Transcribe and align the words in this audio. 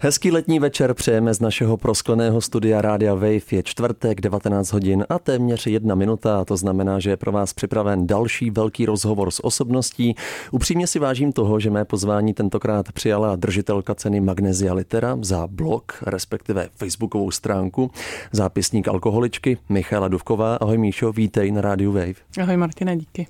Hezký 0.00 0.30
letní 0.30 0.58
večer 0.58 0.94
přejeme 0.94 1.34
z 1.34 1.40
našeho 1.40 1.76
proskleného 1.76 2.40
studia 2.40 2.82
Rádia 2.82 3.14
Wave. 3.14 3.50
Je 3.50 3.62
čtvrtek, 3.62 4.20
19 4.20 4.72
hodin 4.72 5.04
a 5.08 5.18
téměř 5.18 5.66
jedna 5.66 5.94
minuta. 5.94 6.40
A 6.40 6.44
to 6.44 6.56
znamená, 6.56 6.98
že 6.98 7.10
je 7.10 7.16
pro 7.16 7.32
vás 7.32 7.52
připraven 7.52 8.06
další 8.06 8.50
velký 8.50 8.86
rozhovor 8.86 9.30
s 9.30 9.44
osobností. 9.44 10.14
Upřímně 10.50 10.86
si 10.86 10.98
vážím 10.98 11.32
toho, 11.32 11.60
že 11.60 11.70
mé 11.70 11.84
pozvání 11.84 12.34
tentokrát 12.34 12.92
přijala 12.92 13.36
držitelka 13.36 13.94
ceny 13.94 14.20
Magnesia 14.20 14.74
Litera 14.74 15.18
za 15.22 15.46
blog, 15.46 15.92
respektive 16.06 16.68
facebookovou 16.76 17.30
stránku, 17.30 17.90
zápisník 18.32 18.88
alkoholičky 18.88 19.58
Michála 19.68 20.08
Duvková. 20.08 20.56
Ahoj 20.56 20.78
Míšo, 20.78 21.12
vítej 21.12 21.52
na 21.52 21.60
Rádiu 21.60 21.92
Wave. 21.92 22.14
Ahoj 22.42 22.56
Martina, 22.56 22.94
díky. 22.94 23.26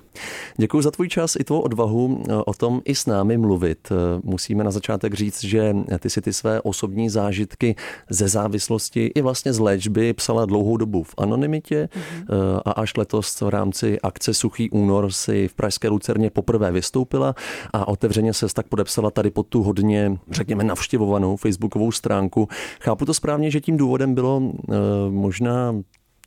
Děkuji 0.57 0.81
za 0.81 0.91
tvůj 0.91 1.09
čas 1.09 1.35
i 1.35 1.43
tvou 1.43 1.59
odvahu 1.59 2.23
eh, 2.29 2.33
o 2.45 2.53
tom 2.53 2.81
i 2.85 2.95
s 2.95 3.05
námi 3.05 3.37
mluvit. 3.37 3.91
Eh, 3.91 4.21
musíme 4.23 4.63
na 4.63 4.71
začátek 4.71 5.13
říct, 5.13 5.43
že 5.43 5.75
ty 5.99 6.09
si 6.09 6.21
ty 6.21 6.33
své 6.33 6.58
osobní 6.61 7.09
zážitky 7.09 7.75
ze 8.09 8.27
závislosti 8.27 9.05
i 9.05 9.21
vlastně 9.21 9.53
z 9.53 9.59
léčby 9.59 10.13
psala 10.13 10.45
dlouhou 10.45 10.77
dobu 10.77 11.03
v 11.03 11.15
anonymitě 11.17 11.89
mm-hmm. 11.91 12.61
a 12.65 12.71
až 12.71 12.97
letos 12.97 13.41
v 13.41 13.49
rámci 13.49 13.99
akce 14.01 14.33
Suchý 14.33 14.69
únor 14.69 15.11
si 15.11 15.47
v 15.47 15.53
Pražské 15.53 15.89
Lucerně 15.89 16.29
poprvé 16.29 16.71
vystoupila 16.71 17.35
a 17.73 17.87
otevřeně 17.87 18.33
se 18.33 18.47
tak 18.53 18.67
podepsala 18.67 19.11
tady 19.11 19.29
pod 19.29 19.47
tu 19.47 19.63
hodně, 19.63 20.17
řekněme, 20.31 20.63
navštěvovanou 20.63 21.35
facebookovou 21.35 21.91
stránku. 21.91 22.47
Chápu 22.81 23.05
to 23.05 23.13
správně, 23.13 23.51
že 23.51 23.61
tím 23.61 23.77
důvodem 23.77 24.15
bylo 24.15 24.41
eh, 24.43 24.73
možná 25.09 25.75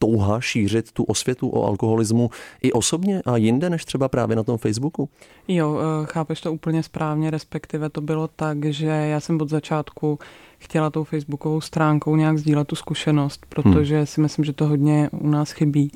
touha 0.03 0.41
šířit 0.41 0.93
tu 0.93 1.05
osvětu 1.05 1.49
o 1.49 1.67
alkoholismu 1.67 2.31
i 2.63 2.73
osobně 2.73 3.23
a 3.27 3.37
jinde 3.37 3.71
než 3.71 3.85
třeba 3.85 4.09
právě 4.09 4.37
na 4.37 4.43
tom 4.43 4.59
Facebooku? 4.59 5.09
Jo, 5.49 5.79
eh, 5.79 6.07
chápeš 6.07 6.41
to 6.41 6.53
úplně 6.53 6.83
správně, 6.83 7.31
respektive 7.31 7.91
to 7.91 8.01
bylo 8.01 8.29
tak, 8.29 8.65
že 8.65 8.87
já 8.87 9.21
jsem 9.21 9.41
od 9.41 9.49
začátku 9.49 10.19
chtěla 10.59 10.91
tou 10.91 11.05
facebookovou 11.05 11.61
stránkou 11.61 12.17
nějak 12.17 12.39
sdílet 12.39 12.69
tu 12.69 12.77
zkušenost, 12.77 13.47
protože 13.49 13.97
hmm. 13.97 14.07
si 14.07 14.21
myslím, 14.21 14.45
že 14.45 14.53
to 14.53 14.67
hodně 14.67 15.11
u 15.13 15.29
nás 15.29 15.51
chybí, 15.51 15.93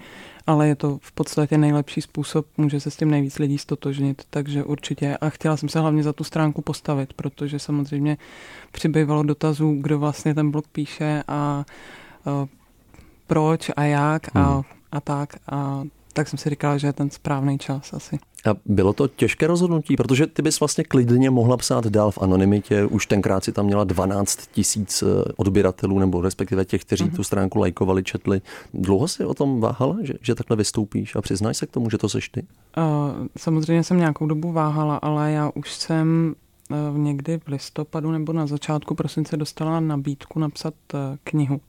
ale 0.47 0.69
je 0.69 0.75
to 0.75 0.99
v 1.03 1.13
podstatě 1.13 1.59
nejlepší 1.59 2.01
způsob, 2.01 2.47
může 2.57 2.81
se 2.81 2.91
s 2.91 2.97
tím 2.97 3.11
nejvíc 3.11 3.39
lidí 3.39 3.59
stotožnit, 3.59 4.23
takže 4.31 4.65
určitě. 4.65 5.17
A 5.17 5.31
chtěla 5.31 5.57
jsem 5.57 5.69
se 5.69 5.81
hlavně 5.81 6.03
za 6.03 6.13
tu 6.13 6.25
stránku 6.25 6.63
postavit, 6.63 7.13
protože 7.13 7.59
samozřejmě 7.59 8.17
přibývalo 8.73 9.23
dotazů, 9.23 9.77
kdo 9.81 9.99
vlastně 9.99 10.35
ten 10.35 10.51
blog 10.51 10.65
píše 10.69 11.23
a 11.29 11.65
eh, 12.27 12.56
proč 13.27 13.71
a 13.77 13.83
jak 13.83 14.37
a, 14.37 14.55
hmm. 14.55 14.63
a 14.93 15.01
tak. 15.01 15.37
A 15.49 15.83
tak 16.17 16.29
jsem 16.29 16.39
si 16.39 16.51
říkal, 16.51 16.79
že 16.79 16.87
je 16.87 16.93
ten 16.93 17.11
správný 17.11 17.59
čas 17.59 17.93
asi. 17.93 18.19
A 18.51 18.57
bylo 18.67 18.93
to 18.93 19.09
těžké 19.09 19.47
rozhodnutí, 19.47 19.97
protože 19.97 20.27
ty 20.27 20.43
bys 20.43 20.61
vlastně 20.61 20.85
klidně 20.85 21.31
mohla 21.31 21.57
psát 21.57 21.87
dál 21.87 22.11
v 22.11 22.19
anonymitě. 22.19 22.85
Už 22.85 23.07
tenkrát 23.07 23.45
si 23.45 23.53
tam 23.53 23.67
měla 23.67 23.85
12 23.85 24.47
tisíc 24.53 25.03
eh, 25.03 25.33
odběratelů, 25.37 25.99
nebo 25.99 26.23
respektive 26.23 26.65
těch, 26.65 26.81
kteří 26.81 27.05
mm-hmm. 27.05 27.17
tu 27.17 27.25
stránku 27.25 27.59
lajkovali, 27.59 28.05
četli. 28.05 28.41
Dlouho 28.75 29.09
si 29.09 29.25
o 29.25 29.35
tom 29.35 29.61
váhala, 29.61 29.97
že, 30.03 30.15
že 30.21 30.35
takhle 30.35 30.57
vystoupíš 30.57 31.17
a 31.17 31.21
přiznáš 31.21 31.57
se 31.57 31.67
k 31.67 31.71
tomu, 31.71 31.91
že 31.91 31.99
to 31.99 32.09
seš 32.09 32.29
ty? 32.29 32.47
Uh, 32.77 33.27
samozřejmě 33.39 33.85
jsem 33.85 33.99
nějakou 33.99 34.27
dobu 34.27 34.53
váhala, 34.53 34.97
ale 34.97 35.33
já 35.33 35.51
už 35.55 35.75
jsem 35.75 36.35
uh, 36.71 36.99
někdy 36.99 37.39
v 37.39 37.49
listopadu 37.49 38.11
nebo 38.11 38.33
na 38.33 38.47
začátku 38.47 38.95
prosince 38.95 39.37
dostala 39.37 39.81
nabídku 39.81 40.39
napsat 40.39 40.75
uh, 40.95 41.01
knihu 41.25 41.61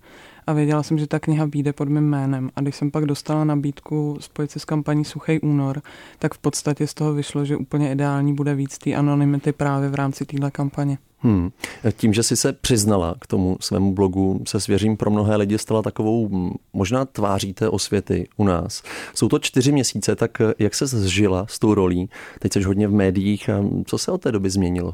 a 0.48 0.54
věděla 0.54 0.84
jsem, 0.84 0.98
že 0.98 1.08
ta 1.08 1.20
kniha 1.20 1.46
vyjde 1.46 1.74
pod 1.74 1.90
mým 1.90 2.04
jménem. 2.04 2.50
A 2.56 2.62
když 2.62 2.76
jsem 2.76 2.92
pak 2.92 3.06
dostala 3.06 3.44
nabídku 3.44 4.18
spojit 4.20 4.52
se 4.52 4.60
s 4.60 4.66
kampaní 4.66 5.06
Suchý 5.06 5.40
únor, 5.40 5.82
tak 6.20 6.34
v 6.34 6.38
podstatě 6.38 6.88
z 6.88 6.94
toho 6.94 7.14
vyšlo, 7.14 7.46
že 7.46 7.58
úplně 7.58 7.92
ideální 7.92 8.34
bude 8.34 8.56
víc 8.56 8.78
té 8.78 8.94
anonymity 8.94 9.52
právě 9.52 9.90
v 9.90 9.96
rámci 9.96 10.26
téhle 10.26 10.52
kampaně. 10.52 10.98
Hmm. 11.20 11.52
Tím, 11.98 12.14
že 12.14 12.24
jsi 12.24 12.36
se 12.36 12.54
přiznala 12.54 13.16
k 13.20 13.28
tomu 13.28 13.58
svému 13.60 13.94
blogu, 13.94 14.42
se 14.48 14.60
svěřím 14.60 14.98
pro 14.98 15.12
mnohé 15.12 15.36
lidi 15.36 15.58
stala 15.58 15.82
takovou 15.82 16.30
možná 16.74 17.06
tváří 17.06 17.54
té 17.54 17.70
osvěty 17.70 18.28
u 18.38 18.44
nás. 18.44 18.84
Jsou 19.14 19.28
to 19.28 19.40
čtyři 19.40 19.72
měsíce, 19.72 20.16
tak 20.16 20.32
jak 20.60 20.76
se 20.76 20.88
zžila 20.88 21.46
s 21.50 21.60
tou 21.60 21.74
rolí? 21.74 22.10
Teď 22.40 22.54
jsi 22.54 22.64
hodně 22.64 22.88
v 22.88 22.94
médiích. 22.94 23.50
Co 23.86 23.98
se 23.98 24.12
od 24.12 24.22
té 24.22 24.32
doby 24.32 24.50
změnilo? 24.50 24.94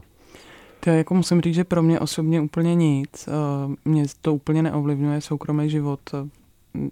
To 0.84 0.90
jako 0.90 1.14
musím 1.14 1.42
říct, 1.42 1.56
že 1.56 1.64
pro 1.64 1.84
mě 1.84 2.00
osobně 2.00 2.42
úplně 2.42 2.76
nic. 2.76 3.28
Eh, 3.28 3.76
mě 3.86 4.06
to 4.22 4.36
úplně 4.36 4.64
neovlivňuje 4.64 5.22
soukromý 5.22 5.70
život, 5.70 6.00
eh, 6.14 6.30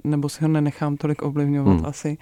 nebo 0.04 0.30
si 0.30 0.44
ho 0.44 0.48
nenechám 0.48 0.98
tolik 0.98 1.22
ovlivňovat 1.22 1.78
hmm. 1.78 1.86
asi. 1.86 2.18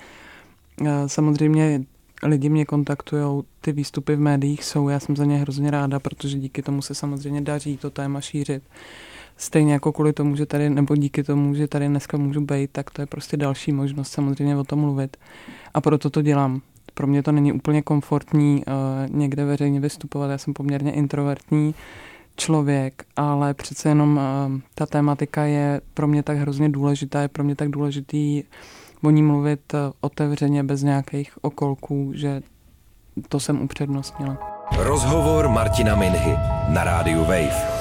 Eh, 0.85 1.09
samozřejmě 1.09 1.84
lidi 2.24 2.50
mě 2.50 2.66
kontaktují, 2.66 3.44
ty 3.62 3.72
výstupy 3.72 4.16
v 4.16 4.19
médiích 4.19 4.63
jsou, 4.63 4.90
já 4.90 5.00
jsem 5.00 5.16
za 5.16 5.25
ně 5.25 5.38
hrozně 5.38 5.72
ráda, 5.72 6.00
protože 6.00 6.38
díky 6.38 6.62
tomu 6.62 6.81
se 6.81 6.96
samozřejmě 6.96 7.41
daří 7.41 7.78
to 7.78 7.90
téma 7.90 8.22
šířit. 8.22 8.63
Stejně 9.38 9.74
jako 9.74 9.91
kvůli 9.91 10.13
tomu, 10.13 10.36
že 10.36 10.46
tady, 10.46 10.69
nebo 10.69 10.96
díky 10.96 11.24
tomu, 11.24 11.56
že 11.56 11.68
tady 11.68 11.88
dneska 11.88 12.18
můžu 12.18 12.41
být, 12.41 12.72
tak 12.72 12.91
to 12.91 13.01
je 13.01 13.06
prostě 13.06 13.38
další 13.38 13.72
možnost 13.72 14.12
samozřejmě 14.12 14.57
o 14.57 14.63
tom 14.63 14.80
mluvit. 14.80 15.18
A 15.74 15.81
proto 15.81 16.09
to 16.09 16.22
dělám 16.22 16.62
pro 17.00 17.08
mě 17.08 17.24
to 17.24 17.32
není 17.32 17.54
úplně 17.54 17.82
komfortní 17.82 18.64
uh, 18.68 19.16
někde 19.16 19.46
veřejně 19.46 19.80
vystupovat. 19.80 20.32
Já 20.32 20.38
jsem 20.38 20.54
poměrně 20.54 20.92
introvertní 20.92 21.76
člověk, 22.36 23.04
ale 23.16 23.54
přece 23.54 23.90
jenom 23.90 24.18
uh, 24.18 24.60
ta 24.76 24.86
tématika 24.86 25.44
je 25.44 25.82
pro 25.94 26.08
mě 26.08 26.24
tak 26.24 26.38
hrozně 26.38 26.70
důležitá, 26.70 27.22
je 27.22 27.28
pro 27.28 27.44
mě 27.44 27.56
tak 27.56 27.70
důležitý 27.70 28.44
o 29.04 29.10
ní 29.10 29.24
mluvit 29.24 29.74
uh, 29.74 29.80
otevřeně, 30.02 30.64
bez 30.64 30.84
nějakých 30.84 31.32
okolků, 31.42 32.12
že 32.16 32.42
to 33.30 33.40
jsem 33.40 33.62
upřednostnila. 33.62 34.38
Rozhovor 34.78 35.50
Martina 35.50 35.96
Minhy 35.96 36.38
na 36.68 36.84
rádiu 36.84 37.20
Wave. 37.20 37.79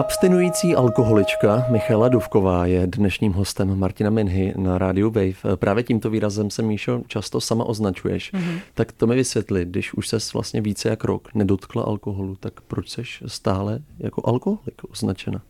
Abstinující 0.00 0.76
alkoholička 0.76 1.66
Michala 1.70 2.08
Duvková 2.08 2.66
je 2.66 2.86
dnešním 2.86 3.32
hostem 3.32 3.78
Martina 3.78 4.10
Minhy 4.10 4.54
na 4.56 4.78
rádiu 4.78 5.10
Wave. 5.10 5.56
Právě 5.56 5.84
tímto 5.84 6.10
výrazem 6.10 6.50
se, 6.50 6.62
Míšo, 6.62 7.02
často 7.06 7.40
sama 7.40 7.64
označuješ. 7.64 8.32
Mm-hmm. 8.32 8.60
Tak 8.74 8.92
to 8.92 9.06
mi 9.06 9.14
vysvětli, 9.14 9.64
když 9.64 9.94
už 9.94 10.08
ses 10.08 10.32
vlastně 10.32 10.60
více 10.60 10.88
jak 10.88 11.04
rok 11.04 11.34
nedotkla 11.34 11.82
alkoholu, 11.82 12.36
tak 12.36 12.60
proč 12.60 12.90
seš 12.90 13.22
stále 13.26 13.78
jako 13.98 14.22
alkoholik 14.24 14.82
označena? 14.90 15.42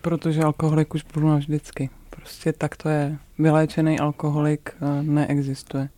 Protože 0.00 0.42
alkoholik 0.42 0.94
už 0.94 1.04
budu 1.14 1.36
vždycky. 1.36 1.90
Prostě 2.10 2.52
tak 2.52 2.76
to 2.76 2.88
je. 2.88 3.18
Vyléčený 3.38 4.00
alkoholik 4.00 4.70
eh, 4.74 5.02
neexistuje. 5.02 5.88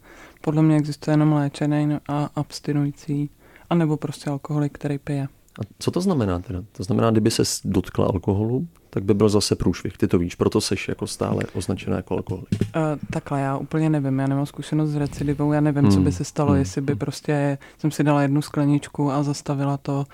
Podle 0.40 0.62
mě 0.62 0.76
existuje 0.76 1.12
jenom 1.12 1.32
léčený 1.32 1.96
a 2.08 2.30
abstinující, 2.34 3.30
anebo 3.70 3.96
prostě 3.96 4.30
alkoholik, 4.30 4.72
který 4.72 4.98
pije. 4.98 5.28
A 5.60 5.62
co 5.78 5.90
to 5.90 6.00
znamená 6.00 6.38
teda? 6.38 6.62
To 6.72 6.82
znamená, 6.82 7.10
kdyby 7.10 7.30
se 7.30 7.42
dotkla 7.64 8.06
alkoholu, 8.06 8.68
tak 8.90 9.04
by 9.04 9.14
byl 9.14 9.28
zase 9.28 9.56
průšvih. 9.56 9.98
Ty 9.98 10.08
to 10.08 10.18
víš, 10.18 10.34
proto 10.34 10.60
jsi 10.60 10.74
jako 10.88 11.06
stále 11.06 11.42
označená 11.54 11.96
jako 11.96 12.14
alkoholik. 12.14 12.48
Uh, 12.60 12.82
takhle, 13.10 13.40
já 13.40 13.56
úplně 13.56 13.90
nevím. 13.90 14.18
Já 14.18 14.26
nemám 14.26 14.46
zkušenost 14.46 14.90
s 14.90 14.96
recidivou, 14.96 15.52
já 15.52 15.60
nevím, 15.60 15.82
hmm. 15.82 15.92
co 15.92 15.98
by 15.98 16.02
hmm. 16.02 16.12
se 16.12 16.24
stalo, 16.24 16.50
hmm. 16.50 16.58
jestli 16.58 16.80
by 16.80 16.94
prostě 16.94 17.58
jsem 17.78 17.90
si 17.90 18.04
dala 18.04 18.22
jednu 18.22 18.42
skleničku 18.42 19.10
a 19.10 19.22
zastavila 19.22 19.76
to. 19.76 20.04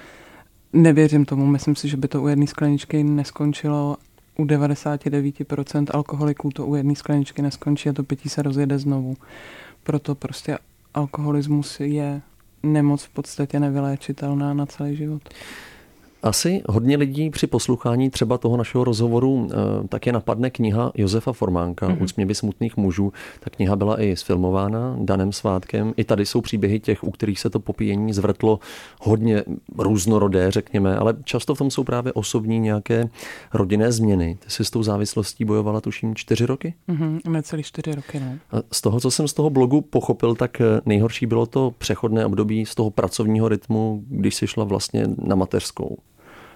Nevěřím 0.72 1.24
tomu, 1.24 1.46
myslím 1.46 1.76
si, 1.76 1.88
že 1.88 1.96
by 1.96 2.08
to 2.08 2.22
u 2.22 2.28
jedné 2.28 2.46
skleničky 2.46 3.04
neskončilo. 3.04 3.96
U 4.38 4.44
99% 4.44 5.86
alkoholiků 5.90 6.50
to 6.50 6.66
u 6.66 6.74
jedné 6.74 6.94
skleničky 6.94 7.42
neskončí 7.42 7.88
a 7.88 7.92
to 7.92 8.02
pití 8.02 8.28
se 8.28 8.42
rozjede 8.42 8.78
znovu. 8.78 9.16
Proto 9.82 10.14
prostě 10.14 10.58
alkoholismus 10.94 11.80
je 11.80 12.22
nemoc 12.62 13.04
v 13.04 13.08
podstatě 13.08 13.60
nevyléčitelná 13.60 14.54
na 14.54 14.66
celý 14.66 14.96
život. 14.96 15.28
Asi 16.22 16.62
hodně 16.68 16.96
lidí 16.96 17.30
při 17.30 17.46
poslouchání 17.46 18.10
třeba 18.10 18.38
toho 18.38 18.56
našeho 18.56 18.84
rozhovoru 18.84 19.48
eh, 19.50 19.88
také 19.88 20.12
napadne 20.12 20.50
kniha 20.50 20.92
Josefa 20.94 21.32
Formánka 21.32 21.88
mm-hmm. 21.88 22.02
Úsměvy 22.02 22.34
smutných 22.34 22.76
mužů. 22.76 23.12
Ta 23.40 23.50
kniha 23.50 23.76
byla 23.76 24.02
i 24.02 24.16
sfilmována 24.16 24.96
danem 25.00 25.32
svátkem. 25.32 25.94
I 25.96 26.04
tady 26.04 26.26
jsou 26.26 26.40
příběhy 26.40 26.80
těch, 26.80 27.04
u 27.04 27.10
kterých 27.10 27.40
se 27.40 27.50
to 27.50 27.60
popíjení 27.60 28.12
zvrtlo 28.12 28.58
hodně 29.00 29.44
různorodé, 29.78 30.50
řekněme, 30.50 30.96
ale 30.96 31.14
často 31.24 31.54
v 31.54 31.58
tom 31.58 31.70
jsou 31.70 31.84
právě 31.84 32.12
osobní 32.12 32.58
nějaké 32.58 33.08
rodinné 33.54 33.92
změny. 33.92 34.38
Ty 34.44 34.50
jsi 34.50 34.64
s 34.64 34.70
tou 34.70 34.82
závislostí 34.82 35.44
bojovala 35.44 35.80
tuším 35.80 36.14
čtyři 36.14 36.46
roky? 36.46 36.74
Mm-hmm, 36.88 37.20
necelý 37.28 37.62
čtyři 37.62 37.94
roky, 37.94 38.20
no. 38.20 38.58
A 38.58 38.62
z 38.72 38.80
toho, 38.80 39.00
co 39.00 39.10
jsem 39.10 39.28
z 39.28 39.32
toho 39.32 39.50
blogu 39.50 39.80
pochopil, 39.80 40.34
tak 40.34 40.60
eh, 40.60 40.80
nejhorší 40.86 41.26
bylo 41.26 41.46
to 41.46 41.74
přechodné 41.78 42.26
období 42.26 42.66
z 42.66 42.74
toho 42.74 42.90
pracovního 42.90 43.48
rytmu, 43.48 44.04
když 44.08 44.34
jsi 44.34 44.46
šla 44.46 44.64
vlastně 44.64 45.06
na 45.18 45.34
mateřskou. 45.36 45.96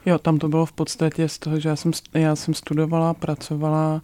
Jo, 0.06 0.18
tam 0.18 0.38
to 0.38 0.48
bylo 0.48 0.66
v 0.66 0.72
podstatě 0.72 1.28
z 1.28 1.38
toho, 1.38 1.60
že 1.60 1.68
já 1.68 1.76
jsem, 1.76 1.92
já 2.14 2.36
jsem 2.36 2.54
studovala, 2.54 3.14
pracovala, 3.14 4.02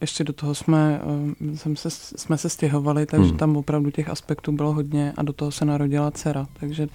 ještě 0.00 0.24
do 0.24 0.32
toho 0.32 0.54
jsme, 0.54 1.00
eh, 1.52 1.56
jsem 1.56 1.76
se, 1.76 1.90
jsme 1.90 2.38
se 2.38 2.48
stěhovali, 2.48 3.06
takže 3.06 3.28
hmm. 3.28 3.38
tam 3.38 3.56
opravdu 3.56 3.90
těch 3.90 4.08
aspektů 4.08 4.52
bylo 4.52 4.72
hodně 4.72 5.12
a 5.16 5.22
do 5.22 5.32
toho 5.32 5.50
se 5.50 5.64
narodila 5.64 6.10
dcera, 6.10 6.46
takže 6.60 6.88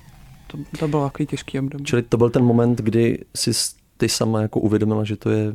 to, 0.47 0.57
to 0.79 0.87
bylo 0.87 1.03
takový 1.03 1.27
těžký 1.27 1.59
období. 1.59 1.83
Čili 1.83 2.01
to 2.01 2.17
byl 2.17 2.29
ten 2.29 2.43
moment, 2.43 2.81
kdy 2.81 3.25
jsi 3.35 3.51
ty 3.97 4.09
sama 4.09 4.41
jako 4.41 4.59
uvědomila, 4.59 5.03
že 5.03 5.15
to 5.15 5.29
je 5.29 5.53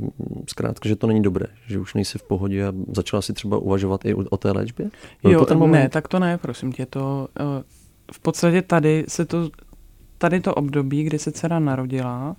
zkrátka, 0.48 0.88
že 0.88 0.96
to 0.96 1.06
není 1.06 1.22
dobré, 1.22 1.46
že 1.66 1.78
už 1.78 1.94
nejsi 1.94 2.18
v 2.18 2.22
pohodě 2.22 2.66
a 2.66 2.72
začala 2.92 3.22
si 3.22 3.32
třeba 3.32 3.58
uvažovat 3.58 4.04
i 4.04 4.14
o 4.14 4.36
té 4.36 4.52
léčbě? 4.52 4.90
Byl 5.22 5.32
jo, 5.32 5.40
to 5.40 5.46
ten 5.46 5.58
moment? 5.58 5.72
ne, 5.82 5.88
tak 5.88 6.08
to 6.08 6.18
ne, 6.18 6.38
prosím 6.38 6.72
tě, 6.72 6.86
to 6.86 7.28
eh, 7.40 7.62
v 8.12 8.20
podstatě 8.20 8.62
tady 8.62 9.04
se 9.08 9.24
to, 9.24 9.50
tady 10.18 10.40
to 10.40 10.54
období, 10.54 11.04
kdy 11.04 11.18
se 11.18 11.32
dcera 11.32 11.58
narodila, 11.58 12.36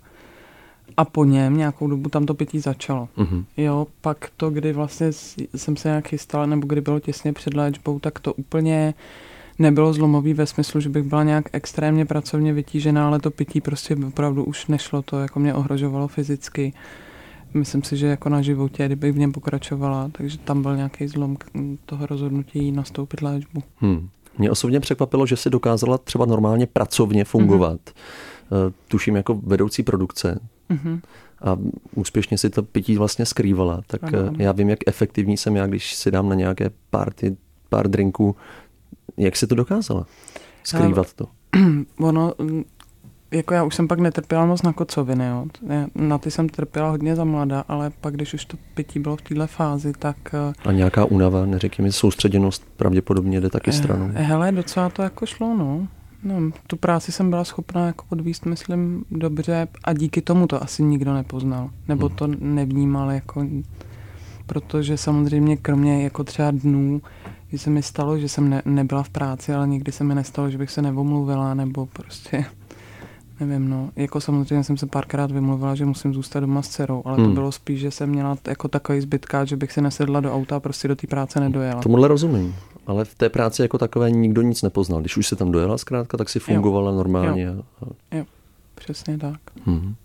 a 1.00 1.06
po 1.06 1.26
něm 1.26 1.58
nějakou 1.58 1.88
dobu 1.88 2.10
tam 2.10 2.26
to 2.26 2.34
pití 2.34 2.60
začalo. 2.60 3.10
Uh-huh. 3.18 3.46
Jo, 3.58 3.88
pak 4.02 4.30
to, 4.38 4.50
kdy 4.50 4.74
vlastně 4.74 5.12
jsem 5.56 5.78
se 5.78 5.88
nějak 5.88 6.08
chystala, 6.08 6.46
nebo 6.46 6.68
kdy 6.68 6.82
bylo 6.82 7.00
těsně 7.00 7.34
před 7.34 7.54
léčbou, 7.54 8.00
tak 8.00 8.20
to 8.20 8.34
úplně 8.34 8.94
nebylo 9.60 9.94
zlomový 9.94 10.34
ve 10.34 10.46
smyslu, 10.46 10.80
že 10.80 10.90
bych 10.90 11.04
byla 11.04 11.24
nějak 11.24 11.46
extrémně 11.54 12.06
pracovně 12.06 12.54
vytížená, 12.54 13.08
ale 13.08 13.20
to 13.20 13.32
pití 13.32 13.62
prostě 13.62 13.96
opravdu 14.08 14.44
už 14.44 14.68
nešlo, 14.68 15.02
to 15.02 15.20
jako 15.20 15.40
mě 15.40 15.54
ohrožovalo 15.54 16.08
fyzicky. 16.08 16.74
Myslím 17.54 17.84
si, 17.84 17.98
že 17.98 18.08
jako 18.08 18.30
na 18.30 18.42
životě, 18.42 18.86
kdybych 18.86 19.14
v 19.14 19.20
něm 19.20 19.32
pokračovala, 19.32 20.10
takže 20.12 20.38
tam 20.38 20.62
byl 20.62 20.76
nějaký 20.76 21.08
zlom 21.08 21.38
toho 21.86 22.06
rozhodnutí 22.06 22.72
nastoupit 22.72 23.22
léčbu. 23.22 23.64
Hmm. 23.78 24.10
Mě 24.38 24.52
osobně 24.52 24.80
překvapilo, 24.80 25.26
že 25.26 25.38
si 25.38 25.50
dokázala 25.50 25.98
třeba 25.98 26.26
normálně 26.26 26.68
pracovně 26.68 27.24
fungovat. 27.24 27.80
Mm-hmm. 27.90 28.74
Tuším 28.88 29.16
jako 29.16 29.36
vedoucí 29.44 29.84
produkce. 29.84 30.40
Mm-hmm. 30.70 31.02
A 31.42 31.58
úspěšně 31.96 32.38
si 32.38 32.50
to 32.50 32.64
pití 32.64 32.98
vlastně 32.98 33.26
skrývala. 33.26 33.82
Tak 33.88 34.04
ano, 34.04 34.20
ano. 34.20 34.34
já 34.38 34.52
vím, 34.52 34.70
jak 34.70 34.80
efektivní 34.88 35.38
jsem 35.38 35.56
já, 35.56 35.68
když 35.68 35.96
si 35.96 36.12
dám 36.12 36.30
na 36.30 36.36
nějaké 36.36 36.70
party 36.90 37.38
pár 37.70 37.88
drinků, 37.88 38.36
jak 39.18 39.36
se 39.36 39.48
to 39.48 39.56
dokázala? 39.56 40.06
Skrývat 40.64 41.14
to? 41.14 41.28
Ono, 42.00 42.34
jako 43.32 43.54
já 43.54 43.64
už 43.64 43.76
jsem 43.76 43.88
pak 43.88 44.00
netrpěla 44.00 44.46
moc 44.46 44.62
na 44.62 44.74
kocoviny, 44.74 45.28
jo. 45.28 45.46
Na 45.96 46.18
ty 46.18 46.32
jsem 46.32 46.50
trpěla 46.50 46.90
hodně 46.90 47.16
za 47.16 47.24
mladá, 47.24 47.64
ale 47.68 47.92
pak, 48.02 48.14
když 48.14 48.34
už 48.34 48.46
to 48.46 48.58
pití 48.74 49.00
bylo 49.00 49.16
v 49.16 49.22
této 49.22 49.48
fázi, 49.48 49.94
tak... 50.00 50.18
Eh, 50.34 50.54
A 50.70 50.72
nějaká 50.72 51.06
únava, 51.06 51.46
neřekněme, 51.46 51.92
soustředěnost 51.92 52.66
pravděpodobně 52.78 53.42
jde 53.42 53.50
taky 53.50 53.70
eh, 53.70 53.74
stranou. 53.74 54.10
Hele, 54.14 54.52
docela 54.52 54.90
to 54.90 55.02
jako 55.02 55.26
šlo, 55.26 55.58
no. 55.58 55.88
No, 56.24 56.52
tu 56.68 56.78
práci 56.78 57.12
jsem 57.12 57.30
byla 57.30 57.44
schopná 57.44 57.86
jako 57.86 58.06
odvíst, 58.10 58.46
myslím, 58.46 59.06
dobře 59.12 59.68
a 59.84 59.94
díky 59.94 60.22
tomu 60.22 60.48
to 60.48 60.64
asi 60.64 60.84
nikdo 60.84 61.14
nepoznal. 61.14 61.70
Nebo 61.88 62.08
hmm. 62.08 62.16
to 62.16 62.28
nevnímal 62.40 63.12
jako... 63.12 63.46
Protože 64.46 64.98
samozřejmě 64.98 65.58
kromě 65.58 66.04
jako 66.04 66.24
třeba 66.24 66.52
dnů, 66.52 67.02
že 67.52 67.58
se 67.58 67.70
mi 67.70 67.84
stalo, 67.84 68.20
že 68.20 68.30
jsem 68.30 68.50
ne, 68.50 68.62
nebyla 68.66 69.04
v 69.04 69.10
práci, 69.10 69.54
ale 69.54 69.68
nikdy 69.68 69.92
se 69.92 70.04
mi 70.04 70.16
nestalo, 70.16 70.50
že 70.50 70.58
bych 70.58 70.72
se 70.72 70.82
nevomluvila, 70.82 71.54
nebo 71.54 71.86
prostě, 71.86 72.46
nevím, 73.40 73.70
no. 73.70 73.90
Jako 73.96 74.22
samozřejmě 74.22 74.64
jsem 74.64 74.78
se 74.78 74.86
párkrát 74.86 75.32
vymluvila, 75.32 75.76
že 75.76 75.86
musím 75.86 76.14
zůstat 76.14 76.40
doma 76.40 76.62
s 76.62 76.68
dcerou, 76.68 77.02
ale 77.06 77.18
hmm. 77.18 77.26
to 77.26 77.32
bylo 77.32 77.52
spíš, 77.52 77.80
že 77.80 77.92
jsem 77.92 78.10
měla 78.10 78.38
jako 78.48 78.68
takový 78.68 79.02
zbytká, 79.02 79.46
že 79.46 79.58
bych 79.58 79.72
si 79.72 79.82
nesedla 79.82 80.20
do 80.20 80.34
auta 80.34 80.56
a 80.56 80.60
prostě 80.60 80.88
do 80.88 80.96
té 80.96 81.08
práce 81.08 81.40
nedojela. 81.40 81.82
Tomuhle 81.82 82.08
rozumím. 82.08 82.56
Ale 82.90 83.06
v 83.06 83.16
té 83.16 83.30
práci 83.30 83.62
jako 83.62 83.78
takové 83.78 84.12
nikdo 84.12 84.42
nic 84.42 84.62
nepoznal. 84.62 85.02
Když 85.02 85.18
už 85.18 85.28
se 85.28 85.36
tam 85.36 85.52
dojela 85.52 85.78
zkrátka, 85.78 86.18
tak 86.18 86.30
si 86.30 86.40
fungovala 86.40 86.92
jo. 86.92 86.98
normálně. 86.98 87.44
Jo. 87.44 87.64
jo, 88.12 88.26
přesně 88.76 89.18
tak. 89.18 89.40
Hmm. 89.66 89.96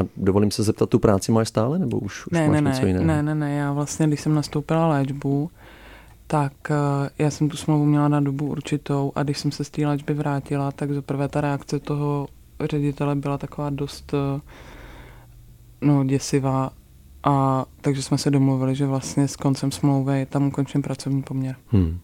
A 0.00 0.06
dovolím 0.16 0.50
se 0.50 0.62
zeptat, 0.62 0.88
tu 0.88 0.98
práci 0.98 1.32
máš 1.32 1.48
stále, 1.48 1.78
nebo 1.78 1.98
už, 1.98 2.26
už 2.26 2.32
ne, 2.32 2.48
máš 2.48 2.60
ne, 2.60 2.70
něco 2.70 2.86
jiného? 2.86 3.04
Ne, 3.04 3.22
ne, 3.22 3.34
ne, 3.34 3.54
já 3.54 3.72
vlastně, 3.72 4.06
když 4.06 4.20
jsem 4.20 4.34
nastoupila 4.34 4.88
léčbu, 4.88 5.50
tak 6.26 6.52
uh, 6.70 6.76
já 7.18 7.30
jsem 7.30 7.48
tu 7.48 7.56
smlouvu 7.56 7.84
měla 7.84 8.08
na 8.08 8.20
dobu 8.20 8.46
určitou 8.46 9.12
a 9.14 9.22
když 9.22 9.38
jsem 9.38 9.52
se 9.52 9.64
z 9.64 9.70
té 9.70 9.86
léčby 9.86 10.14
vrátila, 10.14 10.72
tak 10.72 10.92
zaprvé 10.92 11.28
ta 11.28 11.40
reakce 11.40 11.78
toho 11.78 12.28
ředitele 12.70 13.14
byla 13.14 13.38
taková 13.38 13.70
dost 13.70 14.14
uh, 14.14 14.40
no, 15.80 16.04
děsivá 16.04 16.70
a 17.24 17.64
takže 17.80 18.02
jsme 18.02 18.18
se 18.18 18.30
domluvili, 18.30 18.74
že 18.74 18.86
vlastně 18.86 19.28
s 19.28 19.36
koncem 19.36 19.72
smlouvy 19.72 20.26
tam 20.30 20.46
ukončím 20.46 20.82
pracovní 20.82 21.22
poměr. 21.22 21.56
Hmm. 21.68 21.98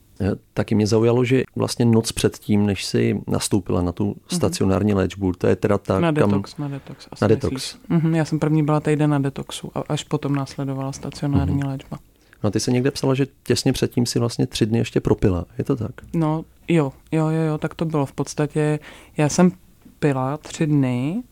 Taky 0.55 0.75
mě 0.75 0.87
zaujalo, 0.87 1.25
že 1.25 1.43
vlastně 1.56 1.84
noc 1.84 2.12
před 2.12 2.38
tím, 2.38 2.67
než 2.67 2.84
si 2.84 3.20
nastoupila 3.26 3.82
na 3.82 3.93
tu 3.93 4.06
mhm. 4.06 4.14
stacionární 4.28 4.94
léčbu, 4.94 5.32
to 5.32 5.46
je 5.46 5.56
teda 5.56 5.78
ta... 5.78 6.00
Na 6.00 6.11
detox, 6.11 6.55
kam... 6.55 6.62
na 6.62 6.69
detox. 6.69 7.08
Asi 7.12 7.25
na 7.25 7.28
detox. 7.28 7.76
Mm-hmm, 7.90 8.14
já 8.14 8.25
jsem 8.25 8.38
první 8.38 8.62
byla 8.62 8.81
týden 8.81 9.11
na 9.11 9.19
detoxu 9.19 9.70
a 9.75 9.82
až 9.88 10.05
potom 10.05 10.34
následovala 10.34 10.93
stacionární 10.93 11.61
mm-hmm. 11.61 11.69
léčba. 11.69 11.99
No 12.43 12.49
a 12.49 12.50
ty 12.50 12.61
se 12.61 12.70
někde 12.70 12.90
psala, 12.90 13.14
že 13.14 13.26
těsně 13.43 13.72
předtím 13.72 14.06
si 14.06 14.19
vlastně 14.19 14.46
tři 14.46 14.67
dny 14.67 14.78
ještě 14.78 15.00
propila. 15.00 15.44
Je 15.58 15.64
to 15.64 15.76
tak? 15.76 15.93
No 16.14 16.44
jo, 16.69 16.93
jo, 17.12 17.28
jo, 17.28 17.43
jo, 17.43 17.58
tak 17.58 17.75
to 17.75 17.84
bylo. 17.84 18.06
V 18.06 18.12
podstatě 18.12 18.78
já 19.16 19.28
jsem 19.28 19.52
pila 19.99 20.37
tři 20.37 20.66
dny, 20.66 21.23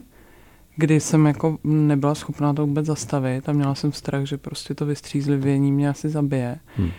kdy 0.76 1.00
jsem 1.00 1.26
jako 1.26 1.58
nebyla 1.64 2.14
schopná 2.14 2.54
to 2.54 2.66
vůbec 2.66 2.86
zastavit 2.86 3.48
a 3.48 3.52
měla 3.52 3.74
jsem 3.74 3.92
strach, 3.92 4.24
že 4.24 4.36
prostě 4.38 4.74
to 4.74 4.86
vystřízlivění 4.86 5.72
mě 5.72 5.88
asi 5.88 6.08
zabije. 6.08 6.58
Hmm. 6.76 6.90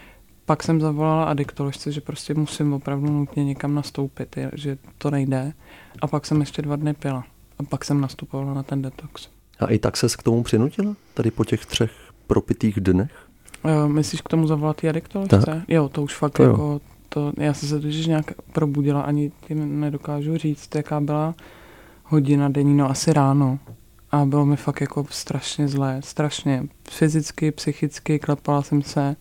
Pak 0.49 0.63
jsem 0.63 0.81
zavolala 0.81 1.23
adiktoložce, 1.23 1.91
že 1.91 2.01
prostě 2.01 2.33
musím 2.33 2.73
opravdu 2.73 3.11
nutně 3.11 3.45
někam 3.45 3.75
nastoupit, 3.75 4.37
že 4.53 4.77
to 4.97 5.11
nejde. 5.11 5.53
A 6.01 6.07
pak 6.07 6.25
jsem 6.25 6.39
ještě 6.39 6.61
dva 6.61 6.75
dny 6.75 6.93
pila. 6.93 7.23
A 7.59 7.63
pak 7.63 7.85
jsem 7.85 8.01
nastupovala 8.01 8.53
na 8.53 8.63
ten 8.63 8.81
detox. 8.81 9.29
A 9.59 9.65
i 9.65 9.79
tak 9.79 9.97
ses 9.97 10.15
k 10.15 10.23
tomu 10.23 10.43
přinutila? 10.43 10.95
Tady 11.13 11.31
po 11.31 11.45
těch 11.45 11.65
třech 11.65 11.91
propitých 12.27 12.79
dnech? 12.79 13.11
Uh, 13.63 13.87
myslíš 13.87 14.21
k 14.21 14.29
tomu 14.29 14.47
zavolat 14.47 14.77
ty 14.77 14.89
adiktoložce? 14.89 15.37
Tak. 15.45 15.63
Jo, 15.67 15.89
to 15.89 16.03
už 16.03 16.15
fakt 16.15 16.33
to 16.33 16.43
jako... 16.43 16.61
Jo. 16.61 16.79
To, 17.09 17.33
já 17.37 17.53
jsem 17.53 17.69
se 17.69 17.79
totiž 17.79 18.07
nějak 18.07 18.31
probudila, 18.53 19.01
ani 19.01 19.31
ti 19.47 19.55
nedokážu 19.55 20.37
říct, 20.37 20.75
jaká 20.75 20.99
byla 20.99 21.35
hodina 22.03 22.49
denní, 22.49 22.77
no 22.77 22.89
asi 22.89 23.13
ráno. 23.13 23.59
A 24.11 24.25
bylo 24.25 24.45
mi 24.45 24.55
fakt 24.55 24.81
jako 24.81 25.05
strašně 25.09 25.67
zlé, 25.67 26.01
strašně. 26.03 26.67
Fyzicky, 26.89 27.51
psychicky, 27.51 28.19
klepala 28.19 28.61
jsem 28.61 28.81
se 28.81 29.15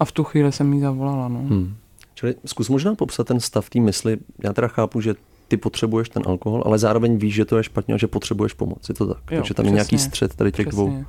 a 0.00 0.04
v 0.04 0.12
tu 0.12 0.24
chvíli 0.24 0.52
jsem 0.52 0.72
jí 0.72 0.80
zavolala. 0.80 1.28
No. 1.28 1.38
Hmm. 1.38 1.74
Čili 2.14 2.34
zkus 2.44 2.68
možná 2.68 2.94
popsat 2.94 3.26
ten 3.26 3.40
stav 3.40 3.70
té 3.70 3.80
mysli. 3.80 4.16
Já 4.44 4.52
teda 4.52 4.68
chápu, 4.68 5.00
že 5.00 5.14
ty 5.48 5.56
potřebuješ 5.56 6.08
ten 6.08 6.22
alkohol, 6.26 6.62
ale 6.66 6.78
zároveň 6.78 7.16
víš, 7.16 7.34
že 7.34 7.44
to 7.44 7.56
je 7.56 7.62
špatně 7.62 7.94
a 7.94 7.98
že 7.98 8.06
potřebuješ 8.06 8.52
pomoc. 8.52 8.88
Je 8.88 8.94
to 8.94 9.06
tak? 9.06 9.22
Jo, 9.30 9.38
Takže 9.38 9.54
tam 9.54 9.64
přesně, 9.64 9.70
je 9.70 9.74
nějaký 9.74 9.98
střed 9.98 10.34
tady 10.34 10.52
těch 10.52 10.66
přesně. 10.66 10.84
dvou. 10.84 11.04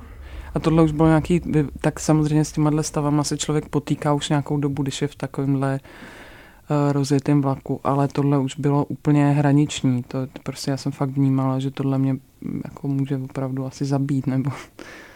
A 0.54 0.58
tohle 0.60 0.82
už 0.82 0.92
bylo 0.92 1.08
nějaký, 1.08 1.40
tak 1.80 2.00
samozřejmě 2.00 2.44
s 2.44 2.52
těma 2.52 2.82
stavama 2.82 3.24
se 3.24 3.38
člověk 3.38 3.68
potýká 3.68 4.14
už 4.14 4.28
nějakou 4.28 4.56
dobu, 4.56 4.82
když 4.82 5.02
je 5.02 5.08
v 5.08 5.14
takovémhle 5.14 5.80
uh, 5.82 6.92
rozjetém 6.92 7.42
vlaku, 7.42 7.80
ale 7.84 8.08
tohle 8.08 8.38
už 8.38 8.56
bylo 8.58 8.84
úplně 8.84 9.30
hraniční. 9.30 10.02
To 10.02 10.18
prostě 10.42 10.70
já 10.70 10.76
jsem 10.76 10.92
fakt 10.92 11.10
vnímala, 11.10 11.58
že 11.58 11.70
tohle 11.70 11.98
mě 11.98 12.12
mm, 12.12 12.60
jako 12.64 12.88
může 12.88 13.16
opravdu 13.16 13.66
asi 13.66 13.84
zabít, 13.84 14.26
nebo 14.26 14.50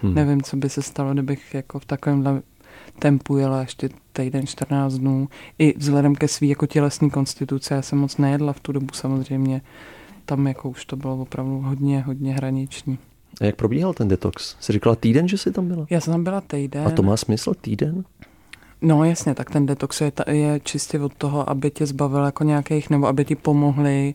hmm. 0.02 0.14
nevím, 0.14 0.43
co 0.43 0.56
by 0.56 0.69
se 0.69 0.82
stalo, 0.82 1.12
kdybych 1.12 1.55
jako 1.55 1.78
v 1.78 1.84
takovémhle 1.84 2.43
tempu 2.98 3.37
jela 3.37 3.61
ještě 3.61 3.88
týden, 4.12 4.46
14 4.46 4.94
dnů. 4.94 5.28
I 5.58 5.78
vzhledem 5.78 6.14
ke 6.14 6.28
svý 6.28 6.49
jako 6.49 6.66
tělesní 6.66 7.11
konstituce, 7.11 7.75
já 7.75 7.82
jsem 7.82 7.99
moc 7.99 8.16
nejedla 8.16 8.52
v 8.52 8.61
tu 8.61 8.72
dobu 8.72 8.87
samozřejmě. 8.92 9.62
Tam 10.25 10.46
jako 10.46 10.68
už 10.68 10.84
to 10.84 10.96
bylo 10.96 11.16
opravdu 11.16 11.61
hodně, 11.61 12.00
hodně 12.00 12.34
hraniční. 12.34 12.99
A 13.40 13.44
jak 13.44 13.56
probíhal 13.56 13.94
ten 13.94 14.08
detox? 14.08 14.56
Jsi 14.61 14.72
říkala 14.72 14.96
týden, 14.96 15.28
že 15.28 15.38
jsi 15.38 15.52
tam 15.52 15.68
byla? 15.68 15.87
Já 15.90 16.00
jsem 16.00 16.12
tam 16.12 16.25
byla 16.25 16.40
týden. 16.40 16.87
A 16.87 16.90
to 16.90 17.02
má 17.02 17.16
smysl 17.16 17.54
týden? 17.54 18.04
No 18.80 19.04
jasně, 19.04 19.34
tak 19.34 19.50
ten 19.50 19.66
detox 19.66 20.00
je, 20.00 20.12
je 20.30 20.61
čistě 20.61 21.00
od 21.00 21.14
toho, 21.14 21.50
aby 21.50 21.70
tě 21.70 21.87
zbavil 21.87 22.25
jako 22.25 22.44
nějakých, 22.44 22.90
nebo 22.90 23.06
aby 23.06 23.25
ti 23.25 23.34
pomohli 23.34 24.14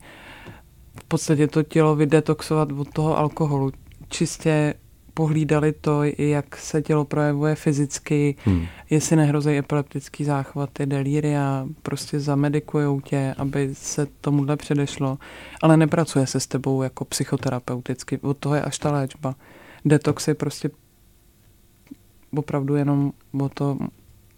v 0.99 1.03
podstatě 1.03 1.47
to 1.47 1.63
tělo 1.63 1.95
vydetoxovat 1.95 2.71
od 2.71 2.93
toho 2.93 3.17
alkoholu. 3.17 3.71
Čistě 4.09 4.73
pohlídali 5.13 5.73
to, 5.73 6.03
jak 6.17 6.57
se 6.57 6.81
tělo 6.81 7.05
projevuje 7.05 7.55
fyzicky, 7.55 8.35
hmm. 8.45 8.65
jestli 8.89 9.15
nehrozí 9.15 9.57
epileptický 9.57 10.23
záchvaty, 10.23 10.85
delíria, 10.85 11.67
prostě 11.81 12.19
zamedikujou 12.19 13.01
tě, 13.01 13.35
aby 13.37 13.69
se 13.73 14.07
tomuhle 14.21 14.57
předešlo, 14.57 15.17
ale 15.61 15.77
nepracuje 15.77 16.27
se 16.27 16.39
s 16.39 16.47
tebou 16.47 16.81
jako 16.81 17.05
psychoterapeuticky, 17.05 18.17
od 18.17 18.37
toho 18.37 18.55
je 18.55 18.61
až 18.61 18.79
ta 18.79 18.91
léčba. 18.91 19.35
Detox 19.85 20.27
je 20.27 20.35
prostě 20.35 20.69
opravdu 22.35 22.75
jenom 22.75 23.11
o 23.39 23.49
to 23.49 23.77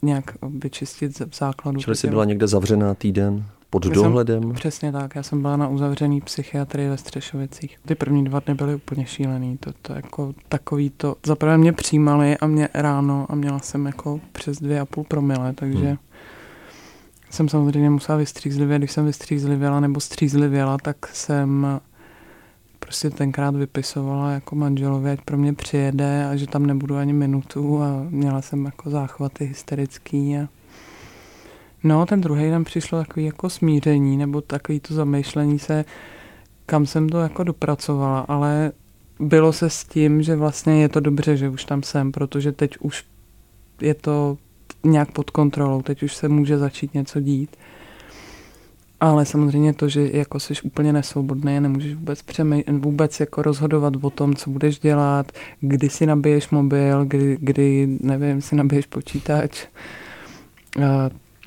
nějak 0.01 0.37
vyčistit 0.41 1.19
v 1.19 1.37
základu. 1.37 1.79
Čili 1.79 1.95
jsi 1.95 2.07
byla 2.07 2.25
někde 2.25 2.47
zavřená 2.47 2.93
týden? 2.93 3.45
Pod 3.73 3.85
já 3.85 3.91
dohledem? 3.91 4.43
Jsem, 4.43 4.53
přesně 4.53 4.91
tak, 4.91 5.15
já 5.15 5.23
jsem 5.23 5.41
byla 5.41 5.57
na 5.57 5.67
uzavřený 5.67 6.21
psychiatrii 6.21 6.89
ve 6.89 6.97
Střešovicích. 6.97 7.77
Ty 7.85 7.95
první 7.95 8.23
dva 8.23 8.39
dny 8.39 8.53
byly 8.53 8.75
úplně 8.75 9.05
šílený, 9.05 9.57
to, 9.57 9.71
to 9.81 9.93
jako 9.93 10.33
takový 10.49 10.89
to, 10.89 11.15
zaprvé 11.25 11.57
mě 11.57 11.73
přijímali 11.73 12.37
a 12.37 12.47
mě 12.47 12.69
ráno 12.73 13.25
a 13.29 13.35
měla 13.35 13.59
jsem 13.59 13.85
jako 13.85 14.19
přes 14.31 14.57
dvě 14.59 14.79
a 14.79 14.85
půl 14.85 15.03
promile, 15.03 15.53
takže 15.53 15.87
hmm. 15.87 15.97
jsem 17.29 17.49
samozřejmě 17.49 17.89
musela 17.89 18.17
vystřízlivět, 18.17 18.81
když 18.81 18.91
jsem 18.91 19.05
vystřízlivěla 19.05 19.79
nebo 19.79 19.99
střízlivěla, 19.99 20.77
tak 20.77 21.07
jsem 21.07 21.79
prostě 22.79 23.09
tenkrát 23.09 23.55
vypisovala 23.55 24.31
jako 24.31 24.55
manželovi, 24.55 25.11
ať 25.11 25.21
pro 25.21 25.37
mě 25.37 25.53
přijede 25.53 26.25
a 26.25 26.35
že 26.35 26.47
tam 26.47 26.65
nebudu 26.65 26.95
ani 26.95 27.13
minutu 27.13 27.81
a 27.81 28.05
měla 28.09 28.41
jsem 28.41 28.65
jako 28.65 28.89
záchvaty 28.89 29.45
hysterický 29.45 30.37
a 30.37 30.47
No, 31.83 32.05
ten 32.05 32.21
druhý 32.21 32.49
den 32.49 32.63
přišlo 32.63 32.99
takový 32.99 33.25
jako 33.25 33.49
smíření, 33.49 34.17
nebo 34.17 34.41
takový 34.41 34.79
to 34.79 34.93
zamýšlení 34.93 35.59
se, 35.59 35.85
kam 36.65 36.85
jsem 36.85 37.09
to 37.09 37.19
jako 37.19 37.43
dopracovala, 37.43 38.19
ale 38.19 38.71
bylo 39.19 39.53
se 39.53 39.69
s 39.69 39.83
tím, 39.83 40.21
že 40.21 40.35
vlastně 40.35 40.81
je 40.81 40.89
to 40.89 40.99
dobře, 40.99 41.37
že 41.37 41.49
už 41.49 41.65
tam 41.65 41.83
jsem, 41.83 42.11
protože 42.11 42.51
teď 42.51 42.77
už 42.79 43.05
je 43.81 43.93
to 43.93 44.37
nějak 44.83 45.11
pod 45.11 45.29
kontrolou, 45.29 45.81
teď 45.81 46.03
už 46.03 46.15
se 46.15 46.29
může 46.29 46.57
začít 46.57 46.93
něco 46.93 47.19
dít. 47.19 47.55
Ale 48.99 49.25
samozřejmě 49.25 49.73
to, 49.73 49.89
že 49.89 50.09
jako 50.13 50.39
jsi 50.39 50.53
úplně 50.63 50.93
nesvobodný 50.93 51.59
nemůžeš 51.59 51.95
vůbec, 51.95 52.21
přemý, 52.21 52.63
vůbec 52.67 53.19
jako 53.19 53.41
rozhodovat 53.41 53.93
o 54.01 54.09
tom, 54.09 54.35
co 54.35 54.49
budeš 54.49 54.79
dělat, 54.79 55.31
kdy 55.59 55.89
si 55.89 56.05
nabiješ 56.05 56.49
mobil, 56.49 57.05
kdy, 57.05 57.37
kdy 57.41 57.97
nevím, 58.01 58.41
si 58.41 58.55
nabiješ 58.55 58.85
počítač. 58.85 59.67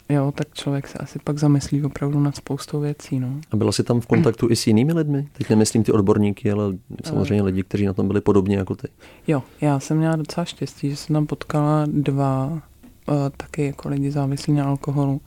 Jo, 0.08 0.32
tak 0.32 0.54
člověk 0.54 0.88
se 0.88 0.98
asi 0.98 1.18
pak 1.18 1.38
zamyslí 1.38 1.84
opravdu 1.84 2.20
nad 2.20 2.36
spoustou 2.36 2.80
věcí. 2.80 3.20
No. 3.20 3.28
A 3.50 3.56
byla 3.56 3.72
jsi 3.72 3.82
tam 3.82 4.00
v 4.00 4.06
kontaktu 4.06 4.50
i 4.50 4.56
s 4.56 4.66
jinými 4.66 4.92
lidmi? 4.92 5.28
Teď 5.32 5.50
nemyslím 5.50 5.84
ty 5.84 5.92
odborníky, 5.92 6.50
ale 6.50 6.64
samozřejmě 7.04 7.42
lidi, 7.42 7.62
kteří 7.62 7.86
na 7.86 7.92
tom 7.92 8.06
byli 8.06 8.20
podobně 8.20 8.56
jako 8.56 8.74
ty. 8.74 8.88
Jo, 9.26 9.42
já 9.60 9.80
jsem 9.80 9.96
měla 9.96 10.16
docela 10.16 10.44
štěstí, 10.44 10.90
že 10.90 10.96
jsem 10.96 11.14
tam 11.14 11.26
potkala 11.26 11.86
dva 11.86 12.46
uh, 12.46 13.14
taky 13.36 13.66
jako 13.66 13.88
lidi 13.88 14.10
závislí 14.10 14.52
na 14.52 14.64
alkoholu. 14.64 15.20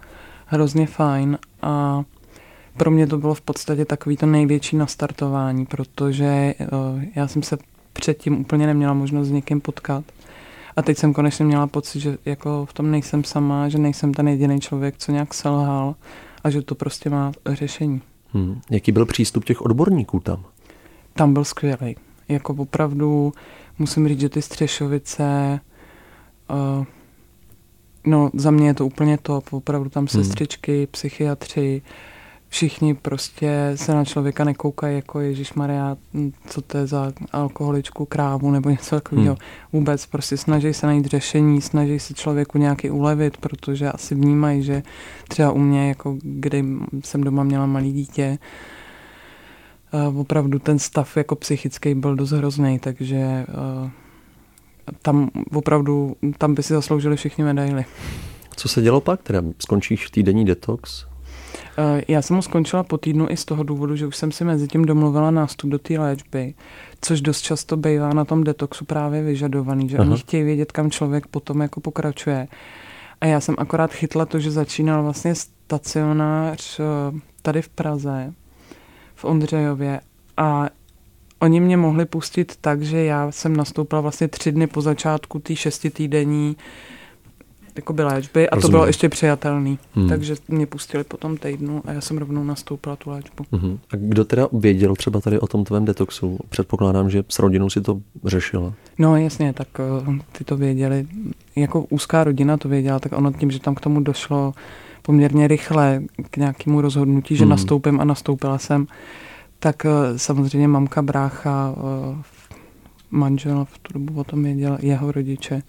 Hrozně 0.46 0.88
fajn 0.88 1.38
a 1.62 2.04
pro 2.78 2.92
mě 2.92 3.08
to 3.08 3.18
bylo 3.18 3.34
v 3.34 3.42
podstatě 3.42 3.86
takový 3.86 4.18
to 4.18 4.26
největší 4.26 4.78
nastartování, 4.78 5.66
protože 5.66 6.54
uh, 6.60 7.04
já 7.16 7.28
jsem 7.28 7.44
se 7.44 7.58
předtím 7.94 8.42
úplně 8.42 8.68
neměla 8.68 8.94
možnost 8.94 9.28
s 9.28 9.32
někým 9.32 9.62
potkat. 9.62 10.04
A 10.80 10.82
teď 10.82 10.98
jsem 10.98 11.14
konečně 11.14 11.46
měla 11.46 11.68
pocit, 11.68 12.00
že 12.00 12.18
jako 12.26 12.66
v 12.66 12.74
tom 12.74 12.92
nejsem 12.92 13.24
sama, 13.24 13.70
že 13.70 13.78
nejsem 13.78 14.14
ten 14.14 14.28
jediný 14.28 14.60
člověk, 14.60 14.96
co 14.98 15.12
nějak 15.12 15.34
selhal 15.34 15.96
a 16.44 16.50
že 16.50 16.62
to 16.62 16.76
prostě 16.76 17.10
má 17.10 17.32
řešení. 17.46 18.02
Hmm. 18.34 18.62
Jaký 18.70 18.92
byl 18.92 19.06
přístup 19.06 19.46
těch 19.46 19.62
odborníků 19.62 20.20
tam? 20.20 20.46
Tam 21.14 21.34
byl 21.34 21.44
skvělý. 21.44 21.96
Jako 22.30 22.54
opravdu 22.54 23.34
musím 23.80 24.08
říct, 24.08 24.20
že 24.20 24.30
ty 24.30 24.42
Střešovice, 24.42 25.60
uh, 26.80 26.86
no 28.06 28.30
za 28.34 28.52
mě 28.52 28.68
je 28.68 28.74
to 28.74 28.86
úplně 28.86 29.18
top, 29.18 29.54
opravdu 29.54 29.90
tam 29.90 30.02
hmm. 30.02 30.24
sestřičky, 30.24 30.88
psychiatři, 30.92 31.82
všichni 32.50 32.94
prostě 32.94 33.72
se 33.76 33.94
na 33.94 34.06
člověka 34.06 34.44
nekoukají 34.44 34.96
jako 34.96 35.20
Ježíš 35.20 35.54
Maria, 35.54 35.98
co 36.48 36.62
to 36.62 36.78
je 36.78 36.88
za 36.88 37.12
alkoholičku, 37.32 38.06
krávu 38.06 38.52
nebo 38.52 38.70
něco 38.70 38.96
takového. 38.96 39.36
Hmm. 39.36 39.80
Vůbec 39.80 40.06
prostě 40.06 40.38
snaží 40.38 40.74
se 40.74 40.88
najít 40.88 41.06
řešení, 41.06 41.62
snaží 41.62 42.00
se 42.00 42.14
člověku 42.14 42.58
nějaký 42.58 42.90
ulevit, 42.90 43.38
protože 43.38 43.92
asi 43.92 44.16
vnímají, 44.16 44.64
že 44.64 44.84
třeba 45.28 45.52
u 45.52 45.58
mě, 45.58 45.88
jako 45.88 46.18
kdy 46.22 46.66
jsem 47.04 47.24
doma 47.24 47.44
měla 47.44 47.66
malý 47.66 47.94
dítě, 47.94 48.38
opravdu 50.16 50.60
ten 50.60 50.80
stav 50.80 51.18
jako 51.18 51.36
psychický 51.36 51.96
byl 51.96 52.16
dost 52.16 52.32
hrozný, 52.32 52.80
takže 52.80 53.46
tam 55.02 55.30
opravdu, 55.54 56.16
tam 56.38 56.56
by 56.56 56.64
si 56.64 56.74
zasloužili 56.74 57.16
všichni 57.16 57.44
medaily. 57.44 57.86
Co 58.56 58.68
se 58.68 58.82
dělo 58.82 59.02
pak? 59.02 59.24
Teda 59.24 59.44
skončíš 59.60 60.10
týdenní 60.10 60.46
detox? 60.46 61.09
Eh, 61.80 62.04
já 62.08 62.22
jsem 62.22 62.36
ho 62.36 62.42
skončila 62.42 62.84
po 62.84 62.98
týdnu 62.98 63.28
i 63.30 63.38
z 63.38 63.46
toho 63.46 63.64
důvodu, 63.64 63.96
že 63.96 64.08
už 64.08 64.16
jsem 64.16 64.32
si 64.32 64.44
mezi 64.44 64.68
tím 64.68 64.86
domluvila 64.86 65.32
nástup 65.32 65.70
do 65.70 65.80
té 65.80 66.00
léčby, 66.00 66.54
což 67.02 67.22
dost 67.22 67.42
často 67.42 67.78
bývá 67.78 68.14
na 68.14 68.26
tom 68.26 68.44
detoxu 68.44 68.86
právě 68.86 69.24
vyžadovaný, 69.24 69.90
že 69.90 69.98
Aha. 69.98 70.10
oni 70.10 70.20
chtějí 70.20 70.44
vědět, 70.44 70.72
kam 70.72 70.92
člověk 70.92 71.28
potom 71.28 71.62
jako 71.62 71.82
pokračuje. 71.82 72.48
A 73.22 73.26
já 73.26 73.40
jsem 73.40 73.56
akorát 73.58 73.94
chytla 73.94 74.26
to, 74.26 74.40
že 74.40 74.52
začínal 74.52 75.04
vlastně 75.04 75.36
stacionář 75.36 76.80
eh, 76.80 76.84
tady 77.42 77.62
v 77.62 77.70
Praze, 77.70 78.34
v 79.16 79.26
Ondřejově 79.26 80.02
a 80.38 80.70
oni 81.40 81.60
mě 81.60 81.78
mohli 81.78 82.06
pustit 82.06 82.58
tak, 82.62 82.82
že 82.82 83.04
já 83.04 83.32
jsem 83.32 83.58
nastoupila 83.58 84.02
vlastně 84.02 84.28
tři 84.28 84.52
dny 84.52 84.68
po 84.68 84.82
začátku 84.82 85.40
té 85.40 85.56
šestitýdenní 85.56 86.58
jakoby 87.80 88.04
léčby 88.04 88.50
a 88.50 88.56
Rozumím. 88.56 88.72
to 88.72 88.72
bylo 88.72 88.86
ještě 88.88 89.10
přijatelný. 89.10 89.80
Hmm. 89.96 90.10
Takže 90.10 90.36
mě 90.48 90.66
pustili 90.66 91.04
po 91.04 91.18
tom 91.18 91.38
týdnu 91.38 91.82
a 91.86 91.92
já 91.92 92.02
jsem 92.02 92.18
rovnou 92.18 92.44
nastoupila 92.44 92.96
tu 92.96 93.10
léčbu. 93.10 93.46
Hmm. 93.52 93.80
A 93.92 93.96
kdo 93.96 94.26
teda 94.26 94.48
věděl 94.54 94.96
třeba 94.96 95.22
tady 95.22 95.40
o 95.40 95.48
tom 95.48 95.64
tvém 95.64 95.86
detoxu? 95.86 96.38
Předpokládám, 96.50 97.10
že 97.10 97.24
s 97.30 97.40
rodinou 97.40 97.70
si 97.70 97.82
to 97.82 98.02
řešila. 98.26 98.74
No 98.98 99.18
jasně, 99.18 99.54
tak 99.54 99.68
uh, 100.08 100.16
ty 100.32 100.44
to 100.44 100.58
věděli. 100.58 101.08
Jako 101.56 101.86
úzká 101.90 102.24
rodina 102.24 102.58
to 102.58 102.70
věděla, 102.70 103.00
tak 103.00 103.12
ono 103.12 103.34
tím, 103.34 103.52
že 103.52 103.60
tam 103.60 103.76
k 103.76 103.82
tomu 103.82 104.00
došlo 104.00 104.54
poměrně 105.02 105.48
rychle 105.48 106.02
k 106.32 106.38
nějakému 106.38 106.82
rozhodnutí, 106.82 107.36
že 107.36 107.44
hmm. 107.44 107.50
nastoupím 107.50 108.00
a 108.02 108.04
nastoupila 108.04 108.58
jsem, 108.58 108.88
tak 109.60 109.86
uh, 109.86 110.18
samozřejmě 110.18 110.68
mamka, 110.68 111.02
brácha, 111.02 111.74
uh, 111.78 112.16
manžel 113.12 113.66
v 113.66 113.78
tu 113.78 113.94
dobu 113.94 114.20
o 114.20 114.24
tom 114.24 114.44
věděl, 114.44 114.78
jeho 114.82 115.12
rodiče. 115.12 115.62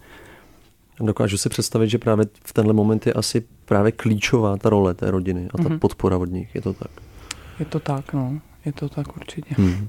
Dokážu 1.01 1.37
si 1.37 1.49
představit, 1.49 1.89
že 1.89 1.97
právě 1.97 2.25
v 2.45 2.53
tenhle 2.53 2.73
moment 2.73 3.07
je 3.07 3.13
asi 3.13 3.43
právě 3.65 3.91
klíčová 3.91 4.57
ta 4.57 4.69
role 4.69 4.93
té 4.93 5.11
rodiny 5.11 5.47
a 5.53 5.57
ta 5.57 5.63
mm-hmm. 5.63 5.79
podpora 5.79 6.17
od 6.17 6.29
nich. 6.29 6.55
Je 6.55 6.61
to 6.61 6.73
tak? 6.73 6.91
Je 7.59 7.65
to 7.65 7.79
tak, 7.79 8.13
no. 8.13 8.39
Je 8.65 8.73
to 8.73 8.89
tak 8.89 9.17
určitě. 9.17 9.55
Hmm. 9.57 9.87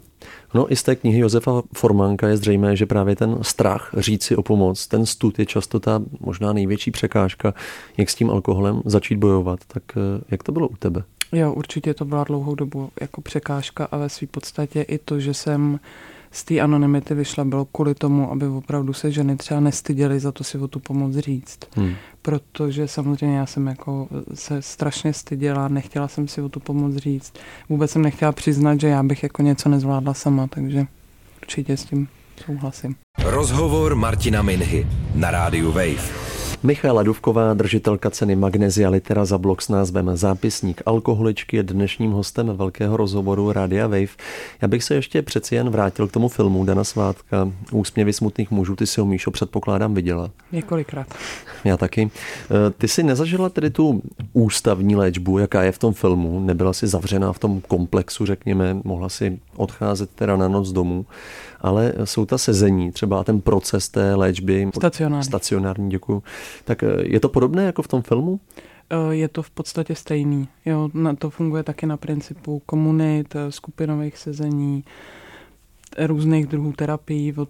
No 0.54 0.72
i 0.72 0.76
z 0.76 0.82
té 0.82 0.96
knihy 0.96 1.18
Josefa 1.18 1.62
Formánka 1.74 2.28
je 2.28 2.36
zřejmé, 2.36 2.76
že 2.76 2.86
právě 2.86 3.16
ten 3.16 3.38
strach 3.42 3.94
říct 3.96 4.24
si 4.24 4.36
o 4.36 4.42
pomoc, 4.42 4.86
ten 4.86 5.06
stud 5.06 5.38
je 5.38 5.46
často 5.46 5.80
ta 5.80 6.02
možná 6.20 6.52
největší 6.52 6.90
překážka, 6.90 7.54
jak 7.96 8.10
s 8.10 8.14
tím 8.14 8.30
alkoholem 8.30 8.82
začít 8.84 9.16
bojovat. 9.16 9.60
Tak 9.66 9.82
eh, 9.96 10.24
jak 10.30 10.42
to 10.42 10.52
bylo 10.52 10.68
u 10.68 10.76
tebe? 10.76 11.02
Jo, 11.32 11.52
určitě 11.52 11.94
to 11.94 12.04
byla 12.04 12.24
dlouhou 12.24 12.54
dobu 12.54 12.90
jako 13.00 13.20
překážka 13.20 13.84
a 13.84 13.96
ve 13.96 14.08
své 14.08 14.26
podstatě 14.26 14.82
i 14.82 14.98
to, 14.98 15.20
že 15.20 15.34
jsem 15.34 15.80
z 16.32 16.44
té 16.44 16.60
anonymity 16.60 17.14
vyšla, 17.14 17.44
bylo 17.44 17.64
kvůli 17.64 17.94
tomu, 17.94 18.30
aby 18.32 18.46
opravdu 18.46 18.92
se 18.92 19.10
ženy 19.10 19.36
třeba 19.36 19.60
nestyděly 19.60 20.20
za 20.20 20.32
to 20.32 20.44
si 20.44 20.58
o 20.58 20.68
tu 20.68 20.78
pomoc 20.80 21.16
říct. 21.16 21.58
Hmm. 21.76 21.94
Protože 22.22 22.88
samozřejmě 22.88 23.38
já 23.38 23.46
jsem 23.46 23.66
jako 23.66 24.08
se 24.34 24.62
strašně 24.62 25.12
styděla, 25.12 25.68
nechtěla 25.68 26.08
jsem 26.08 26.28
si 26.28 26.42
o 26.42 26.48
tu 26.48 26.60
pomoc 26.60 26.96
říct. 26.96 27.32
Vůbec 27.68 27.90
jsem 27.90 28.02
nechtěla 28.02 28.32
přiznat, 28.32 28.80
že 28.80 28.88
já 28.88 29.02
bych 29.02 29.22
jako 29.22 29.42
něco 29.42 29.68
nezvládla 29.68 30.14
sama, 30.14 30.46
takže 30.46 30.86
určitě 31.42 31.76
s 31.76 31.84
tím 31.84 32.08
souhlasím. 32.46 32.94
Rozhovor 33.24 33.94
Martina 33.94 34.42
Minhy 34.42 34.86
na 35.14 35.30
rádiu 35.30 35.72
Wave. 35.72 36.41
Michála 36.64 37.02
Duvková, 37.02 37.54
držitelka 37.54 38.10
ceny 38.10 38.36
Magnesia 38.36 38.90
Litera 38.90 39.24
za 39.24 39.38
blok 39.38 39.62
s 39.62 39.68
názvem 39.68 40.10
Zápisník 40.14 40.82
alkoholičky 40.86 41.56
je 41.56 41.62
dnešním 41.62 42.12
hostem 42.12 42.46
velkého 42.46 42.96
rozhovoru 42.96 43.52
Radia 43.52 43.86
Wave. 43.86 44.16
Já 44.62 44.68
bych 44.68 44.84
se 44.84 44.94
ještě 44.94 45.22
přeci 45.22 45.54
jen 45.54 45.70
vrátil 45.70 46.08
k 46.08 46.12
tomu 46.12 46.28
filmu 46.28 46.64
Dana 46.64 46.84
Svátka. 46.84 47.52
Úsměvy 47.72 48.12
smutných 48.12 48.50
mužů, 48.50 48.76
ty 48.76 48.86
si 48.86 49.00
ho 49.00 49.06
Míšo 49.06 49.30
předpokládám 49.30 49.94
viděla. 49.94 50.30
Několikrát. 50.52 51.06
Já 51.64 51.76
taky. 51.76 52.10
E, 52.66 52.70
ty 52.70 52.88
si 52.88 53.02
nezažila 53.02 53.48
tedy 53.48 53.70
tu 53.70 54.02
ústavní 54.32 54.96
léčbu, 54.96 55.38
jaká 55.38 55.62
je 55.62 55.72
v 55.72 55.78
tom 55.78 55.92
filmu? 55.92 56.40
Nebyla 56.40 56.72
si 56.72 56.86
zavřená 56.86 57.32
v 57.32 57.38
tom 57.38 57.60
komplexu, 57.60 58.26
řekněme, 58.26 58.76
mohla 58.84 59.08
si 59.08 59.38
odcházet 59.56 60.10
teda 60.10 60.36
na 60.36 60.48
noc 60.48 60.72
domů 60.72 61.06
ale 61.62 61.92
jsou 62.04 62.26
ta 62.26 62.38
sezení, 62.38 62.92
třeba 62.92 63.24
ten 63.24 63.40
proces 63.40 63.88
té 63.88 64.14
léčby. 64.14 64.70
Stacionární. 64.74 65.24
Stacionární, 65.24 65.90
děkuji. 65.90 66.22
Tak 66.64 66.82
eh, 66.82 66.88
je 67.02 67.20
to 67.20 67.28
podobné 67.28 67.64
jako 67.64 67.82
v 67.82 67.88
tom 67.88 68.02
filmu? 68.02 68.40
Eh, 68.90 69.14
je 69.14 69.28
to 69.28 69.42
v 69.42 69.50
podstatě 69.50 69.94
stejný. 69.94 70.48
Jo, 70.64 70.90
na 70.94 71.14
to 71.14 71.30
funguje 71.30 71.62
taky 71.62 71.86
na 71.86 71.96
principu 71.96 72.62
komunit, 72.66 73.36
eh, 73.36 73.52
skupinových 73.52 74.18
sezení, 74.18 74.84
různých 75.98 76.46
druhů 76.46 76.72
terapií, 76.72 77.34
od 77.36 77.48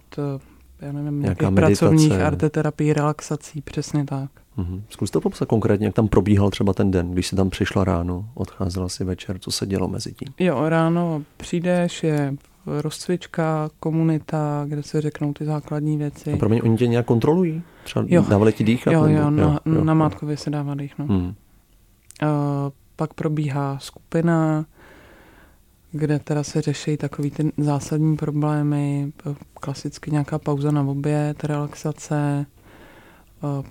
já 0.79 0.91
nevím, 0.91 1.21
nějakých 1.21 1.49
pracovních 1.55 2.11
arteterapií, 2.11 2.93
relaxací, 2.93 3.61
přesně 3.61 4.05
tak. 4.05 4.29
Mm-hmm. 4.57 4.81
Zkus 4.89 5.11
to 5.11 5.21
popsat 5.21 5.47
konkrétně, 5.47 5.85
jak 5.85 5.95
tam 5.95 6.07
probíhal 6.07 6.49
třeba 6.49 6.73
ten 6.73 6.91
den, 6.91 7.11
když 7.11 7.27
jsi 7.27 7.35
tam 7.35 7.49
přišla 7.49 7.83
ráno, 7.83 8.29
odcházela 8.33 8.89
si 8.89 9.03
večer, 9.03 9.39
co 9.39 9.51
se 9.51 9.65
dělo 9.65 9.87
mezi 9.87 10.13
tím? 10.13 10.33
Jo, 10.39 10.69
ráno 10.69 11.23
přijdeš, 11.37 12.03
je 12.03 12.35
rozcvička, 12.65 13.69
komunita, 13.79 14.65
kde 14.67 14.83
se 14.83 15.01
řeknou 15.01 15.33
ty 15.33 15.45
základní 15.45 15.97
věci. 15.97 16.33
A 16.33 16.37
pro 16.37 16.49
mě 16.49 16.61
oni 16.61 16.77
tě 16.77 16.87
nějak 16.87 17.05
kontrolují? 17.05 17.61
Třeba 17.83 18.05
jo. 18.07 18.25
dávali 18.29 18.53
ti 18.53 18.63
dýchat? 18.63 18.91
Jo, 18.93 19.03
nebo? 19.03 19.19
jo, 19.19 19.29
na, 19.29 19.59
jo, 19.65 19.83
na 19.83 19.93
mátkově 19.93 20.37
se 20.37 20.49
dává 20.49 20.75
dých. 20.75 20.97
No. 20.99 21.05
Hmm. 21.05 21.25
Uh, 21.25 21.33
pak 22.95 23.13
probíhá 23.13 23.77
skupina, 23.79 24.65
kde 25.91 26.19
teda 26.19 26.43
se 26.43 26.61
řeší 26.61 26.97
takový 26.97 27.31
ty 27.31 27.51
zásadní 27.57 28.17
problémy, 28.17 29.13
klasicky 29.53 30.11
nějaká 30.11 30.39
pauza 30.39 30.71
na 30.71 30.81
oběd, 30.81 31.43
relaxace, 31.43 32.45
uh, 33.43 33.65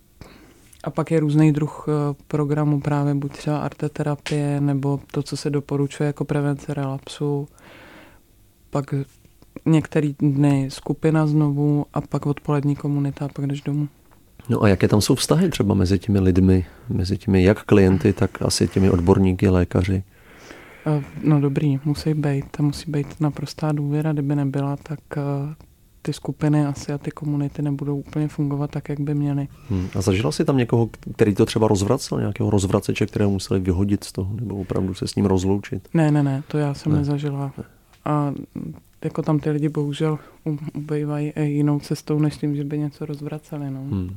a 0.83 0.91
pak 0.91 1.11
je 1.11 1.21
různý 1.21 1.53
druh 1.53 1.87
programu, 2.29 2.81
právě 2.81 3.15
buď 3.15 3.33
třeba 3.33 3.59
arteterapie, 3.59 4.61
nebo 4.61 5.01
to, 5.13 5.23
co 5.23 5.37
se 5.37 5.51
doporučuje 5.51 6.07
jako 6.07 6.25
prevence 6.25 6.75
relapsu 6.75 7.49
pak 8.71 8.95
některý 9.67 10.17
dny 10.19 10.69
skupina 10.71 11.27
znovu 11.27 11.87
a 11.95 12.01
pak 12.01 12.27
odpolední 12.27 12.77
komunita 12.77 13.25
a 13.25 13.29
pak 13.29 13.47
jdeš 13.47 13.61
domů. 13.61 13.89
No 14.49 14.63
a 14.63 14.69
jaké 14.69 14.89
tam 14.89 15.01
jsou 15.01 15.15
vztahy 15.15 15.49
třeba 15.49 15.75
mezi 15.75 15.99
těmi 15.99 16.21
lidmi, 16.21 16.67
mezi 16.89 17.19
těmi 17.19 17.43
jak 17.43 17.63
klienty, 17.63 18.13
tak 18.13 18.43
asi 18.43 18.69
těmi 18.69 18.91
odborníky, 18.91 19.49
lékaři? 19.49 20.03
No 21.25 21.41
dobrý, 21.41 21.81
musí 21.85 22.15
být. 22.15 22.45
Tam 22.51 22.67
musí 22.67 22.91
být 22.91 23.21
naprostá 23.21 23.73
důvěra. 23.73 24.13
Kdyby 24.13 24.37
nebyla, 24.37 24.77
tak 24.77 25.01
ty 26.03 26.13
skupiny 26.13 26.67
asi 26.67 26.93
a 26.93 26.99
ty 26.99 27.11
komunity 27.11 27.63
nebudou 27.63 27.97
úplně 27.97 28.29
fungovat 28.29 28.71
tak, 28.71 28.89
jak 28.89 29.01
by 29.01 29.15
měly. 29.15 29.49
Hmm. 29.69 29.89
A 29.99 30.01
zažila 30.01 30.33
jsi 30.33 30.45
tam 30.45 30.57
někoho, 30.57 30.91
který 31.15 31.35
to 31.35 31.47
třeba 31.47 31.69
rozvracel, 31.69 32.19
nějakého 32.19 32.51
rozvraceče, 32.51 33.07
kterého 33.07 33.31
museli 33.31 33.61
vyhodit 33.61 34.05
z 34.05 34.13
toho, 34.13 34.35
nebo 34.35 34.57
opravdu 34.57 34.95
se 34.95 35.09
s 35.09 35.15
ním 35.15 35.27
rozloučit? 35.27 35.89
Ne, 35.95 36.11
ne, 36.11 36.23
ne, 36.23 36.43
to 36.49 36.59
já 36.59 36.75
jsem 36.75 36.93
ne. 36.93 36.99
nezažila. 36.99 37.53
A 38.05 38.35
jako 39.05 39.23
tam 39.23 39.41
ty 39.41 39.51
lidi 39.51 39.69
bohužel 39.69 40.19
ubývají 40.75 41.33
jinou 41.37 41.81
cestou, 41.81 42.19
než 42.19 42.37
tím, 42.37 42.57
že 42.57 42.65
by 42.65 42.79
něco 42.79 43.07
rozvraceli. 43.07 43.71
No. 43.71 43.81
Hmm. 43.81 44.15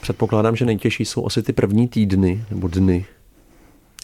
Předpokládám, 0.00 0.56
že 0.56 0.64
nejtěžší 0.64 1.04
jsou 1.04 1.26
asi 1.26 1.42
ty 1.42 1.52
první 1.52 1.88
týdny 1.88 2.44
nebo 2.50 2.68
dny. 2.68 3.06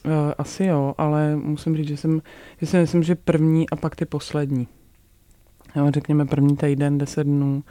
Uh, 0.04 0.12
asi 0.38 0.64
jo, 0.64 0.94
ale 0.98 1.36
musím 1.36 1.76
říct, 1.76 1.88
že 1.88 1.96
jsem, 1.96 2.22
že 2.60 2.66
si 2.66 2.76
myslím, 2.76 3.02
že 3.02 3.14
první 3.14 3.70
a 3.70 3.76
pak 3.76 3.96
ty 3.96 4.04
poslední. 4.04 4.68
Jo, 5.76 5.90
řekněme 5.90 6.26
první 6.26 6.56
týden, 6.56 6.98
deset 6.98 7.24
dnů 7.24 7.64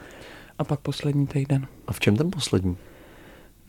a 0.57 0.63
pak 0.63 0.79
poslední 0.79 1.27
týden. 1.27 1.67
A 1.87 1.93
v 1.93 1.99
čem 1.99 2.17
ten 2.17 2.31
poslední? 2.31 2.77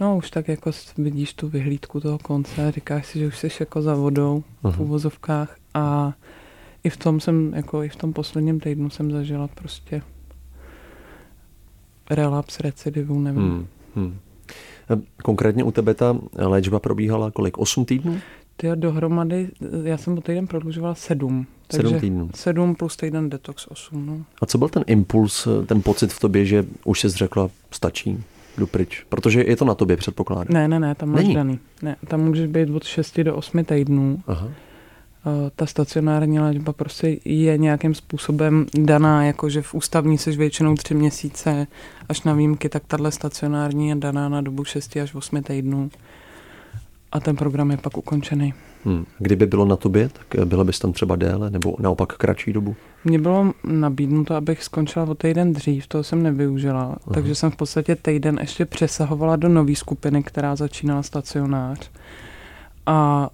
No 0.00 0.16
už 0.16 0.30
tak 0.30 0.48
jako 0.48 0.70
vidíš 0.98 1.34
tu 1.34 1.48
vyhlídku 1.48 2.00
toho 2.00 2.18
konce, 2.18 2.72
říkáš 2.72 3.06
si, 3.06 3.18
že 3.18 3.26
už 3.26 3.38
jsi 3.38 3.48
jako 3.60 3.82
za 3.82 3.94
vodou 3.94 4.44
Aha. 4.64 4.76
v 4.76 4.80
uvozovkách 4.80 5.56
a 5.74 6.12
i 6.84 6.90
v 6.90 6.96
tom 6.96 7.20
jsem, 7.20 7.52
jako 7.54 7.82
i 7.82 7.88
v 7.88 7.96
tom 7.96 8.12
posledním 8.12 8.60
týdnu 8.60 8.90
jsem 8.90 9.10
zažila 9.10 9.48
prostě 9.48 10.02
relaps, 12.10 12.60
recidivu, 12.60 13.20
nevím. 13.20 13.42
Hmm, 13.42 13.66
hmm. 13.94 14.18
Konkrétně 15.22 15.64
u 15.64 15.70
tebe 15.70 15.94
ta 15.94 16.18
léčba 16.38 16.78
probíhala 16.78 17.30
kolik? 17.30 17.58
8 17.58 17.84
týdnů? 17.84 18.20
Ty 18.56 18.68
dohromady, 18.74 19.48
já 19.82 19.96
jsem 19.96 20.18
o 20.18 20.20
týden 20.20 20.46
prodlužovala 20.46 20.94
sedm. 20.94 21.46
Sedm 21.70 22.00
týdnů. 22.00 22.30
Sedm 22.34 22.74
plus 22.74 22.96
týden 22.96 23.30
detox 23.30 23.66
osm. 23.66 24.06
No. 24.06 24.24
A 24.42 24.46
co 24.46 24.58
byl 24.58 24.68
ten 24.68 24.84
impuls, 24.86 25.48
ten 25.66 25.82
pocit 25.82 26.12
v 26.12 26.20
tobě, 26.20 26.44
že 26.44 26.64
už 26.84 27.00
jsi 27.00 27.08
řekla, 27.08 27.50
stačí, 27.70 28.24
jdu 28.58 28.66
pryč? 28.66 29.04
Protože 29.08 29.44
je 29.46 29.56
to 29.56 29.64
na 29.64 29.74
tobě, 29.74 29.96
předpokládám. 29.96 30.54
Ne, 30.54 30.68
ne, 30.68 30.80
ne, 30.80 30.94
tam 30.94 31.08
máš 31.08 31.22
Není. 31.22 31.34
daný. 31.34 31.58
Ne, 31.82 31.96
tam 32.08 32.20
můžeš 32.20 32.46
být 32.46 32.70
od 32.70 32.84
6 32.84 33.20
do 33.20 33.36
8 33.36 33.64
týdnů. 33.64 34.22
Aha. 34.26 34.48
Ta 35.56 35.66
stacionární 35.66 36.40
léčba 36.40 36.72
prostě 36.72 37.18
je 37.24 37.58
nějakým 37.58 37.94
způsobem 37.94 38.66
daná, 38.78 39.24
jakože 39.24 39.62
v 39.62 39.74
ústavní 39.74 40.18
seš 40.18 40.36
většinou 40.36 40.74
tři 40.74 40.94
měsíce, 40.94 41.66
až 42.08 42.22
na 42.22 42.34
výjimky, 42.34 42.68
tak 42.68 42.82
tahle 42.86 43.12
stacionární 43.12 43.88
je 43.88 43.94
daná 43.94 44.28
na 44.28 44.40
dobu 44.40 44.64
6 44.64 44.96
až 44.96 45.14
8 45.14 45.42
týdnů 45.42 45.90
a 47.12 47.20
ten 47.20 47.36
program 47.36 47.70
je 47.70 47.76
pak 47.76 47.96
ukončený. 47.98 48.54
Hmm. 48.86 49.04
Kdyby 49.18 49.46
bylo 49.46 49.64
na 49.64 49.76
tobě, 49.76 50.08
tak 50.08 50.46
byla 50.46 50.64
bys 50.64 50.78
tam 50.78 50.92
třeba 50.92 51.16
déle 51.16 51.50
nebo 51.50 51.76
naopak 51.80 52.12
kratší 52.16 52.52
dobu? 52.52 52.76
Mně 53.04 53.18
bylo 53.18 53.52
nabídnuto, 53.64 54.34
abych 54.34 54.64
skončila 54.64 55.04
o 55.04 55.14
týden 55.14 55.52
dřív, 55.52 55.86
toho 55.86 56.04
jsem 56.04 56.22
nevyužila, 56.22 56.82
Aha. 56.82 56.98
takže 57.14 57.34
jsem 57.34 57.50
v 57.50 57.56
podstatě 57.56 57.96
týden 57.96 58.38
ještě 58.40 58.64
přesahovala 58.64 59.36
do 59.36 59.48
nové 59.48 59.74
skupiny, 59.74 60.22
která 60.22 60.56
začínala 60.56 61.02
stacionář. 61.02 61.90
A 62.86 63.30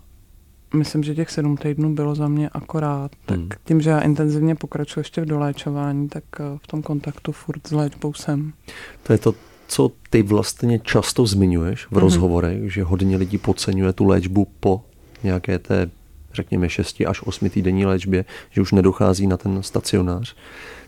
myslím, 0.74 1.02
že 1.02 1.14
těch 1.14 1.30
sedm 1.30 1.56
týdnů 1.56 1.94
bylo 1.94 2.14
za 2.14 2.28
mě 2.28 2.48
akorát. 2.48 3.10
Tak 3.26 3.38
hmm. 3.38 3.48
tím, 3.64 3.80
že 3.80 3.90
já 3.90 4.00
intenzivně 4.00 4.54
pokračuji 4.54 5.00
ještě 5.00 5.20
v 5.20 5.26
doléčování, 5.26 6.08
tak 6.08 6.24
eh, 6.40 6.44
v 6.62 6.66
tom 6.66 6.82
kontaktu 6.82 7.32
furt 7.32 7.66
s 7.66 7.72
léčbou 7.72 8.12
jsem. 8.12 8.52
To 9.02 9.12
je 9.12 9.18
to 9.18 9.34
co 9.68 9.90
ty 10.10 10.22
vlastně 10.22 10.78
často 10.78 11.26
zmiňuješ 11.26 11.86
v 11.86 11.90
mm-hmm. 11.90 11.98
rozhovorech, 11.98 12.72
že 12.72 12.84
hodně 12.84 13.16
lidí 13.16 13.38
podceňuje 13.38 13.92
tu 13.92 14.04
léčbu 14.04 14.46
po 14.60 14.84
nějaké 15.22 15.58
té, 15.58 15.90
řekněme, 16.34 16.68
6 16.68 17.02
až 17.06 17.22
8 17.22 17.50
týdenní 17.50 17.86
léčbě, 17.86 18.24
že 18.50 18.60
už 18.60 18.72
nedochází 18.72 19.26
na 19.26 19.36
ten 19.36 19.62
stacionář, 19.62 20.34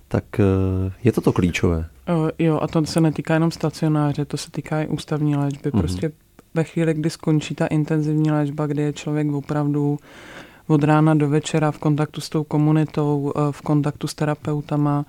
tak 0.09 0.25
eh, 0.41 0.93
je 1.05 1.13
to 1.13 1.21
to 1.21 1.33
klíčové. 1.33 1.87
Uh, 2.09 2.31
jo, 2.39 2.59
a 2.63 2.67
to 2.67 2.87
se 2.87 3.01
netýká 3.01 3.35
jenom 3.35 3.51
stacionáře, 3.51 4.25
to 4.25 4.37
se 4.37 4.51
týká 4.51 4.83
i 4.83 4.87
ústavní 4.87 5.37
léčby. 5.37 5.71
Mm-hmm. 5.71 5.79
Prostě 5.79 6.13
ve 6.55 6.65
chvíli, 6.65 6.95
kdy 6.95 7.11
skončí 7.11 7.55
ta 7.55 7.67
intenzivní 7.67 8.31
léčba, 8.31 8.67
kdy 8.67 8.83
je 8.83 8.93
člověk 8.93 9.33
opravdu 9.33 9.99
od 10.67 10.85
rána 10.85 11.15
do 11.15 11.29
večera 11.29 11.71
v 11.71 11.79
kontaktu 11.79 12.21
s 12.21 12.29
tou 12.29 12.45
komunitou, 12.45 13.33
eh, 13.37 13.41
v 13.53 13.63
kontaktu 13.63 14.07
s 14.07 14.15
terapeutama, 14.15 15.07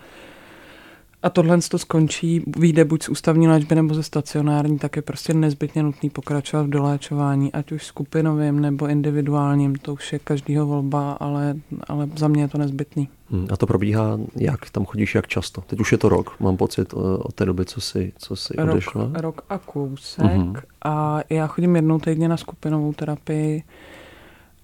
a 1.26 1.30
tohle 1.30 1.60
to 1.70 1.78
skončí, 1.78 2.44
vyjde 2.58 2.86
buď 2.86 3.04
z 3.04 3.10
ústavní 3.10 3.48
léčby 3.48 3.76
nebo 3.76 3.94
ze 3.94 4.04
stacionární, 4.04 4.80
tak 4.80 4.96
je 4.96 5.02
prostě 5.02 5.34
nezbytně 5.34 5.84
nutný 5.84 6.10
pokračovat 6.10 6.64
v 6.64 6.70
doléčování, 6.70 7.52
ať 7.54 7.72
už 7.72 7.86
skupinovým 7.86 8.62
nebo 8.62 8.88
individuálním, 8.88 9.76
to 9.76 9.94
už 9.94 10.14
je 10.14 10.20
každýho 10.20 10.66
volba, 10.66 11.12
ale, 11.12 11.56
ale 11.88 12.10
za 12.16 12.28
mě 12.28 12.44
je 12.44 12.48
to 12.48 12.58
nezbytný. 12.58 13.10
Hmm, 13.32 13.48
a 13.52 13.58
to 13.58 13.68
probíhá 13.68 14.20
jak? 14.36 14.70
Tam 14.70 14.86
chodíš 14.86 15.16
jak 15.16 15.28
často? 15.28 15.62
Teď 15.62 15.80
už 15.80 15.92
je 15.92 15.98
to 15.98 16.10
rok, 16.10 16.40
mám 16.40 16.58
pocit, 16.58 16.94
od 17.20 17.34
té 17.36 17.46
doby, 17.46 17.66
co 17.66 17.82
jsi, 17.82 18.14
co 18.18 18.36
jsi 18.36 18.54
rok, 18.58 18.70
odešla. 18.70 19.10
Rok 19.14 19.42
a 19.50 19.58
kousek 19.58 20.26
uh-huh. 20.26 20.62
a 20.84 21.20
já 21.30 21.48
chodím 21.48 21.76
jednou 21.76 22.00
týdně 22.00 22.30
na 22.30 22.38
skupinovou 22.38 22.94
terapii. 22.94 23.64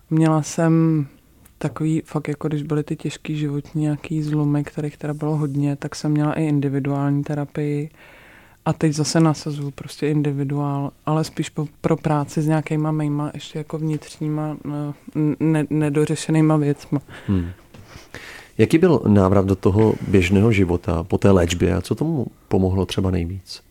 Měla 0.09 0.41
jsem 0.41 1.05
takový 1.61 2.01
fakt 2.05 2.27
jako 2.27 2.47
když 2.47 2.63
byly 2.63 2.83
ty 2.83 2.95
těžký 2.95 3.37
životní 3.37 3.81
nějaký 3.81 4.23
zlomy, 4.23 4.63
kterých 4.63 4.97
teda 4.97 5.13
bylo 5.13 5.35
hodně, 5.37 5.75
tak 5.75 5.95
jsem 5.95 6.11
měla 6.11 6.33
i 6.33 6.43
individuální 6.43 7.23
terapii 7.23 7.89
a 8.65 8.73
teď 8.73 8.93
zase 8.93 9.19
nasazuju 9.19 9.71
prostě 9.71 10.07
individuál, 10.07 10.91
ale 11.05 11.23
spíš 11.23 11.49
po, 11.49 11.67
pro 11.81 11.97
práci 11.97 12.41
s 12.41 12.47
nějakýma 12.47 12.91
mýma 12.91 13.31
ještě 13.33 13.57
jako 13.57 13.77
vnitřníma 13.77 14.57
ne, 15.39 15.65
nedořešenýma 15.69 16.57
věcma. 16.57 16.99
Hmm. 17.27 17.49
Jaký 18.57 18.77
byl 18.77 19.01
návrat 19.07 19.45
do 19.45 19.55
toho 19.55 19.93
běžného 20.07 20.51
života 20.51 21.03
po 21.03 21.17
té 21.17 21.31
léčbě 21.31 21.75
a 21.75 21.81
co 21.81 21.95
tomu 21.95 22.27
pomohlo 22.47 22.85
třeba 22.85 23.11
nejvíc? 23.11 23.61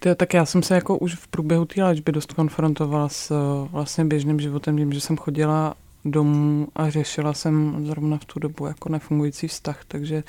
Tyjo, 0.00 0.14
tak 0.14 0.34
já 0.34 0.44
jsem 0.44 0.62
se 0.62 0.74
jako 0.74 0.98
už 0.98 1.14
v 1.14 1.28
průběhu 1.28 1.64
té 1.64 1.84
léčby 1.84 2.12
dost 2.12 2.32
konfrontovala 2.32 3.08
s 3.08 3.32
vlastně 3.72 4.04
běžným 4.04 4.40
životem 4.40 4.76
tím, 4.76 4.92
že 4.92 5.00
jsem 5.00 5.16
chodila 5.16 5.74
domů 6.10 6.68
a 6.74 6.90
řešila 6.90 7.32
jsem 7.32 7.86
zrovna 7.86 8.18
v 8.18 8.24
tu 8.24 8.38
dobu 8.38 8.66
jako 8.66 8.88
nefungující 8.88 9.48
vztah, 9.48 9.84
takže 9.88 10.22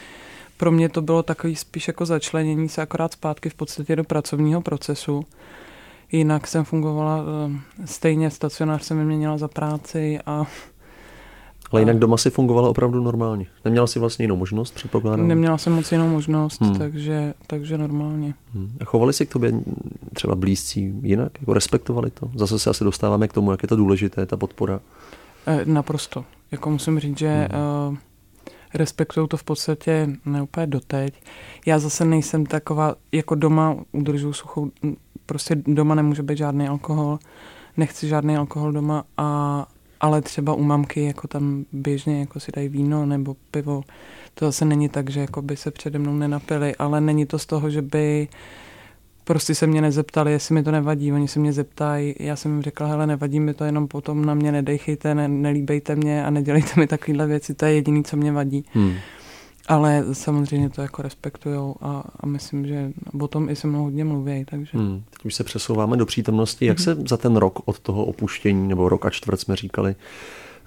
pro 0.58 0.72
mě 0.72 0.90
to 0.90 1.02
bylo 1.02 1.24
takový 1.24 1.56
spíš 1.56 1.88
jako 1.88 2.06
začlenění 2.06 2.70
se 2.70 2.82
akorát 2.82 3.14
zpátky 3.14 3.50
v 3.50 3.54
podstatě 3.54 3.96
do 3.96 4.04
pracovního 4.04 4.62
procesu. 4.62 5.24
Jinak 6.12 6.48
jsem 6.48 6.64
fungovala 6.64 7.24
eh, 7.84 7.88
stejně, 7.88 8.30
stacionář 8.30 8.84
jsem 8.84 8.98
vyměnila 8.98 9.38
za 9.38 9.48
práci 9.48 10.20
a 10.26 10.48
ale 11.72 11.82
jinak 11.82 12.00
doma 12.00 12.18
si 12.18 12.30
fungovala 12.30 12.70
opravdu 12.70 13.04
normálně. 13.04 13.46
Neměla 13.66 13.88
si 13.88 14.00
vlastně 14.00 14.24
jinou 14.24 14.36
možnost, 14.36 14.76
předpokládám? 14.76 15.28
Neměla 15.28 15.58
jsem 15.58 15.74
moc 15.74 15.92
jinou 15.92 16.10
možnost, 16.10 16.62
hmm. 16.62 16.78
takže, 16.78 17.34
takže 17.48 17.78
normálně. 17.78 18.34
Hmm. 18.54 18.72
A 18.82 18.86
chovali 18.86 19.14
si 19.14 19.26
k 19.26 19.34
tobě 19.34 19.54
třeba 20.14 20.36
blízcí 20.36 20.94
jinak? 21.02 21.32
Jako 21.40 21.54
respektovali 21.54 22.12
to? 22.12 22.32
Zase 22.36 22.60
se 22.60 22.70
asi 22.70 22.84
dostáváme 22.84 23.28
k 23.28 23.34
tomu, 23.34 23.52
jak 23.52 23.64
je 23.64 23.68
to 23.68 23.76
důležité, 23.76 24.26
ta 24.26 24.38
podpora. 24.38 24.80
Eh, 25.50 25.66
naprosto. 25.66 26.26
Jako 26.52 26.70
musím 26.70 27.00
říct, 27.00 27.18
že 27.18 27.48
hmm. 27.52 27.98
respektují 28.74 29.28
to 29.28 29.38
v 29.38 29.44
podstatě 29.44 30.08
ne 30.26 30.42
úplně 30.42 30.68
doteď. 30.68 31.24
Já 31.66 31.80
zase 31.80 32.06
nejsem 32.06 32.46
taková, 32.46 32.96
jako 33.12 33.36
doma 33.36 33.76
udržuju 33.92 34.34
suchou, 34.34 34.72
prostě 35.26 35.56
doma 35.56 35.96
nemůže 35.96 36.24
být 36.24 36.38
žádný 36.38 36.68
alkohol, 36.68 37.20
nechci 37.78 38.08
žádný 38.08 38.38
alkohol 38.38 38.72
doma, 38.72 39.04
a, 39.18 39.68
ale 40.00 40.22
třeba 40.22 40.54
u 40.54 40.64
mamky 40.64 41.06
jako 41.06 41.28
tam 41.28 41.66
běžně 41.72 42.20
jako 42.20 42.40
si 42.40 42.52
dají 42.56 42.70
víno 42.70 43.06
nebo 43.06 43.36
pivo. 43.52 43.82
To 44.34 44.46
zase 44.46 44.66
není 44.66 44.90
tak, 44.90 45.10
že 45.10 45.20
jako 45.20 45.42
by 45.42 45.58
se 45.58 45.72
přede 45.72 46.00
mnou 46.00 46.14
nenapili, 46.14 46.76
ale 46.76 47.02
není 47.02 47.26
to 47.26 47.40
z 47.40 47.46
toho, 47.46 47.70
že 47.70 47.82
by 47.82 48.28
uh, 48.32 48.38
prostě 49.30 49.56
se 49.56 49.68
mě 49.68 49.82
nezeptali, 49.82 50.32
jestli 50.32 50.56
mi 50.56 50.64
to 50.64 50.72
nevadí. 50.72 51.14
Oni 51.14 51.28
se 51.28 51.40
mě 51.40 51.54
zeptají, 51.54 52.16
já 52.20 52.36
jsem 52.36 52.52
jim 52.52 52.62
řekla, 52.62 52.88
hele, 52.88 53.08
nevadí 53.08 53.40
mi 53.40 53.54
to, 53.54 53.64
jenom 53.64 53.88
potom 53.88 54.26
na 54.26 54.34
mě 54.34 54.52
nedejchejte, 54.52 55.16
ne, 55.16 55.28
nelíbejte 55.28 55.96
mě 55.96 56.26
a 56.26 56.30
nedělejte 56.30 56.80
mi 56.80 56.88
takovéhle 56.88 57.28
věci, 57.28 57.54
to 57.54 57.66
je 57.66 57.74
jediné, 57.74 58.04
co 58.04 58.18
mě 58.18 58.32
vadí. 58.32 58.66
Hmm. 58.74 58.94
Ale 59.68 60.06
samozřejmě 60.14 60.70
to 60.70 60.82
jako 60.82 61.02
respektujou 61.02 61.76
a, 61.82 62.04
a 62.20 62.26
myslím, 62.26 62.68
že 62.68 62.92
o 63.22 63.28
tom 63.28 63.50
i 63.50 63.56
se 63.56 63.68
mnou 63.68 63.84
hodně 63.84 64.06
mluví. 64.06 64.46
Takže. 64.50 64.78
Hmm. 64.78 65.04
Teď 65.10 65.26
už 65.26 65.36
se 65.36 65.44
přesouváme 65.44 65.98
do 65.98 66.06
přítomnosti. 66.06 66.66
Jak 66.66 66.78
hmm. 66.80 66.84
se 66.84 66.98
za 67.10 67.18
ten 67.18 67.36
rok 67.36 67.60
od 67.66 67.80
toho 67.80 68.06
opuštění, 68.06 68.68
nebo 68.68 68.90
rok 68.90 69.06
a 69.06 69.10
čtvrt 69.10 69.40
jsme 69.40 69.56
říkali, 69.56 69.96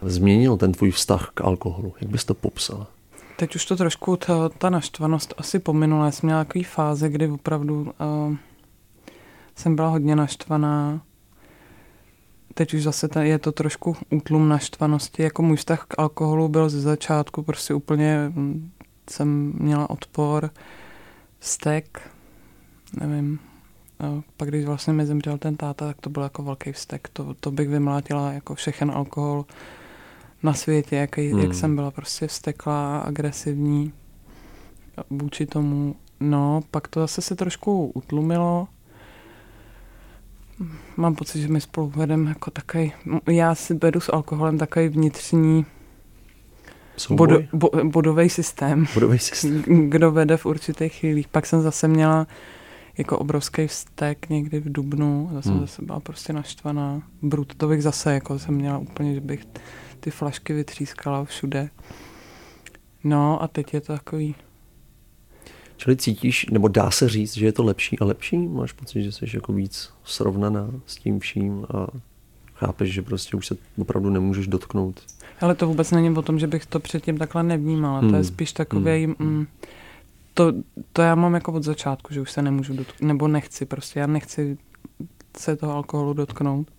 změnil 0.03 0.57
ten 0.57 0.73
tvůj 0.73 0.91
vztah 0.91 1.31
k 1.35 1.41
alkoholu? 1.41 1.95
Jak 2.01 2.11
bys 2.11 2.25
to 2.25 2.35
popsala? 2.35 2.87
Teď 3.37 3.55
už 3.55 3.65
to 3.65 3.77
trošku, 3.77 4.17
ta, 4.17 4.49
ta 4.49 4.71
naštvanost 4.71 5.35
asi 5.37 5.59
pominula. 5.59 6.05
Já 6.05 6.11
jsem 6.11 6.27
měla 6.27 6.45
takový 6.45 6.65
fáze, 6.65 7.09
kdy 7.09 7.29
opravdu 7.29 7.83
uh, 7.83 8.37
jsem 9.57 9.77
byla 9.77 9.89
hodně 9.89 10.17
naštvaná. 10.17 11.03
Teď 12.55 12.75
už 12.75 12.83
zase 12.83 13.09
je 13.21 13.39
to 13.39 13.53
trošku 13.53 13.97
útlum 14.11 14.49
naštvanosti. 14.49 15.23
Jako 15.23 15.43
můj 15.43 15.57
vztah 15.57 15.85
k 15.89 15.99
alkoholu 15.99 16.49
byl 16.49 16.69
ze 16.69 16.81
začátku 16.81 17.43
prostě 17.43 17.75
úplně, 17.75 18.33
mm, 18.35 18.71
jsem 19.11 19.53
měla 19.59 19.91
odpor, 19.91 20.51
vztek, 21.39 22.11
nevím. 23.01 23.39
A 24.01 24.23
pak 24.37 24.49
když 24.49 24.65
vlastně 24.65 24.93
mi 24.93 25.07
zemřel 25.07 25.39
ten 25.39 25.57
táta, 25.57 25.87
tak 25.87 26.01
to 26.01 26.11
byl 26.11 26.23
jako 26.23 26.43
velký 26.43 26.73
vztek. 26.73 27.09
To, 27.13 27.35
to 27.35 27.51
bych 27.51 27.69
vymlátila 27.69 28.33
jako 28.33 28.55
všechen 28.55 28.91
alkohol 28.91 29.45
na 30.43 30.55
světě, 30.55 30.97
jak, 30.97 31.19
hmm. 31.19 31.39
jak 31.39 31.55
jsem 31.55 31.77
byla 31.77 31.91
prostě 31.91 32.27
vzteklá 32.27 32.99
agresivní 32.99 33.93
vůči 35.11 35.47
tomu. 35.47 35.97
No, 36.21 36.61
pak 36.71 36.89
to 36.89 37.01
zase 37.01 37.23
se 37.23 37.37
trošku 37.37 37.87
utlumilo. 37.95 38.69
Mám 40.97 41.15
pocit, 41.15 41.41
že 41.41 41.49
my 41.49 41.61
spolu 41.61 41.93
vedeme 41.97 42.29
jako 42.29 42.51
takový, 42.51 42.93
já 43.31 43.55
si 43.55 43.75
vedu 43.75 44.01
s 44.01 44.13
alkoholem 44.13 44.59
takový 44.59 44.89
vnitřní 44.89 45.67
bodo, 47.11 47.43
bo, 47.53 47.71
bodový 47.85 48.29
systém. 48.29 48.87
Bodový 48.95 49.19
systém. 49.19 49.63
Kdo 49.91 50.11
vede 50.11 50.37
v 50.37 50.47
určitých 50.47 50.93
chvílích. 50.95 51.29
Pak 51.29 51.47
jsem 51.47 51.63
zase 51.63 51.89
měla 51.89 52.27
jako 52.99 53.19
obrovský 53.19 53.67
vztek 53.67 54.29
někdy 54.29 54.61
v 54.61 54.73
Dubnu. 54.73 55.31
Zase, 55.33 55.51
hmm. 55.51 55.61
zase 55.61 55.83
byla 55.83 56.01
prostě 56.01 56.33
naštvaná. 56.33 57.03
Brut, 57.23 57.55
to 57.55 57.69
bych 57.69 57.83
zase 57.83 58.15
jako 58.15 58.39
jsem 58.39 58.55
měla 58.55 58.79
úplně, 58.79 59.15
že 59.15 59.21
bych 59.21 59.45
ty 60.01 60.11
flašky 60.11 60.53
vytřískala 60.53 61.25
všude. 61.25 61.71
No 63.05 63.43
a 63.43 63.49
teď 63.49 63.75
je 63.75 63.81
to 63.81 63.93
takový... 63.93 64.35
Čili 65.83 65.97
cítíš, 65.97 66.47
nebo 66.51 66.69
dá 66.69 66.91
se 66.91 67.09
říct, 67.09 67.37
že 67.37 67.47
je 67.47 67.53
to 67.53 67.65
lepší 67.65 67.99
a 67.99 68.05
lepší? 68.05 68.39
Máš 68.39 68.73
pocit, 68.73 69.03
že 69.03 69.13
jsi 69.13 69.27
jako 69.35 69.53
víc 69.53 69.91
srovnaná 70.05 70.71
s 70.87 70.97
tím 70.97 71.21
vším 71.21 71.67
a 71.75 71.87
chápeš, 72.55 72.93
že 72.93 73.03
prostě 73.03 73.37
už 73.37 73.47
se 73.47 73.57
opravdu 73.79 74.11
nemůžeš 74.11 74.47
dotknout? 74.47 75.01
Ale 75.41 75.55
to 75.55 75.67
vůbec 75.67 75.91
není 75.91 76.11
o 76.11 76.23
tom, 76.23 76.39
že 76.39 76.47
bych 76.47 76.67
to 76.67 76.81
předtím 76.81 77.19
takhle 77.19 77.43
nevnímala. 77.43 77.99
Hmm. 77.99 78.11
To 78.11 78.17
je 78.17 78.23
hmm. 78.23 78.29
spíš 78.29 78.53
takový... 78.53 79.05
Hmm. 79.05 79.15
Mm, 79.19 79.47
to, 80.35 80.53
to 80.93 81.03
já 81.03 81.15
mám 81.15 81.35
jako 81.35 81.53
od 81.53 81.63
začátku, 81.63 82.15
že 82.15 82.21
už 82.21 82.31
se 82.31 82.43
nemůžu 82.43 82.75
dotknout, 82.75 83.09
nebo 83.09 83.29
nechci 83.29 83.67
prostě, 83.67 84.01
já 84.01 84.07
nechci 84.07 84.59
se 85.37 85.57
toho 85.57 85.73
alkoholu 85.73 86.13
dotknout. 86.13 86.71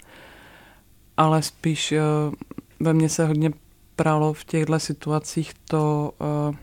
Ale 1.18 1.42
spíš 1.42 1.92
uh, 1.92 2.34
ve 2.80 2.94
mně 2.94 3.10
se 3.10 3.26
hodně 3.26 3.52
pralo 3.96 4.34
v 4.34 4.46
těchto 4.46 4.80
situacích 4.80 5.54
to, 5.68 6.12
uh, 6.50 6.56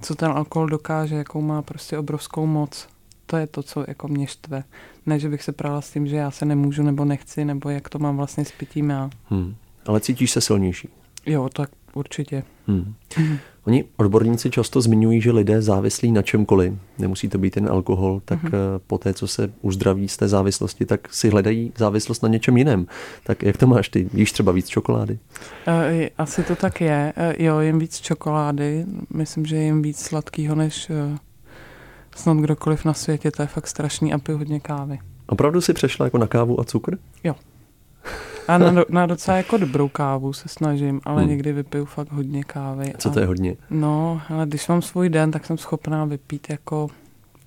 co 0.00 0.14
ten 0.14 0.30
alkohol 0.30 0.68
dokáže, 0.68 1.14
jakou 1.14 1.40
má 1.40 1.62
prostě 1.62 1.98
obrovskou 1.98 2.46
moc. 2.46 2.88
To 3.26 3.36
je 3.36 3.46
to, 3.46 3.62
co 3.62 3.84
jako 3.88 4.08
mě 4.08 4.26
štve. 4.26 4.64
Ne, 5.06 5.18
že 5.18 5.28
bych 5.28 5.42
se 5.42 5.52
prala 5.52 5.80
s 5.80 5.90
tím, 5.90 6.06
že 6.06 6.16
já 6.16 6.30
se 6.30 6.44
nemůžu 6.44 6.82
nebo 6.82 7.04
nechci, 7.04 7.44
nebo 7.44 7.70
jak 7.70 7.88
to 7.88 7.98
mám 7.98 8.16
vlastně 8.16 8.44
s 8.44 8.52
pitím 8.52 8.90
já. 8.90 9.10
Hmm. 9.30 9.54
Ale 9.86 10.00
cítíš 10.00 10.30
se 10.30 10.40
silnější? 10.40 10.88
Jo, 11.26 11.48
tak 11.48 11.70
určitě. 11.94 12.42
Hmm. 12.66 12.94
Oni 13.68 13.84
odborníci 13.96 14.50
často 14.50 14.80
zmiňují, 14.80 15.20
že 15.20 15.32
lidé 15.32 15.62
závislí 15.62 16.12
na 16.12 16.22
čemkoliv, 16.22 16.74
nemusí 16.98 17.28
to 17.28 17.38
být 17.38 17.56
jen 17.56 17.68
alkohol, 17.68 18.20
tak 18.24 18.42
hmm. 18.42 18.52
po 18.86 18.98
té, 18.98 19.14
co 19.14 19.26
se 19.26 19.52
uzdraví 19.62 20.08
z 20.08 20.16
té 20.16 20.28
závislosti, 20.28 20.86
tak 20.86 21.14
si 21.14 21.28
hledají 21.30 21.72
závislost 21.76 22.22
na 22.22 22.28
něčem 22.28 22.56
jiném. 22.56 22.86
Tak 23.24 23.42
jak 23.42 23.56
to 23.56 23.66
máš 23.66 23.88
ty? 23.88 24.08
Jíš 24.14 24.32
třeba 24.32 24.52
víc 24.52 24.68
čokolády? 24.68 25.18
Eh, 25.66 26.10
asi 26.18 26.42
to 26.42 26.56
tak 26.56 26.80
je. 26.80 27.12
Eh, 27.16 27.44
jo, 27.44 27.58
jen 27.58 27.78
víc 27.78 28.00
čokolády. 28.00 28.84
Myslím, 29.14 29.46
že 29.46 29.56
jen 29.56 29.82
víc 29.82 30.00
sladkého 30.00 30.54
než 30.54 30.90
snad 32.16 32.36
kdokoliv 32.36 32.84
na 32.84 32.94
světě. 32.94 33.30
To 33.30 33.42
je 33.42 33.46
fakt 33.46 33.66
strašný 33.66 34.12
a 34.12 34.18
piju 34.18 34.38
hodně 34.38 34.60
kávy. 34.60 34.98
Opravdu 35.26 35.60
si 35.60 35.72
přešla 35.72 36.06
jako 36.06 36.18
na 36.18 36.26
kávu 36.26 36.60
a 36.60 36.64
cukr? 36.64 36.98
Jo. 37.24 37.34
A 38.48 38.58
na, 38.58 38.84
na 38.88 39.06
docela 39.06 39.36
jako 39.36 39.56
dobrou 39.56 39.88
kávu 39.88 40.32
se 40.32 40.48
snažím, 40.48 41.00
ale 41.04 41.20
hmm. 41.20 41.30
někdy 41.30 41.52
vypiju 41.52 41.84
fakt 41.84 42.12
hodně 42.12 42.44
kávy. 42.44 42.92
Co 42.98 43.10
to 43.10 43.20
je 43.20 43.26
hodně? 43.26 43.56
No, 43.70 44.20
ale 44.28 44.46
když 44.46 44.68
mám 44.68 44.82
svůj 44.82 45.08
den, 45.08 45.30
tak 45.30 45.46
jsem 45.46 45.58
schopná 45.58 46.04
vypít 46.04 46.46
jako 46.50 46.88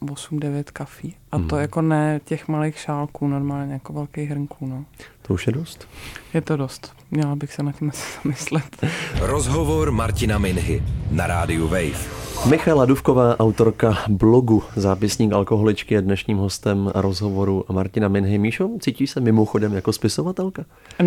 8-9 0.01 0.63
kafí. 0.73 1.15
A 1.31 1.37
hmm. 1.37 1.47
to 1.47 1.57
jako 1.57 1.81
ne 1.81 2.21
těch 2.25 2.47
malých 2.47 2.77
šálků, 2.77 3.27
normálně 3.27 3.73
jako 3.73 3.93
velkých 3.93 4.29
hrnků, 4.29 4.67
no. 4.67 4.85
To 5.21 5.33
už 5.33 5.47
je 5.47 5.53
dost? 5.53 5.87
Je 6.33 6.41
to 6.41 6.57
dost. 6.57 6.93
Měla 7.11 7.35
bych 7.35 7.53
se 7.53 7.63
na 7.63 7.71
tím 7.71 7.89
asi 7.89 8.19
zamyslet. 8.23 8.85
Rozhovor 9.19 9.91
Martina 9.91 10.37
Minhy 10.37 10.83
na 11.11 11.27
rádiu 11.27 11.67
Wave. 11.67 12.21
Michala 12.49 12.85
Duvková, 12.85 13.39
autorka 13.39 13.97
blogu 14.09 14.63
Zápisník 14.75 15.33
alkoholičky 15.33 15.93
je 15.93 16.01
dnešním 16.01 16.37
hostem 16.37 16.91
rozhovoru 16.95 17.65
Martina 17.71 18.07
Minhy. 18.07 18.37
Míšo, 18.37 18.69
cítíš 18.79 19.11
se 19.11 19.19
mimochodem 19.19 19.73
jako 19.73 19.93
spisovatelka? 19.93 20.65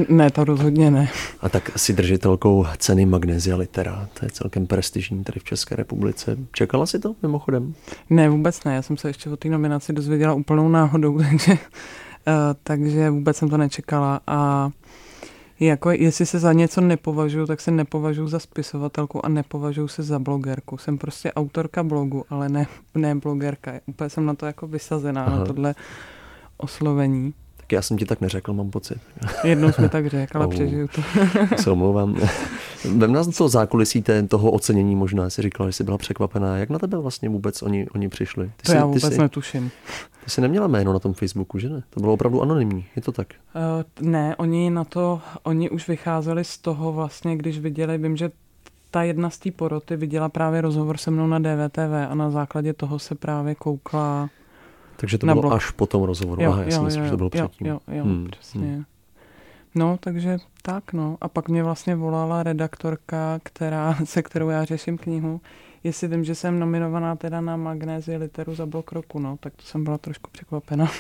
Ne, 0.08 0.30
to 0.30 0.44
rozhodně 0.44 0.90
ne. 0.90 1.08
A 1.40 1.48
tak 1.48 1.78
si 1.78 1.92
držitelkou 1.92 2.66
ceny 2.78 3.06
Magnesia 3.06 3.56
Litera. 3.56 4.08
To 4.18 4.24
je 4.24 4.30
celkem 4.30 4.66
prestižní 4.66 5.24
tady 5.24 5.40
v 5.40 5.44
České 5.44 5.76
republice. 5.76 6.37
Čekala 6.52 6.87
si 6.87 6.98
to 6.98 7.14
mimochodem? 7.22 7.74
Ne, 8.10 8.28
vůbec 8.28 8.64
ne. 8.64 8.74
Já 8.74 8.82
jsem 8.82 8.96
se 8.96 9.08
ještě 9.08 9.30
o 9.30 9.37
té 9.37 9.48
nominaci 9.48 9.92
dozvěděla 9.92 10.13
úplnou 10.35 10.68
náhodou, 10.68 11.18
takže, 11.31 11.53
uh, 11.53 11.59
takže 12.62 13.11
vůbec 13.11 13.37
jsem 13.37 13.48
to 13.48 13.57
nečekala. 13.57 14.20
A 14.27 14.70
jako 15.61 15.90
jestli 15.90 16.27
se 16.27 16.38
za 16.38 16.53
něco 16.53 16.81
nepovažuji, 16.81 17.46
tak 17.46 17.61
se 17.61 17.70
nepovažuji 17.70 18.29
za 18.29 18.38
spisovatelku 18.38 19.27
a 19.27 19.29
nepovažuji 19.29 19.88
se 19.88 20.03
za 20.03 20.18
blogerku. 20.18 20.79
Jsem 20.79 20.98
prostě 20.98 21.33
autorka 21.33 21.83
blogu, 21.83 22.24
ale 22.31 22.48
ne, 22.48 22.66
ne 22.94 23.14
blogerka. 23.14 23.72
Úplně 23.87 24.11
jsem 24.11 24.27
na 24.27 24.35
to 24.35 24.46
jako 24.46 24.66
vysazená, 24.66 25.24
Aha. 25.24 25.38
na 25.38 25.44
tohle 25.44 25.74
oslovení. 26.57 27.35
Tak 27.64 27.72
já 27.72 27.83
jsem 27.83 27.96
ti 27.98 28.05
tak 28.05 28.20
neřekl, 28.20 28.53
mám 28.53 28.70
pocit. 28.70 28.98
Jednou 29.44 29.72
jsme 29.72 29.88
tak 29.88 30.07
řekl, 30.07 30.38
ale 30.38 30.48
přežiju 30.48 30.88
to. 30.88 31.03
se 31.62 31.70
omlouvám. 31.70 32.16
Vem 32.96 33.12
nás 33.12 33.29
co 33.29 33.48
zákulisí 33.48 34.03
té, 34.03 34.22
toho 34.22 34.50
ocenění 34.50 34.96
možná, 34.96 35.31
jsi 35.31 35.42
říkala, 35.42 35.68
že 35.68 35.72
jsi 35.72 35.85
byla 35.85 35.98
překvapená. 35.98 36.57
Jak 36.57 36.70
na 36.70 36.79
tebe 36.79 36.98
vlastně 36.98 37.29
vůbec 37.29 37.62
oni, 37.62 37.87
oni 37.94 38.09
přišli? 38.09 38.46
Ty 38.57 38.62
to 38.62 38.72
jsi, 38.72 38.77
já 38.77 38.87
vůbec 38.87 39.09
ty 39.09 39.14
jsi, 39.14 39.20
netuším. 39.20 39.70
Ty 40.24 40.31
jsi 40.31 40.40
neměla 40.40 40.66
jméno 40.66 40.92
na 40.92 40.98
tom 40.98 41.14
Facebooku, 41.14 41.59
že 41.59 41.68
ne? 41.68 41.83
To 41.90 42.00
bylo 42.00 42.12
opravdu 42.12 42.42
anonymní, 42.42 42.85
je 42.96 43.03
to 43.03 43.12
tak? 43.12 43.29
Uh, 43.55 44.09
ne, 44.09 44.37
oni 44.37 44.70
na 44.70 44.85
to, 44.85 45.20
oni 45.42 45.70
už 45.70 45.88
vycházeli 45.88 46.44
z 46.44 46.59
toho 46.59 46.92
vlastně, 46.92 47.37
když 47.37 47.59
viděli, 47.59 47.98
vím, 47.98 48.16
že 48.16 48.31
ta 48.90 49.03
jedna 49.03 49.31
z 49.31 49.38
té 49.38 49.50
poroty 49.50 49.96
viděla 49.96 50.29
právě 50.29 50.61
rozhovor 50.61 50.96
se 50.96 51.11
mnou 51.11 51.27
na 51.27 51.38
DVTV 51.38 52.11
a 52.11 52.14
na 52.14 52.31
základě 52.31 52.72
toho 52.72 52.98
se 52.98 53.14
právě 53.14 53.55
koukla 53.55 54.29
takže 54.96 55.18
to 55.18 55.26
bylo 55.26 55.40
blok. 55.40 55.52
až 55.52 55.70
po 55.70 55.87
tom 55.87 56.02
rozhovoru. 56.02 56.42
Jo, 56.42 56.50
Aha, 56.50 56.62
já 56.62 56.68
jo, 56.68 56.78
si 56.78 56.80
myslím, 56.80 57.02
jo, 57.02 57.07
že 57.07 57.11
to 57.11 57.16
bylo 57.16 57.30
jo, 57.35 57.48
předtím. 57.48 57.66
Jo, 57.66 57.80
jo, 57.92 58.04
hmm, 58.04 58.28
přesně. 58.30 58.61
Hmm. 58.61 58.85
No, 59.74 59.96
takže 60.00 60.38
tak, 60.62 60.92
no. 60.92 61.16
A 61.20 61.28
pak 61.28 61.48
mě 61.48 61.62
vlastně 61.62 61.96
volala 61.96 62.42
redaktorka, 62.42 63.40
která, 63.42 63.96
se 64.04 64.22
kterou 64.22 64.48
já 64.48 64.64
řeším 64.64 64.98
knihu, 64.98 65.40
jestli 65.85 66.09
vím, 66.09 66.24
že 66.24 66.35
jsem 66.35 66.59
nominovaná 66.59 67.16
teda 67.16 67.40
na 67.40 67.57
Magnézi 67.57 68.16
literu 68.16 68.54
za 68.54 68.66
blok 68.66 68.92
roku, 68.92 69.18
no, 69.18 69.37
tak 69.40 69.52
to 69.57 69.62
jsem 69.62 69.85
byla 69.85 69.98
trošku 69.98 70.30
překvapena. 70.30 70.90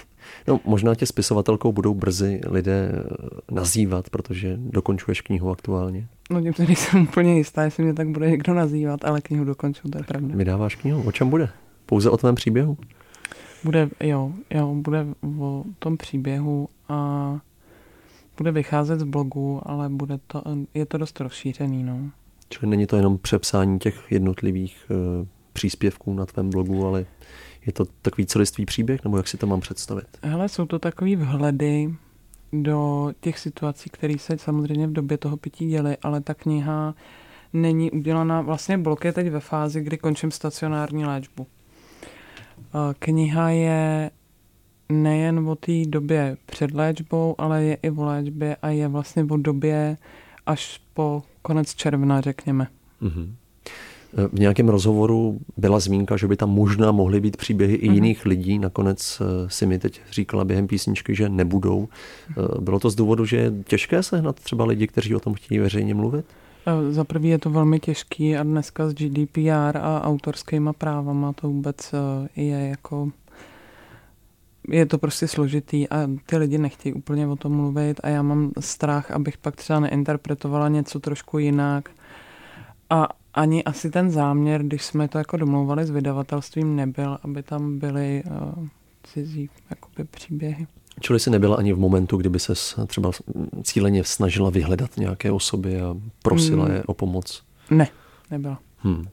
No, 0.46 0.60
možná 0.64 0.94
tě 0.94 1.06
spisovatelkou 1.06 1.72
budou 1.72 1.94
brzy 1.94 2.40
lidé 2.46 2.92
eh, 2.92 3.04
nazývat, 3.50 4.10
protože 4.10 4.56
dokončuješ 4.58 5.20
knihu 5.20 5.50
aktuálně. 5.50 6.06
No, 6.30 6.42
tím 6.42 6.54
se 6.54 6.64
nejsem 6.64 7.02
úplně 7.02 7.36
jistá, 7.36 7.62
jestli 7.62 7.84
mě 7.84 7.94
tak 7.94 8.08
bude 8.08 8.30
někdo 8.30 8.54
nazývat, 8.54 9.04
ale 9.04 9.20
knihu 9.20 9.44
dokonču, 9.44 9.88
to 9.88 9.98
je 9.98 10.04
pravda. 10.04 10.36
Vydáváš 10.36 10.74
knihu, 10.74 11.02
o 11.06 11.12
čem 11.12 11.30
bude? 11.30 11.48
Pouze 11.86 12.10
o 12.10 12.16
tvém 12.16 12.34
příběhu? 12.34 12.76
Bude, 13.64 13.88
jo, 14.00 14.32
jo, 14.50 14.74
bude 14.74 15.06
o 15.38 15.64
tom 15.78 15.96
příběhu 15.96 16.68
a 16.88 17.40
bude 18.36 18.52
vycházet 18.52 19.00
z 19.00 19.04
blogu, 19.04 19.60
ale 19.64 19.88
bude 19.88 20.18
to, 20.26 20.42
je 20.74 20.86
to 20.86 20.98
dost 20.98 21.20
rozšířený, 21.20 21.84
no. 21.84 22.10
Čili 22.48 22.70
není 22.70 22.86
to 22.86 22.96
jenom 22.96 23.18
přepsání 23.18 23.78
těch 23.78 24.06
jednotlivých 24.10 24.86
uh, 24.90 25.26
příspěvků 25.52 26.14
na 26.14 26.26
tvém 26.26 26.50
blogu, 26.50 26.86
ale 26.86 27.06
je 27.66 27.72
to 27.72 27.84
takový 28.02 28.26
celistvý 28.26 28.66
příběh, 28.66 29.04
nebo 29.04 29.16
jak 29.16 29.28
si 29.28 29.36
to 29.36 29.46
mám 29.46 29.60
představit? 29.60 30.06
Hele, 30.22 30.48
jsou 30.48 30.66
to 30.66 30.78
takový 30.78 31.16
vhledy 31.16 31.94
do 32.52 33.12
těch 33.20 33.38
situací, 33.38 33.90
které 33.90 34.18
se 34.18 34.38
samozřejmě 34.38 34.86
v 34.86 34.92
době 34.92 35.18
toho 35.18 35.36
pití 35.36 35.68
děly, 35.68 35.96
ale 36.02 36.20
ta 36.20 36.34
kniha 36.34 36.94
není 37.52 37.90
udělaná, 37.90 38.40
vlastně 38.40 38.78
blok 38.78 39.04
je 39.04 39.12
teď 39.12 39.30
ve 39.30 39.40
fázi, 39.40 39.80
kdy 39.80 39.98
končím 39.98 40.30
stacionární 40.30 41.06
léčbu. 41.06 41.46
Kniha 42.98 43.50
je 43.50 44.10
nejen 44.88 45.48
o 45.48 45.54
té 45.54 45.84
době 45.86 46.36
před 46.46 46.74
léčbou, 46.74 47.34
ale 47.38 47.64
je 47.64 47.74
i 47.82 47.90
o 47.90 48.04
léčbě 48.04 48.56
a 48.62 48.68
je 48.68 48.88
vlastně 48.88 49.24
o 49.30 49.36
době 49.36 49.96
až 50.46 50.80
po 50.94 51.22
konec 51.42 51.74
června, 51.74 52.20
řekněme. 52.20 52.66
Mm-hmm. 53.02 53.32
V 54.32 54.40
nějakém 54.40 54.68
rozhovoru 54.68 55.38
byla 55.56 55.80
zmínka, 55.80 56.16
že 56.16 56.28
by 56.28 56.36
tam 56.36 56.50
možná 56.50 56.92
mohly 56.92 57.20
být 57.20 57.36
příběhy 57.36 57.74
i 57.74 57.86
mhm. 57.86 57.94
jiných 57.94 58.26
lidí. 58.26 58.58
Nakonec 58.58 59.20
eh, 59.20 59.50
si 59.50 59.66
mi 59.66 59.78
teď 59.78 60.00
říkala 60.10 60.44
během 60.44 60.66
písničky, 60.66 61.14
že 61.14 61.28
nebudou. 61.28 61.88
Eh, 62.30 62.60
bylo 62.60 62.80
to 62.80 62.90
z 62.90 62.94
důvodu, 62.94 63.26
že 63.26 63.36
je 63.36 63.52
těžké 63.66 64.02
sehnat 64.02 64.40
třeba 64.40 64.64
lidi, 64.64 64.86
kteří 64.86 65.14
o 65.14 65.20
tom 65.20 65.34
chtějí 65.34 65.58
veřejně 65.58 65.94
mluvit? 65.94 66.24
Za 66.90 67.04
prvý 67.04 67.28
je 67.28 67.38
to 67.38 67.50
velmi 67.50 67.80
těžký 67.80 68.36
a 68.36 68.42
dneska 68.42 68.88
s 68.88 68.94
GDPR 68.94 69.76
a 69.76 70.02
autorskými 70.04 70.70
právama 70.78 71.32
to 71.32 71.48
vůbec 71.48 71.94
eh, 71.94 72.40
je 72.40 72.68
jako 72.68 73.10
je 74.68 74.86
to 74.86 74.98
prostě 74.98 75.28
složitý 75.28 75.88
a 75.88 76.10
ty 76.26 76.36
lidi 76.36 76.58
nechtějí 76.58 76.92
úplně 76.92 77.26
o 77.26 77.36
tom 77.36 77.52
mluvit 77.52 78.00
a 78.02 78.08
já 78.08 78.22
mám 78.22 78.50
strach, 78.60 79.10
abych 79.10 79.38
pak 79.38 79.56
třeba 79.56 79.80
neinterpretovala 79.80 80.68
něco 80.68 81.00
trošku 81.00 81.38
jinak. 81.38 81.88
A 82.90 83.08
ani 83.34 83.64
asi 83.64 83.90
ten 83.90 84.10
záměr, 84.10 84.62
když 84.62 84.84
jsme 84.84 85.08
to 85.08 85.18
jako 85.18 85.36
domlouvali 85.36 85.84
s 85.84 85.90
vydavatelstvím, 85.90 86.76
nebyl, 86.76 87.18
aby 87.22 87.42
tam 87.42 87.78
byly 87.78 88.22
uh, 88.26 88.66
cizí 89.02 89.50
jakoby, 89.70 90.04
příběhy. 90.04 90.66
Čili 91.00 91.20
jsi 91.20 91.30
nebyla 91.30 91.56
ani 91.56 91.72
v 91.72 91.78
momentu, 91.78 92.16
kdyby 92.16 92.38
se 92.38 92.54
třeba 92.86 93.10
cíleně 93.62 94.04
snažila 94.04 94.50
vyhledat 94.50 94.96
nějaké 94.96 95.32
osoby 95.32 95.80
a 95.80 95.96
prosila 96.22 96.64
hmm. 96.64 96.74
je 96.74 96.82
o 96.82 96.94
pomoc? 96.94 97.42
Ne, 97.70 97.88
nebyla. 98.30 98.58
Hmm. 98.78 99.08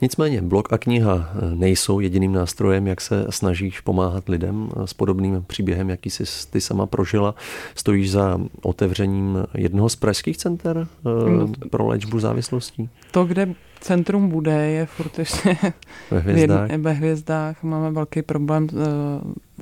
Nicméně 0.00 0.42
blog 0.42 0.72
a 0.72 0.78
kniha 0.78 1.30
eh, 1.34 1.54
nejsou 1.54 2.00
jediným 2.00 2.32
nástrojem, 2.32 2.86
jak 2.86 3.00
se 3.00 3.26
snažíš 3.30 3.80
pomáhat 3.80 4.28
lidem 4.28 4.68
eh, 4.70 4.86
s 4.86 4.94
podobným 4.94 5.44
příběhem, 5.46 5.90
jaký 5.90 6.10
jsi 6.10 6.24
ty 6.50 6.60
sama 6.60 6.86
prožila. 6.86 7.34
Stojíš 7.74 8.10
za 8.10 8.38
otevřením 8.62 9.38
jednoho 9.54 9.88
z 9.88 9.96
pražských 9.96 10.36
center 10.36 10.86
eh, 11.06 11.30
no 11.30 11.52
pro 11.70 11.86
léčbu 11.86 12.20
závislostí? 12.20 12.88
To, 13.10 13.24
kde 13.24 13.54
centrum 13.80 14.28
bude, 14.28 14.52
je 14.52 14.86
furt 14.86 15.18
ještě 15.18 15.56
ve 16.10 16.18
hvězdách. 16.18 16.70
ve 16.70 16.92
hvězdách. 16.92 17.62
Máme 17.62 17.90
velký 17.90 18.22
problém 18.22 18.68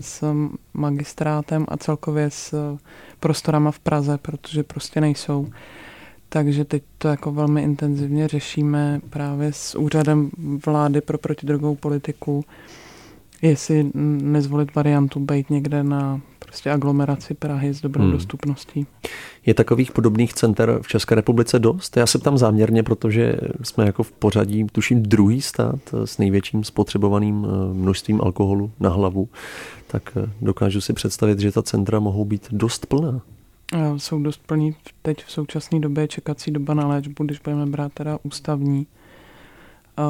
s 0.00 0.34
magistrátem 0.74 1.66
a 1.68 1.76
celkově 1.76 2.30
s 2.30 2.76
prostorama 3.20 3.70
v 3.70 3.78
Praze, 3.78 4.18
protože 4.18 4.62
prostě 4.62 5.00
nejsou. 5.00 5.46
Takže 6.28 6.64
teď 6.64 6.82
to 6.98 7.08
jako 7.08 7.32
velmi 7.32 7.62
intenzivně 7.62 8.28
řešíme 8.28 9.00
právě 9.10 9.52
s 9.52 9.74
úřadem 9.74 10.30
vlády 10.66 11.00
pro 11.00 11.18
protidrogovou 11.18 11.74
politiku, 11.74 12.44
jestli 13.42 13.90
nezvolit 13.94 14.74
variantu 14.74 15.20
být 15.20 15.50
někde 15.50 15.82
na 15.82 16.20
prostě 16.54 16.70
aglomeraci 16.70 17.34
Prahy 17.34 17.74
s 17.74 17.80
dobrou 17.80 18.02
hmm. 18.02 18.12
dostupností. 18.12 18.86
Je 19.46 19.54
takových 19.54 19.92
podobných 19.92 20.34
center 20.34 20.78
v 20.82 20.88
České 20.88 21.14
republice 21.14 21.58
dost? 21.58 21.96
Já 21.96 22.06
se 22.06 22.18
tam 22.18 22.38
záměrně, 22.38 22.82
protože 22.82 23.36
jsme 23.62 23.86
jako 23.86 24.02
v 24.02 24.12
pořadí, 24.12 24.66
tuším, 24.72 25.02
druhý 25.02 25.42
stát 25.42 25.80
s 26.04 26.18
největším 26.18 26.64
spotřebovaným 26.64 27.46
eh, 27.46 27.74
množstvím 27.74 28.20
alkoholu 28.20 28.70
na 28.80 28.90
hlavu, 28.90 29.28
tak 29.86 30.16
eh, 30.16 30.30
dokážu 30.40 30.80
si 30.80 30.92
představit, 30.92 31.40
že 31.40 31.52
ta 31.52 31.62
centra 31.62 32.00
mohou 32.00 32.24
být 32.24 32.46
dost 32.50 32.86
plná. 32.86 33.20
Jsou 33.96 34.22
dost 34.22 34.46
plní 34.46 34.76
teď 35.02 35.24
v 35.24 35.32
současné 35.32 35.80
době 35.80 36.08
čekací 36.08 36.50
doba 36.50 36.74
na 36.74 36.86
léčbu, 36.86 37.24
když 37.24 37.38
budeme 37.38 37.66
brát 37.66 37.92
teda 37.92 38.18
ústavní, 38.22 38.86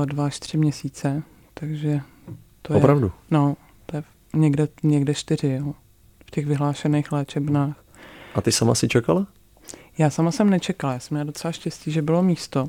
dva 0.05 0.27
až 0.27 0.41
tři 0.41 0.57
měsíce, 0.57 1.23
takže 1.55 2.01
to 2.63 2.75
Opravdu? 2.75 3.07
je... 3.07 3.13
No, 3.31 3.57
to 3.87 3.97
je 3.97 4.03
někde, 4.35 4.69
někde 4.83 5.15
čtyři, 5.15 5.49
jo, 5.49 5.75
v 6.27 6.31
těch 6.31 6.47
vyhlášených 6.47 7.13
léčebnách. 7.13 7.85
A 8.35 8.41
ty 8.41 8.53
sama 8.53 8.75
si 8.75 8.89
čekala? 8.89 9.27
Já 9.99 10.11
sama 10.11 10.31
jsem 10.31 10.51
nečekala, 10.51 10.93
já 10.93 10.99
jsem 10.99 11.15
měla 11.15 11.25
docela 11.25 11.53
štěstí, 11.53 11.91
že 11.93 12.03
bylo 12.03 12.23
místo 12.23 12.67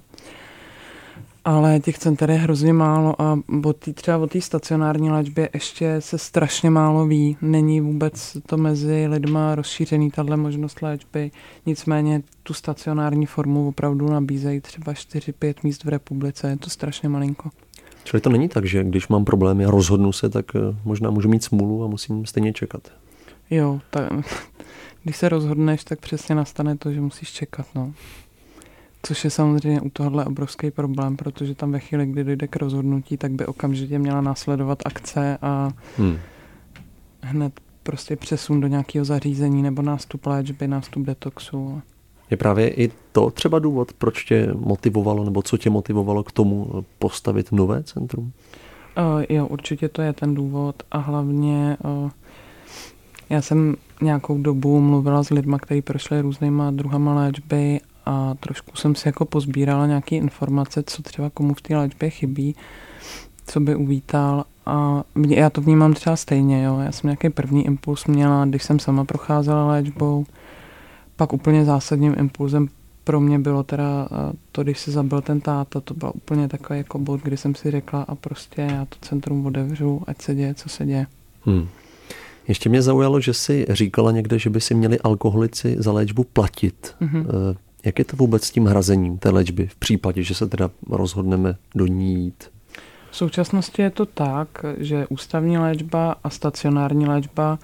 ale 1.45 1.79
těch 1.79 1.99
center 1.99 2.29
je 2.31 2.37
hrozně 2.37 2.73
málo 2.73 3.21
a 3.21 3.39
o 3.65 3.73
tý, 3.73 3.93
třeba 3.93 4.17
o 4.17 4.27
té 4.27 4.41
stacionární 4.41 5.09
léčbě 5.09 5.49
ještě 5.53 5.95
se 5.99 6.17
strašně 6.17 6.69
málo 6.69 7.07
ví. 7.07 7.37
Není 7.41 7.81
vůbec 7.81 8.37
to 8.45 8.57
mezi 8.57 9.07
lidma 9.07 9.55
rozšířený, 9.55 10.11
tahle 10.11 10.37
možnost 10.37 10.81
léčby. 10.81 11.31
Nicméně 11.65 12.21
tu 12.43 12.53
stacionární 12.53 13.25
formu 13.25 13.67
opravdu 13.67 14.09
nabízejí 14.09 14.61
třeba 14.61 14.93
4-5 14.93 15.53
míst 15.63 15.83
v 15.83 15.89
republice. 15.89 16.49
Je 16.49 16.57
to 16.57 16.69
strašně 16.69 17.09
malinko. 17.09 17.49
Čili 18.03 18.21
to 18.21 18.29
není 18.29 18.49
tak, 18.49 18.65
že 18.65 18.83
když 18.83 19.07
mám 19.07 19.25
problémy 19.25 19.65
a 19.65 19.71
rozhodnu 19.71 20.11
se, 20.11 20.29
tak 20.29 20.45
eh, 20.55 20.59
možná 20.83 21.09
můžu 21.09 21.29
mít 21.29 21.43
smůlu 21.43 21.83
a 21.83 21.87
musím 21.87 22.25
stejně 22.25 22.53
čekat. 22.53 22.91
Jo, 23.49 23.79
tak, 23.89 24.11
když 25.03 25.17
se 25.17 25.29
rozhodneš, 25.29 25.83
tak 25.83 25.99
přesně 25.99 26.35
nastane 26.35 26.77
to, 26.77 26.91
že 26.91 27.01
musíš 27.01 27.31
čekat. 27.31 27.67
No. 27.75 27.93
Což 29.07 29.23
je 29.23 29.29
samozřejmě 29.29 29.81
u 29.81 29.89
tohohle 29.89 30.25
obrovský 30.25 30.71
problém, 30.71 31.17
protože 31.17 31.55
tam 31.55 31.71
ve 31.71 31.79
chvíli, 31.79 32.05
kdy 32.05 32.23
dojde 32.23 32.47
k 32.47 32.55
rozhodnutí, 32.55 33.17
tak 33.17 33.31
by 33.31 33.45
okamžitě 33.45 33.99
měla 33.99 34.21
následovat 34.21 34.79
akce 34.85 35.37
a 35.41 35.71
hmm. 35.97 36.17
hned 37.21 37.53
prostě 37.83 38.15
přesun 38.15 38.61
do 38.61 38.67
nějakého 38.67 39.05
zařízení 39.05 39.61
nebo 39.61 39.81
nástup 39.81 40.25
léčby, 40.25 40.67
nástup 40.67 41.03
detoxu. 41.03 41.81
Je 42.29 42.37
právě 42.37 42.69
i 42.69 42.91
to 43.11 43.29
třeba 43.29 43.59
důvod, 43.59 43.93
proč 43.93 44.23
tě 44.23 44.53
motivovalo, 44.53 45.23
nebo 45.23 45.41
co 45.41 45.57
tě 45.57 45.69
motivovalo 45.69 46.23
k 46.23 46.31
tomu 46.31 46.85
postavit 46.99 47.51
nové 47.51 47.83
centrum? 47.83 48.31
Uh, 48.97 49.23
jo, 49.29 49.47
určitě 49.47 49.89
to 49.89 50.01
je 50.01 50.13
ten 50.13 50.35
důvod 50.35 50.75
a 50.91 50.97
hlavně 50.97 51.77
uh, 52.03 52.09
já 53.29 53.41
jsem 53.41 53.75
nějakou 54.01 54.37
dobu 54.37 54.81
mluvila 54.81 55.23
s 55.23 55.29
lidmi, 55.29 55.55
kteří 55.61 55.81
prošli 55.81 56.21
různýma 56.21 56.71
druhama 56.71 57.15
léčby 57.15 57.79
a 58.05 58.33
trošku 58.39 58.75
jsem 58.75 58.95
si 58.95 59.07
jako 59.07 59.25
pozbírala 59.25 59.87
nějaké 59.87 60.15
informace, 60.15 60.83
co 60.83 61.03
třeba 61.03 61.29
komu 61.29 61.53
v 61.53 61.61
té 61.61 61.77
léčbě 61.77 62.09
chybí, 62.09 62.55
co 63.47 63.59
by 63.59 63.75
uvítal 63.75 64.45
a 64.65 65.03
mě, 65.15 65.35
já 65.39 65.49
to 65.49 65.61
vnímám 65.61 65.93
třeba 65.93 66.15
stejně, 66.15 66.63
jo. 66.63 66.79
Já 66.79 66.91
jsem 66.91 67.07
nějaký 67.07 67.29
první 67.29 67.65
impuls 67.65 68.05
měla, 68.05 68.45
když 68.45 68.63
jsem 68.63 68.79
sama 68.79 69.05
procházela 69.05 69.67
léčbou, 69.67 70.25
pak 71.15 71.33
úplně 71.33 71.65
zásadním 71.65 72.15
impulzem 72.19 72.67
pro 73.03 73.19
mě 73.19 73.39
bylo 73.39 73.63
teda 73.63 74.07
to, 74.51 74.63
když 74.63 74.79
se 74.79 74.91
zabil 74.91 75.21
ten 75.21 75.41
táta, 75.41 75.81
to 75.81 75.93
byl 75.93 76.11
úplně 76.15 76.47
takový 76.47 76.79
jako 76.79 76.99
bod, 76.99 77.21
kdy 77.21 77.37
jsem 77.37 77.55
si 77.55 77.71
řekla 77.71 78.01
a 78.01 78.15
prostě 78.15 78.61
já 78.61 78.85
to 78.85 78.95
centrum 79.01 79.45
otevřu, 79.45 80.01
ať 80.07 80.21
se 80.21 80.35
děje, 80.35 80.53
co 80.53 80.69
se 80.69 80.85
děje. 80.85 81.07
Hmm. 81.45 81.67
Ještě 82.47 82.69
mě 82.69 82.81
zaujalo, 82.81 83.19
že 83.19 83.33
si 83.33 83.65
říkala 83.69 84.11
někde, 84.11 84.39
že 84.39 84.49
by 84.49 84.61
si 84.61 84.73
měli 84.73 84.99
alkoholici 84.99 85.75
za 85.79 85.91
léčbu 85.91 86.23
platit. 86.23 86.95
Mm-hmm. 87.01 87.25
Jak 87.85 87.99
je 87.99 88.05
to 88.05 88.17
vůbec 88.17 88.43
s 88.43 88.51
tím 88.51 88.65
hrazením 88.65 89.17
té 89.17 89.29
léčby 89.29 89.67
v 89.67 89.75
případě, 89.75 90.23
že 90.23 90.35
se 90.35 90.47
teda 90.47 90.69
rozhodneme 90.89 91.55
do 91.75 91.87
ní 91.87 92.23
jít? 92.23 92.43
V 93.11 93.17
současnosti 93.17 93.81
je 93.81 93.89
to 93.89 94.05
tak, 94.05 94.47
že 94.77 95.07
ústavní 95.07 95.57
léčba 95.57 96.15
a 96.23 96.29
stacionární 96.29 97.05
léčba, 97.05 97.59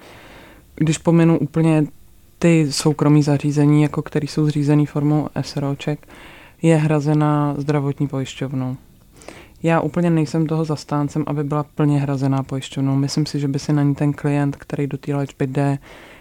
když 0.76 0.98
pominu 0.98 1.38
úplně 1.38 1.86
ty 2.38 2.72
soukromí 2.72 3.22
zařízení, 3.22 3.82
jako 3.82 4.02
které 4.02 4.26
jsou 4.26 4.46
zřízené 4.46 4.86
formou 4.86 5.28
SROček, 5.40 6.08
je 6.62 6.76
hrazená 6.76 7.54
zdravotní 7.58 8.08
pojišťovnou. 8.08 8.76
Já 9.62 9.80
úplně 9.80 10.10
nejsem 10.10 10.46
toho 10.46 10.64
zastáncem, 10.64 11.24
aby 11.26 11.44
byla 11.44 11.62
plně 11.62 12.00
hrazená 12.00 12.42
pojišťovnou. 12.42 12.96
Myslím 12.96 13.26
si, 13.26 13.40
že 13.40 13.48
by 13.48 13.58
si 13.58 13.72
na 13.72 13.82
ní 13.82 13.94
ten 13.94 14.12
klient, 14.12 14.56
který 14.56 14.86
do 14.86 14.98
té 14.98 15.14
léčby 15.14 15.46
jde, 15.46 15.78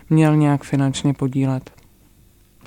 měl 0.10 0.36
nějak 0.36 0.64
finančně 0.64 1.14
podílet. 1.14 1.72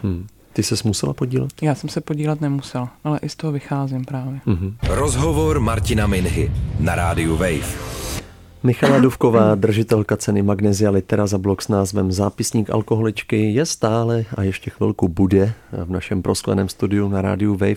Hmm. 0.02 0.26
Ty 0.54 0.62
se 0.62 0.74
musela 0.84 1.12
podílet? 1.12 1.50
Já 1.62 1.74
jsem 1.74 1.90
se 1.90 2.00
podílet 2.00 2.40
nemusela, 2.40 2.92
ale 3.04 3.18
i 3.22 3.28
z 3.28 3.36
toho 3.36 3.52
vycházím 3.52 4.04
právě. 4.04 4.40
Mm-hmm. 4.46 4.74
Rozhovor 4.82 5.60
Martina 5.60 6.06
Minhy 6.06 6.52
na 6.80 6.94
rádiu 6.94 7.36
Wave. 7.36 8.03
Michala 8.64 8.98
Duvková, 8.98 9.54
držitelka 9.54 10.16
ceny 10.16 10.42
Magnesia 10.42 10.90
Litera 10.90 11.26
za 11.26 11.38
blok 11.38 11.62
s 11.62 11.68
názvem 11.68 12.12
Zápisník 12.12 12.70
alkoholičky, 12.70 13.52
je 13.52 13.66
stále 13.66 14.24
a 14.36 14.42
ještě 14.42 14.70
chvilku 14.70 15.08
bude 15.08 15.52
v 15.72 15.90
našem 15.90 16.22
proskleném 16.22 16.68
studiu 16.68 17.08
na 17.08 17.22
rádiu 17.22 17.52
Wave. 17.52 17.76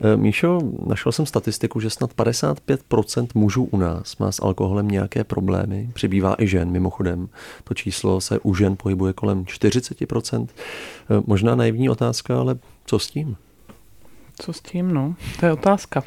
E, 0.00 0.16
Míšo, 0.16 0.60
našel 0.86 1.12
jsem 1.12 1.26
statistiku, 1.26 1.80
že 1.80 1.90
snad 1.90 2.14
55% 2.14 3.26
mužů 3.34 3.64
u 3.64 3.76
nás 3.76 4.16
má 4.16 4.32
s 4.32 4.42
alkoholem 4.42 4.88
nějaké 4.88 5.24
problémy. 5.24 5.90
Přibývá 5.92 6.34
i 6.38 6.46
žen, 6.46 6.70
mimochodem. 6.70 7.28
To 7.64 7.74
číslo 7.74 8.20
se 8.20 8.38
u 8.38 8.54
žen 8.54 8.76
pohybuje 8.76 9.12
kolem 9.12 9.44
40%. 9.44 10.46
E, 10.46 10.48
možná 11.26 11.54
naivní 11.54 11.88
otázka, 11.88 12.40
ale 12.40 12.56
co 12.86 12.98
s 12.98 13.06
tím? 13.06 13.36
Co 14.38 14.52
s 14.52 14.60
tím, 14.60 14.94
no? 14.94 15.14
To 15.40 15.46
je 15.46 15.52
otázka. 15.52 16.02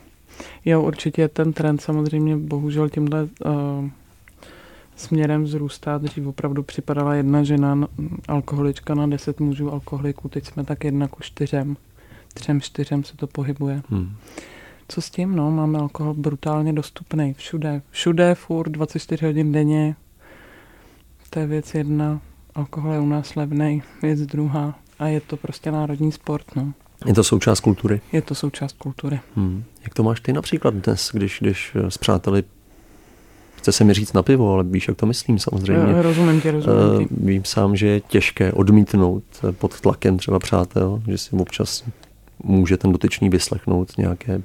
Jo, 0.65 0.81
určitě 0.81 1.27
ten 1.27 1.53
trend 1.53 1.81
samozřejmě 1.81 2.37
bohužel 2.37 2.89
tímhle 2.89 3.23
uh, 3.23 3.89
směrem 4.97 5.43
vzrůstá. 5.43 5.97
Dřív 5.97 6.27
opravdu 6.27 6.63
připadala 6.63 7.15
jedna 7.15 7.43
žena 7.43 7.87
alkoholička 8.27 8.95
na 8.95 9.07
deset 9.07 9.39
mužů 9.39 9.71
alkoholiků, 9.71 10.29
teď 10.29 10.45
jsme 10.45 10.63
tak 10.63 10.83
jedna 10.83 11.07
ku 11.07 11.23
čtyřem. 11.23 11.77
Třem, 12.33 12.61
čtyřem 12.61 13.03
se 13.03 13.17
to 13.17 13.27
pohybuje. 13.27 13.81
Hmm. 13.89 14.15
Co 14.87 15.01
s 15.01 15.09
tím? 15.09 15.35
No, 15.35 15.51
máme 15.51 15.79
alkohol 15.79 16.13
brutálně 16.13 16.73
dostupný 16.73 17.33
všude. 17.33 17.81
Všude, 17.89 18.35
furt, 18.35 18.69
24 18.69 19.25
hodin 19.25 19.51
denně. 19.51 19.95
To 21.29 21.39
je 21.39 21.47
věc 21.47 21.73
jedna. 21.75 22.21
Alkohol 22.55 22.93
je 22.93 22.99
u 22.99 23.05
nás 23.05 23.35
levný, 23.35 23.83
věc 24.01 24.21
druhá. 24.21 24.79
A 24.99 25.07
je 25.07 25.21
to 25.21 25.37
prostě 25.37 25.71
národní 25.71 26.11
sport, 26.11 26.55
no. 26.55 26.73
Je 27.05 27.13
to 27.13 27.23
součást 27.23 27.59
kultury? 27.59 28.01
Je 28.11 28.21
to 28.21 28.35
součást 28.35 28.77
kultury. 28.77 29.19
Hmm. 29.35 29.63
Jak 29.83 29.93
to 29.93 30.03
máš 30.03 30.19
ty 30.19 30.33
například 30.33 30.73
dnes, 30.73 31.09
když, 31.13 31.37
když 31.41 31.75
s 31.89 31.97
přáteli 31.97 32.43
chce 33.67 33.71
se 33.71 33.83
mi 33.83 33.93
říct 33.93 34.13
na 34.13 34.23
pivo, 34.23 34.53
ale 34.53 34.63
víš, 34.63 34.87
jak 34.87 34.97
to 34.97 35.05
myslím 35.05 35.39
samozřejmě. 35.39 35.93
Já, 35.93 36.01
rozumím 36.01 36.41
tě, 36.41 36.51
rozumím 36.51 37.07
tě. 37.07 37.15
Vím 37.17 37.45
sám, 37.45 37.75
že 37.75 37.87
je 37.87 37.99
těžké 37.99 38.51
odmítnout 38.53 39.23
pod 39.51 39.81
tlakem 39.81 40.17
třeba 40.17 40.39
přátel, 40.39 41.01
že 41.07 41.17
si 41.17 41.35
občas 41.35 41.83
může 42.43 42.77
ten 42.77 42.91
dotyčný 42.91 43.29
vyslechnout 43.29 43.97
nějaké 43.97 44.41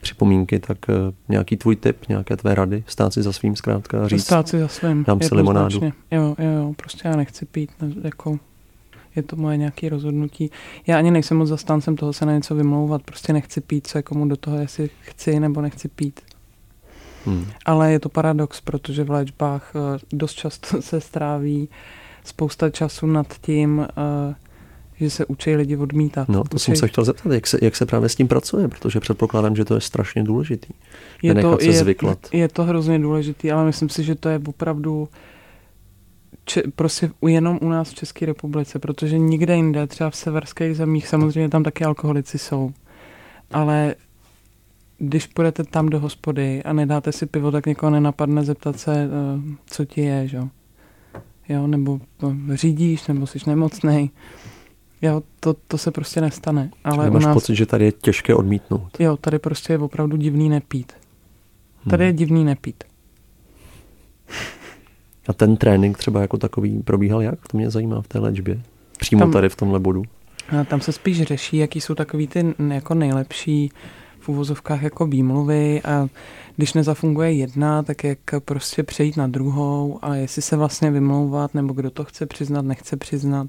připomínky, 0.00 0.58
tak 0.58 0.78
eh, 0.88 1.12
nějaký 1.28 1.56
tvůj 1.56 1.76
tip, 1.76 2.08
nějaké 2.08 2.36
tvé 2.36 2.54
rady, 2.54 2.84
stát 2.86 3.12
si 3.12 3.22
za 3.22 3.32
svým 3.32 3.56
zkrátka 3.56 4.04
a 4.04 4.08
říct. 4.08 4.24
Stát 4.24 4.48
si 4.48 4.60
za 4.60 4.68
svým. 4.68 5.04
Dám 5.04 5.20
si 5.20 5.34
limonádu. 5.34 5.80
Jo, 5.84 5.92
jo, 6.10 6.36
jo, 6.38 6.72
prostě 6.76 7.08
já 7.08 7.16
nechci 7.16 7.46
pít, 7.46 7.70
jako 8.04 8.38
je 9.16 9.22
to 9.22 9.36
moje 9.36 9.56
nějaké 9.56 9.88
rozhodnutí. 9.88 10.50
Já 10.86 10.98
ani 10.98 11.10
nejsem 11.10 11.36
moc 11.36 11.48
zastáncem 11.48 11.96
toho 11.96 12.12
se 12.12 12.26
na 12.26 12.32
něco 12.32 12.54
vymlouvat, 12.54 13.02
prostě 13.02 13.32
nechci 13.32 13.60
pít, 13.60 13.86
co 13.86 13.98
je 13.98 14.02
komu 14.02 14.28
do 14.28 14.36
toho, 14.36 14.58
jestli 14.58 14.90
chci 15.00 15.40
nebo 15.40 15.60
nechci 15.60 15.88
pít. 15.88 16.20
Hmm. 17.26 17.46
Ale 17.64 17.92
je 17.92 18.00
to 18.00 18.08
paradox, 18.08 18.60
protože 18.60 19.04
v 19.04 19.10
léčbách 19.10 19.72
eh, 19.74 19.98
dost 20.12 20.32
často 20.32 20.82
se 20.82 21.00
stráví 21.00 21.68
spousta 22.24 22.70
času 22.70 23.06
nad 23.06 23.26
tím, 23.40 23.78
uh, 23.78 24.34
že 24.96 25.10
se 25.10 25.26
učí 25.26 25.56
lidi 25.56 25.76
odmítat. 25.76 26.28
No, 26.28 26.44
to 26.44 26.54
učí... 26.54 26.64
jsem 26.64 26.76
se 26.76 26.88
chtěl 26.88 27.04
zeptat, 27.04 27.32
jak 27.32 27.46
se, 27.46 27.58
jak 27.62 27.76
se 27.76 27.86
právě 27.86 28.08
s 28.08 28.14
tím 28.14 28.28
pracuje, 28.28 28.68
protože 28.68 29.00
předpokládám, 29.00 29.56
že 29.56 29.64
to 29.64 29.74
je 29.74 29.80
strašně 29.80 30.22
důležitý. 30.22 30.68
Je 31.22 31.34
to, 31.34 31.58
se 31.60 31.66
je, 31.66 31.72
zvyklat. 31.72 32.18
Je 32.32 32.48
to 32.48 32.64
hrozně 32.64 32.98
důležitý, 32.98 33.52
ale 33.52 33.64
myslím 33.64 33.88
si, 33.88 34.04
že 34.04 34.14
to 34.14 34.28
je 34.28 34.40
opravdu 34.46 35.08
če, 36.44 36.62
prostě 36.76 37.10
jenom 37.26 37.58
u 37.62 37.68
nás 37.68 37.90
v 37.90 37.94
České 37.94 38.26
republice, 38.26 38.78
protože 38.78 39.18
nikde 39.18 39.56
jinde, 39.56 39.86
třeba 39.86 40.10
v 40.10 40.16
severských 40.16 40.76
zemích, 40.76 41.08
samozřejmě 41.08 41.48
tam 41.48 41.62
taky 41.62 41.84
alkoholici 41.84 42.38
jsou, 42.38 42.72
ale 43.50 43.94
když 45.04 45.26
půjdete 45.26 45.64
tam 45.64 45.88
do 45.88 46.00
hospody 46.00 46.62
a 46.62 46.72
nedáte 46.72 47.12
si 47.12 47.26
pivo, 47.26 47.50
tak 47.50 47.66
někoho 47.66 47.90
nenapadne 47.90 48.44
zeptat 48.44 48.80
se, 48.80 48.94
eh, 48.94 49.08
co 49.66 49.84
ti 49.84 50.00
je, 50.00 50.28
že? 50.28 50.38
jo, 51.48 51.66
nebo 51.66 52.00
řídíš, 52.54 53.06
nebo 53.06 53.26
jsi 53.26 53.38
nemocnej. 53.46 54.10
Jo, 55.02 55.22
to, 55.40 55.54
to 55.54 55.78
se 55.78 55.90
prostě 55.90 56.20
nestane. 56.20 56.70
Ale 56.84 57.10
máš 57.10 57.24
nás... 57.24 57.34
pocit, 57.34 57.54
že 57.54 57.66
tady 57.66 57.84
je 57.84 57.92
těžké 57.92 58.34
odmítnout. 58.34 59.00
Jo, 59.00 59.16
tady 59.16 59.38
prostě 59.38 59.72
je 59.72 59.78
opravdu 59.78 60.16
divný 60.16 60.48
nepít. 60.48 60.92
Tady 61.90 62.04
hmm. 62.04 62.06
je 62.06 62.12
divný 62.12 62.44
nepít. 62.44 62.84
A 65.28 65.32
ten 65.32 65.56
trénink 65.56 65.98
třeba 65.98 66.20
jako 66.20 66.38
takový 66.38 66.82
probíhal 66.82 67.22
jak? 67.22 67.48
To 67.48 67.58
mě 67.58 67.70
zajímá 67.70 68.02
v 68.02 68.08
té 68.08 68.18
léčbě. 68.18 68.62
Přímo 68.98 69.20
tam, 69.20 69.32
tady 69.32 69.48
v 69.48 69.56
tomhle 69.56 69.78
bodu. 69.78 70.02
A 70.60 70.64
tam 70.64 70.80
se 70.80 70.92
spíš 70.92 71.22
řeší, 71.22 71.56
jaký 71.56 71.80
jsou 71.80 71.94
takový 71.94 72.26
ty 72.26 72.54
jako 72.68 72.94
nejlepší 72.94 73.70
v 74.22 74.28
uvozovkách 74.28 74.82
jako 74.82 75.06
výmluvy 75.06 75.82
a 75.82 76.08
když 76.56 76.74
nezafunguje 76.74 77.32
jedna, 77.32 77.82
tak 77.82 78.04
jak 78.04 78.18
prostě 78.44 78.82
přejít 78.82 79.16
na 79.16 79.26
druhou 79.26 79.98
a 80.02 80.14
jestli 80.14 80.42
se 80.42 80.56
vlastně 80.56 80.90
vymlouvat, 80.90 81.54
nebo 81.54 81.74
kdo 81.74 81.90
to 81.90 82.04
chce 82.04 82.26
přiznat, 82.26 82.62
nechce 82.62 82.96
přiznat. 82.96 83.46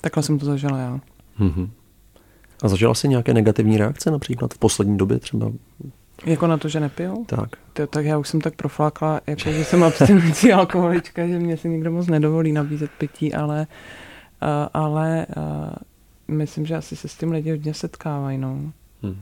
Takhle 0.00 0.22
jsem 0.22 0.38
to 0.38 0.46
zažila 0.46 0.78
já. 0.78 1.00
Mm-hmm. 1.40 1.68
A 2.62 2.68
zažila 2.68 2.94
jsi 2.94 3.08
nějaké 3.08 3.34
negativní 3.34 3.78
reakce 3.78 4.10
například 4.10 4.54
v 4.54 4.58
poslední 4.58 4.96
době 4.96 5.18
třeba? 5.18 5.52
Jako 6.26 6.46
na 6.46 6.56
to, 6.56 6.68
že 6.68 6.80
nepiju? 6.80 7.24
Tak. 7.28 7.48
To, 7.72 7.86
tak 7.86 8.04
já 8.04 8.18
už 8.18 8.28
jsem 8.28 8.40
tak 8.40 8.54
proflákla, 8.54 9.20
jako 9.26 9.52
že 9.52 9.64
jsem 9.64 9.82
abstinující 9.82 10.52
alkoholička, 10.52 11.26
že 11.26 11.38
mě 11.38 11.56
si 11.56 11.68
nikdo 11.68 11.90
moc 11.90 12.06
nedovolí 12.06 12.52
nabízet 12.52 12.90
pití, 12.98 13.34
ale, 13.34 13.66
uh, 14.42 14.48
ale 14.74 15.26
uh, 15.36 16.34
myslím, 16.36 16.66
že 16.66 16.76
asi 16.76 16.96
se 16.96 17.08
s 17.08 17.14
tím 17.14 17.32
lidi 17.32 17.50
hodně 17.50 17.74
setkávají. 17.74 18.38
No. 18.38 18.72
Hmm 19.02 19.16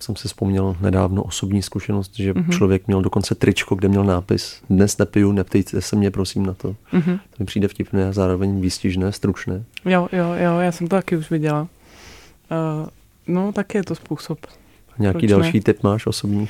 jsem 0.00 0.16
si 0.16 0.28
vzpomněl 0.28 0.76
nedávno 0.80 1.22
osobní 1.22 1.62
zkušenost, 1.62 2.16
že 2.16 2.32
mm-hmm. 2.32 2.50
člověk 2.50 2.86
měl 2.86 3.02
dokonce 3.02 3.34
tričko, 3.34 3.74
kde 3.74 3.88
měl 3.88 4.04
nápis 4.04 4.62
Dnes 4.70 4.98
nepiju, 4.98 5.32
neptejte 5.32 5.80
se 5.80 5.96
mě 5.96 6.10
prosím 6.10 6.46
na 6.46 6.54
to. 6.54 6.76
Mm-hmm. 6.92 7.18
To 7.18 7.36
mi 7.38 7.46
přijde 7.46 7.68
vtipné 7.68 8.08
a 8.08 8.12
zároveň 8.12 8.60
výstižné, 8.60 9.12
stručné. 9.12 9.64
Jo, 9.84 10.08
jo, 10.12 10.34
jo, 10.36 10.58
já 10.58 10.72
jsem 10.72 10.88
to 10.88 10.96
taky 10.96 11.16
už 11.16 11.30
viděla. 11.30 11.60
Uh, 11.62 12.88
no, 13.26 13.52
tak 13.52 13.74
je 13.74 13.82
to 13.82 13.94
způsob. 13.94 14.38
A 14.98 15.02
nějaký 15.02 15.18
Proč 15.18 15.30
další 15.30 15.58
ne? 15.58 15.62
tip 15.62 15.82
máš 15.82 16.06
osobní? 16.06 16.48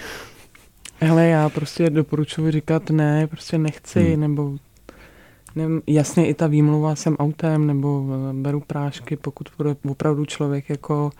Hele, 1.00 1.26
já 1.26 1.48
prostě 1.48 1.90
doporučuji 1.90 2.52
říkat 2.52 2.90
ne, 2.90 3.26
prostě 3.26 3.58
nechci, 3.58 4.12
hmm. 4.12 4.20
nebo 4.20 4.52
nevím, 5.56 5.82
jasně 5.86 6.28
i 6.28 6.34
ta 6.34 6.46
výmluva 6.46 6.94
jsem 6.94 7.16
autem, 7.16 7.66
nebo 7.66 8.06
beru 8.32 8.60
prášky, 8.60 9.16
pokud 9.16 9.48
bude 9.56 9.76
opravdu 9.88 10.24
člověk 10.24 10.70
jako 10.70 11.10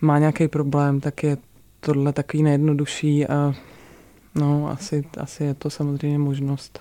má 0.00 0.18
nějaký 0.18 0.48
problém, 0.48 1.00
tak 1.00 1.22
je 1.22 1.36
tohle 1.80 2.12
takový 2.12 2.42
nejjednodušší 2.42 3.26
a 3.26 3.54
no, 4.34 4.70
asi, 4.70 5.04
asi 5.20 5.44
je 5.44 5.54
to 5.54 5.70
samozřejmě 5.70 6.18
možnost. 6.18 6.80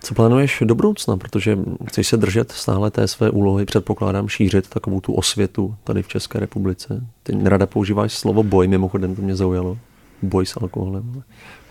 Co 0.00 0.14
plánuješ 0.14 0.62
do 0.64 0.74
budoucna, 0.74 1.16
protože 1.16 1.58
chceš 1.88 2.06
se 2.06 2.16
držet 2.16 2.52
stále 2.52 2.90
té 2.90 3.08
své 3.08 3.30
úlohy, 3.30 3.64
předpokládám 3.64 4.28
šířit 4.28 4.68
takovou 4.68 5.00
tu 5.00 5.14
osvětu 5.14 5.74
tady 5.84 6.02
v 6.02 6.08
České 6.08 6.40
republice. 6.40 7.06
Ty 7.22 7.34
nerada 7.34 7.66
používáš 7.66 8.12
slovo 8.12 8.42
boj, 8.42 8.68
mimochodem 8.68 9.16
to 9.16 9.22
mě 9.22 9.36
zaujalo. 9.36 9.78
Boj 10.22 10.46
s 10.46 10.56
alkoholem. 10.56 11.22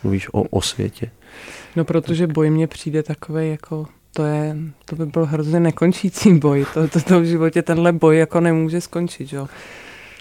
Mluvíš 0.04 0.34
o 0.34 0.41
osvětě. 0.41 1.12
No 1.76 1.86
protože 1.86 2.28
boj 2.28 2.50
mně 2.50 2.67
přijde 2.67 3.04
takový 3.04 3.50
jako 3.50 3.88
to 4.15 4.26
je, 4.26 4.58
to 4.86 4.95
by 4.95 5.06
byl 5.06 5.26
hrozně 5.26 5.60
nekončící 5.60 6.34
boj. 6.39 6.65
To, 6.74 6.88
to, 6.88 7.02
to 7.02 7.19
v 7.19 7.24
životě 7.24 7.62
tenhle 7.62 7.91
boj 7.91 8.17
jako 8.17 8.39
nemůže 8.39 8.82
skončit, 8.82 9.34
jo. 9.34 9.48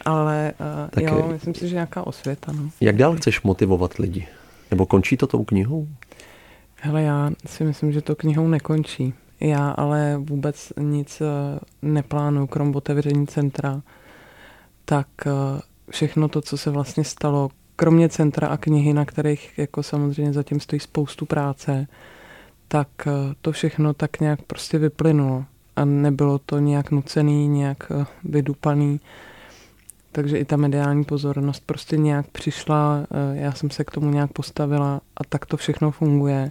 Ale 0.05 0.53
uh, 0.61 0.91
tak 0.91 1.05
jo, 1.05 1.17
je, 1.27 1.33
myslím 1.33 1.55
si, 1.55 1.69
že 1.69 1.75
nějaká 1.75 2.07
osvěta. 2.07 2.53
No. 2.53 2.71
Jak 2.81 2.97
dál 2.97 3.17
chceš 3.17 3.43
motivovat 3.43 3.95
lidi? 3.95 4.29
Nebo 4.71 4.87
končí 4.87 5.17
to 5.17 5.27
tou 5.27 5.45
knihou? 5.45 5.89
Hele, 6.77 7.03
já 7.03 7.31
si 7.47 7.65
myslím, 7.65 7.93
že 7.93 8.03
to 8.03 8.17
knihou 8.17 8.49
nekončí. 8.49 9.15
Já 9.41 9.71
ale 9.71 10.17
vůbec 10.19 10.73
nic 10.81 11.21
uh, 11.21 11.59
neplánuju, 11.83 12.47
krom 12.47 12.77
otevření 12.77 13.27
centra. 13.27 13.83
Tak 14.85 15.07
uh, 15.27 15.33
všechno 15.91 16.29
to, 16.29 16.41
co 16.41 16.59
se 16.59 16.71
vlastně 16.71 17.05
stalo, 17.05 17.51
kromě 17.77 18.09
centra 18.09 18.49
a 18.49 18.57
knihy, 18.57 18.93
na 18.93 19.05
kterých 19.05 19.59
jako 19.59 19.83
samozřejmě 19.83 20.33
zatím 20.33 20.61
stojí 20.61 20.81
spoustu 20.81 21.27
práce, 21.27 21.87
tak 22.69 22.89
to 23.41 23.53
všechno 23.53 23.95
tak 23.95 24.21
nějak 24.21 24.43
prostě 24.43 24.79
vyplynulo. 24.79 25.45
A 25.77 25.85
nebylo 25.85 26.39
to 26.39 26.59
nějak 26.59 26.91
nucený, 26.91 27.49
nějak 27.49 27.93
vydupaný 28.25 29.01
takže 30.15 30.39
i 30.39 30.45
ta 30.45 30.57
mediální 30.57 31.05
pozornost 31.05 31.63
prostě 31.67 31.97
nějak 31.97 32.27
přišla, 32.27 33.07
eh, 33.11 33.37
já 33.41 33.53
jsem 33.53 33.71
se 33.71 33.85
k 33.85 33.91
tomu 33.91 34.11
nějak 34.11 34.33
postavila 34.33 35.01
a 35.17 35.25
tak 35.29 35.47
to 35.47 35.57
všechno 35.57 35.91
funguje 35.91 36.51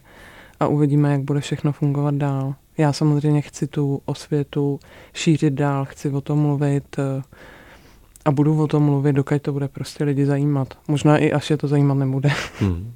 a 0.59 0.67
uvidíme, 0.67 1.11
jak 1.11 1.21
bude 1.21 1.39
všechno 1.39 1.71
fungovat 1.71 2.15
dál. 2.15 2.55
Já 2.77 2.93
samozřejmě 2.93 3.41
chci 3.41 3.67
tu 3.67 4.01
osvětu 4.05 4.79
šířit 5.13 5.53
dál, 5.53 5.85
chci 5.85 6.09
o 6.09 6.21
tom 6.21 6.39
mluvit 6.39 6.99
eh, 6.99 7.21
a 8.25 8.31
budu 8.31 8.63
o 8.63 8.67
tom 8.67 8.83
mluvit, 8.83 9.13
dokud 9.13 9.41
to 9.41 9.53
bude 9.53 9.67
prostě 9.67 10.03
lidi 10.03 10.25
zajímat. 10.25 10.77
Možná 10.87 11.17
i 11.17 11.31
až 11.31 11.49
je 11.49 11.57
to 11.57 11.67
zajímat 11.67 11.97
nebude. 11.97 12.29
Hmm. 12.59 12.93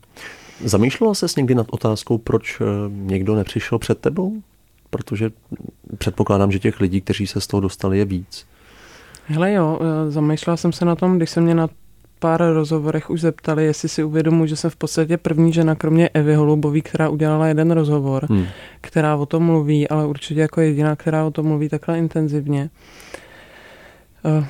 Zamýšlela 0.64 1.14
ses 1.14 1.36
někdy 1.36 1.56
nad 1.56 1.68
otázkou, 1.70 2.18
proč 2.18 2.62
eh, 2.62 2.66
někdo 2.90 3.36
nepřišel 3.36 3.80
před 3.80 3.98
tebou? 3.98 4.42
Protože 4.90 5.32
předpokládám, 5.98 6.52
že 6.52 6.60
těch 6.60 6.80
lidí, 6.80 7.02
kteří 7.02 7.28
se 7.28 7.42
z 7.42 7.48
toho 7.48 7.62
dostali, 7.62 7.98
je 7.98 8.06
víc. 8.06 8.46
Hele 9.28 9.54
jo, 9.54 9.80
eh, 9.82 10.12
zamýšlela 10.12 10.58
jsem 10.58 10.72
se 10.72 10.86
na 10.86 10.96
tom, 10.96 11.18
když 11.18 11.30
se 11.30 11.42
mě 11.42 11.56
na 11.56 11.70
pár 12.20 12.54
rozhovorech 12.54 13.10
už 13.10 13.22
zeptali, 13.22 13.66
jestli 13.66 13.90
si 13.90 14.04
uvědomuji, 14.04 14.48
že 14.48 14.56
jsem 14.56 14.70
v 14.70 14.76
podstatě 14.76 15.18
první 15.18 15.54
žena, 15.54 15.76
kromě 15.76 16.10
Evy 16.10 16.36
Holubový, 16.36 16.82
která 16.82 17.10
udělala 17.10 17.48
jeden 17.48 17.72
rozhovor, 17.72 18.26
hmm. 18.30 18.46
která 18.82 19.16
o 19.16 19.26
tom 19.26 19.44
mluví, 19.44 19.90
ale 19.90 20.06
určitě 20.06 20.42
jako 20.42 20.62
jediná, 20.62 20.96
která 20.96 21.26
o 21.26 21.32
tom 21.32 21.46
mluví 21.46 21.70
takhle 21.70 21.98
intenzivně. 21.98 22.70
Eh, 24.26 24.46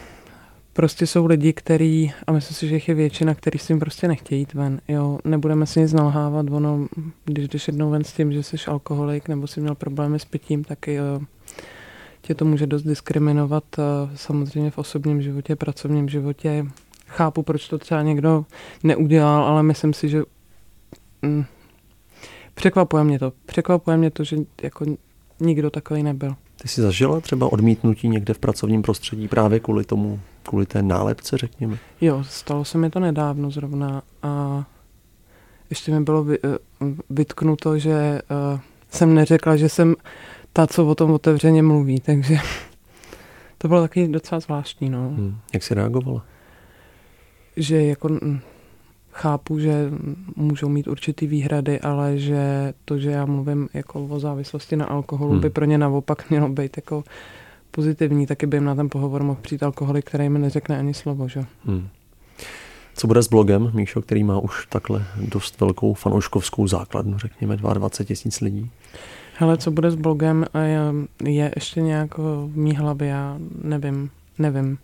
prostě 0.74 1.08
jsou 1.08 1.26
lidi, 1.26 1.54
který, 1.54 2.12
a 2.28 2.32
myslím 2.32 2.56
si, 2.56 2.68
že 2.68 2.76
jich 2.76 2.90
je 2.90 2.96
většina, 2.96 3.36
který 3.36 3.60
s 3.60 3.68
tím 3.68 3.80
prostě 3.80 4.08
nechtějí 4.08 4.42
jít 4.42 4.54
ven. 4.54 4.82
Jo, 4.88 5.20
nebudeme 5.26 5.66
si 5.66 5.80
nic 5.80 5.94
nalhávat, 5.94 6.46
ono, 6.52 6.88
když 7.26 7.48
jdeš 7.48 7.68
jednou 7.68 7.90
ven 7.90 8.04
s 8.04 8.14
tím, 8.14 8.32
že 8.32 8.44
jsi 8.44 8.58
alkoholik 8.68 9.28
nebo 9.28 9.48
jsi 9.48 9.62
měl 9.62 9.76
problémy 9.76 10.20
s 10.20 10.26
pitím, 10.26 10.64
tak 10.64 10.88
jo, 10.88 11.20
tě 12.28 12.36
to 12.36 12.46
může 12.46 12.68
dost 12.68 12.84
diskriminovat 12.84 13.64
eh, 13.80 13.84
samozřejmě 14.16 14.72
v 14.72 14.78
osobním 14.78 15.22
životě, 15.22 15.56
pracovním 15.56 16.10
životě. 16.10 16.66
Chápu, 17.08 17.44
proč 17.44 17.68
to 17.68 17.78
třeba 17.78 18.02
někdo 18.02 18.46
neudělal, 18.84 19.44
ale 19.44 19.64
myslím 19.64 19.94
si, 19.94 20.10
že 20.10 20.24
mm, 21.22 21.46
překvapuje 22.54 23.04
mě 23.04 23.20
to. 23.20 23.34
Překvapuje 23.46 23.98
mě 23.98 24.12
to, 24.12 24.24
že 24.24 24.38
jako 24.62 24.86
nikdo 25.40 25.70
takový 25.70 26.04
nebyl. 26.04 26.36
Ty 26.62 26.68
jsi 26.68 26.82
zažila 26.82 27.20
třeba 27.20 27.52
odmítnutí 27.52 28.10
někde 28.10 28.34
v 28.34 28.40
pracovním 28.40 28.82
prostředí 28.82 29.28
právě 29.28 29.60
kvůli 29.60 29.84
tomu, 29.84 30.20
kvůli 30.44 30.66
té 30.66 30.82
nálepce, 30.82 31.38
řekněme? 31.38 31.78
Jo, 32.02 32.24
stalo 32.24 32.66
se 32.66 32.78
mi 32.78 32.90
to 32.90 33.00
nedávno 33.00 33.52
zrovna 33.52 34.02
a 34.24 34.64
ještě 35.70 35.92
mi 35.92 36.02
bylo 36.02 36.26
eh, 36.32 36.38
vytknuto, 37.10 37.78
že 37.78 38.22
uh, 38.54 38.60
jsem 38.90 39.16
neřekla, 39.16 39.56
že 39.56 39.70
jsem 39.70 39.96
ta, 40.58 40.68
co 40.68 40.88
o 40.88 40.96
tom 40.96 41.12
otevřeně 41.12 41.64
mluví, 41.64 42.00
takže 42.00 42.38
to 43.58 43.68
bylo 43.68 43.82
taky 43.82 44.08
docela 44.08 44.40
zvláštní. 44.40 44.90
No. 44.90 45.10
Hmm. 45.10 45.38
Jak 45.54 45.64
jsi 45.64 45.74
reagovala? 45.74 46.26
Že 47.58 47.84
jako 47.84 48.10
chápu, 49.12 49.60
že 49.60 49.92
můžou 50.36 50.70
mít 50.70 50.88
určitý 50.88 51.28
výhrady, 51.28 51.80
ale 51.80 52.18
že 52.18 52.74
to, 52.86 52.98
že 52.98 53.12
já 53.12 53.26
mluvím 53.26 53.70
jako 53.74 54.06
o 54.06 54.20
závislosti 54.20 54.76
na 54.76 54.86
alkoholu, 54.86 55.32
hmm. 55.32 55.42
by 55.42 55.50
pro 55.50 55.66
ně 55.66 55.78
naopak 55.78 56.30
mělo 56.30 56.50
být 56.50 56.78
jako 56.78 57.04
pozitivní, 57.72 58.28
taky 58.28 58.46
by 58.46 58.58
jim 58.58 58.66
na 58.66 58.76
ten 58.76 58.90
pohovor 58.90 59.24
mohl 59.24 59.40
přijít 59.42 59.64
alkoholik, 59.64 60.06
který 60.06 60.30
mi 60.30 60.40
neřekne 60.40 60.78
ani 60.78 60.94
slovo. 60.94 61.28
Že? 61.28 61.46
Hmm. 61.66 61.88
Co 62.96 63.08
bude 63.08 63.24
s 63.24 63.28
blogem, 63.28 63.72
Míšo, 63.74 64.02
který 64.02 64.24
má 64.24 64.40
už 64.40 64.66
takhle 64.66 65.06
dost 65.18 65.60
velkou 65.62 65.94
fanouškovskou 65.94 66.68
základnu, 66.68 67.18
řekněme 67.18 67.58
22 67.58 68.06
tisíc 68.06 68.42
lidí? 68.42 68.72
Hele, 69.40 69.58
co 69.58 69.72
bude 69.72 69.92
s 69.92 69.96
blogem, 69.96 70.46
je, 70.64 70.80
je 71.32 71.52
ještě 71.56 71.82
nějak 71.82 72.18
v 72.18 72.52
mý 72.56 72.76
hlavě, 72.76 73.08
já 73.08 73.38
nevím, 73.64 74.10
nevím. 74.40 74.78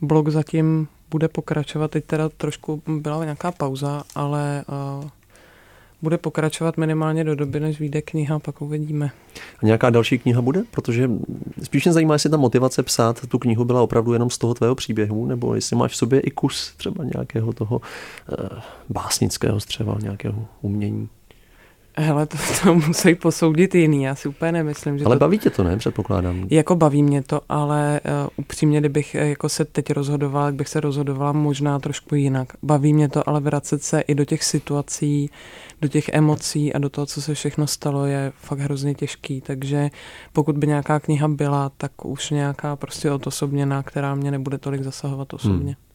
Blog 0.00 0.28
zatím 0.28 0.88
bude 1.10 1.28
pokračovat, 1.28 1.90
teď 1.90 2.04
teda 2.04 2.28
trošku 2.28 2.82
byla 2.86 3.24
nějaká 3.24 3.52
pauza, 3.52 4.02
ale 4.14 4.64
uh, 5.02 5.08
bude 6.02 6.18
pokračovat 6.18 6.76
minimálně 6.76 7.24
do 7.24 7.34
doby, 7.34 7.60
než 7.60 7.80
vyjde 7.80 8.02
kniha, 8.02 8.38
pak 8.38 8.62
uvidíme. 8.62 9.10
A 9.62 9.66
nějaká 9.66 9.90
další 9.90 10.18
kniha 10.18 10.42
bude? 10.42 10.62
Protože 10.70 11.10
spíš 11.62 11.84
mě 11.84 11.92
zajímá, 11.92 12.14
jestli 12.14 12.30
ta 12.30 12.36
motivace 12.36 12.82
psát 12.82 13.26
tu 13.26 13.38
knihu 13.38 13.64
byla 13.64 13.82
opravdu 13.82 14.12
jenom 14.12 14.30
z 14.30 14.38
toho 14.38 14.54
tvého 14.54 14.74
příběhu, 14.74 15.26
nebo 15.26 15.54
jestli 15.54 15.76
máš 15.76 15.92
v 15.92 15.96
sobě 15.96 16.20
i 16.20 16.30
kus 16.30 16.74
třeba 16.76 17.04
nějakého 17.04 17.52
toho 17.52 17.76
uh, 17.80 18.58
básnického 18.88 19.60
střeva, 19.60 19.96
nějakého 20.02 20.44
umění. 20.60 21.08
Hele, 21.96 22.26
to, 22.26 22.36
to 22.62 22.74
musí 22.74 23.14
posoudit 23.14 23.74
jiný, 23.74 24.02
já 24.02 24.14
si 24.14 24.28
úplně 24.28 24.52
nemyslím, 24.52 24.98
že 24.98 25.04
Ale 25.04 25.16
to... 25.16 25.20
baví 25.20 25.38
tě 25.38 25.50
to, 25.50 25.64
ne? 25.64 25.76
Předpokládám. 25.76 26.46
Jako 26.50 26.76
baví 26.76 27.02
mě 27.02 27.22
to, 27.22 27.40
ale 27.48 28.00
uh, 28.04 28.28
upřímně, 28.36 28.80
kdybych 28.80 29.16
uh, 29.20 29.26
jako 29.28 29.48
se 29.48 29.64
teď 29.64 29.90
rozhodovala, 29.92 30.46
jak 30.46 30.54
bych 30.54 30.68
se 30.68 30.80
rozhodovala 30.80 31.32
možná 31.32 31.78
trošku 31.78 32.14
jinak. 32.14 32.48
Baví 32.62 32.94
mě 32.94 33.08
to, 33.08 33.28
ale 33.28 33.40
vracet 33.40 33.82
se 33.82 34.00
i 34.00 34.14
do 34.14 34.24
těch 34.24 34.44
situací, 34.44 35.30
do 35.80 35.88
těch 35.88 36.08
emocí 36.08 36.72
a 36.72 36.78
do 36.78 36.88
toho, 36.88 37.06
co 37.06 37.22
se 37.22 37.34
všechno 37.34 37.66
stalo, 37.66 38.06
je 38.06 38.32
fakt 38.36 38.58
hrozně 38.58 38.94
těžký, 38.94 39.40
takže 39.40 39.90
pokud 40.32 40.58
by 40.58 40.66
nějaká 40.66 41.00
kniha 41.00 41.28
byla, 41.28 41.70
tak 41.76 42.04
už 42.04 42.30
nějaká 42.30 42.76
prostě 42.76 43.10
odosobněná, 43.10 43.82
která 43.82 44.14
mě 44.14 44.30
nebude 44.30 44.58
tolik 44.58 44.82
zasahovat 44.82 45.34
osobně. 45.34 45.72
Hmm. 45.72 45.91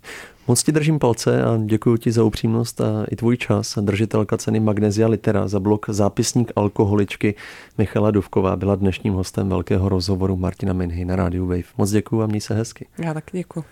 Moc 0.50 0.64
ti 0.64 0.72
držím 0.72 1.00
palce 1.00 1.44
a 1.44 1.58
děkuji 1.66 1.98
ti 1.98 2.12
za 2.12 2.24
upřímnost 2.24 2.82
a 2.82 3.06
i 3.12 3.16
tvůj 3.16 3.38
čas. 3.38 3.78
Držitelka 3.82 4.38
ceny 4.38 4.60
Magnesia 4.60 5.08
Litera 5.08 5.48
za 5.48 5.60
blok 5.60 5.86
Zápisník 5.90 6.52
alkoholičky 6.56 7.36
Michala 7.78 8.12
Duvková 8.12 8.56
byla 8.56 8.76
dnešním 8.76 9.14
hostem 9.14 9.50
velkého 9.50 9.90
rozhovoru 9.90 10.38
Martina 10.38 10.74
Minhy 10.74 11.06
na 11.06 11.16
rádiu 11.16 11.48
Wave. 11.48 11.64
Moc 11.78 11.92
děkuji 11.92 12.22
a 12.22 12.28
měj 12.28 12.42
se 12.42 12.54
hezky. 12.54 12.88
Já 12.98 13.14
taky 13.14 13.38
děkuji. 13.38 13.64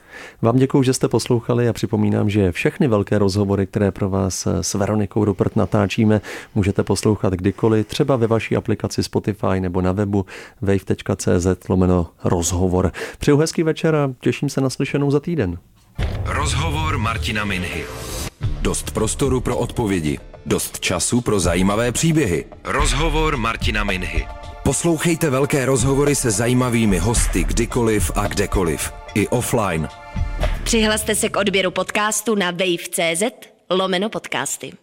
Vám 0.41 0.57
děkuji, 0.57 0.83
že 0.83 0.93
jste 0.93 1.07
poslouchali 1.07 1.69
a 1.69 1.73
připomínám, 1.73 2.29
že 2.29 2.51
všechny 2.51 2.87
velké 2.87 3.17
rozhovory, 3.17 3.67
které 3.67 3.91
pro 3.91 4.09
vás 4.09 4.47
s 4.61 4.73
Veronikou 4.73 5.25
Rupert 5.25 5.55
natáčíme, 5.55 6.21
můžete 6.55 6.83
poslouchat 6.83 7.33
kdykoliv, 7.33 7.87
třeba 7.87 8.15
ve 8.15 8.27
vaší 8.27 8.55
aplikaci 8.55 9.03
Spotify 9.03 9.59
nebo 9.59 9.81
na 9.81 9.91
webu 9.91 10.25
wave.cz 10.61 11.69
lomeno 11.69 12.07
rozhovor. 12.23 12.91
Přeju 13.19 13.37
hezký 13.37 13.63
večer 13.63 13.95
a 13.95 14.13
těším 14.19 14.49
se 14.49 14.61
na 14.61 14.69
slyšenou 14.69 15.11
za 15.11 15.19
týden. 15.19 15.57
Rozhovor 16.25 16.97
Martina 16.97 17.45
Minhy. 17.45 17.85
Dost 18.61 18.91
prostoru 18.91 19.41
pro 19.41 19.57
odpovědi. 19.57 20.19
Dost 20.45 20.79
času 20.79 21.21
pro 21.21 21.39
zajímavé 21.39 21.91
příběhy. 21.91 22.45
Rozhovor 22.63 23.37
Martina 23.37 23.83
Minhy. 23.83 24.27
Poslouchejte 24.63 25.29
velké 25.29 25.65
rozhovory 25.65 26.15
se 26.15 26.31
zajímavými 26.31 26.97
hosty 26.97 27.43
kdykoliv 27.43 28.11
a 28.15 28.27
kdekoliv. 28.27 28.93
I 29.13 29.27
offline. 29.27 29.89
Přihlaste 30.63 31.15
se 31.15 31.29
k 31.29 31.37
odběru 31.37 31.71
podcastu 31.71 32.35
na 32.35 32.51
wave.cz 32.51 33.23
lomeno 33.69 34.09
podcasty. 34.09 34.73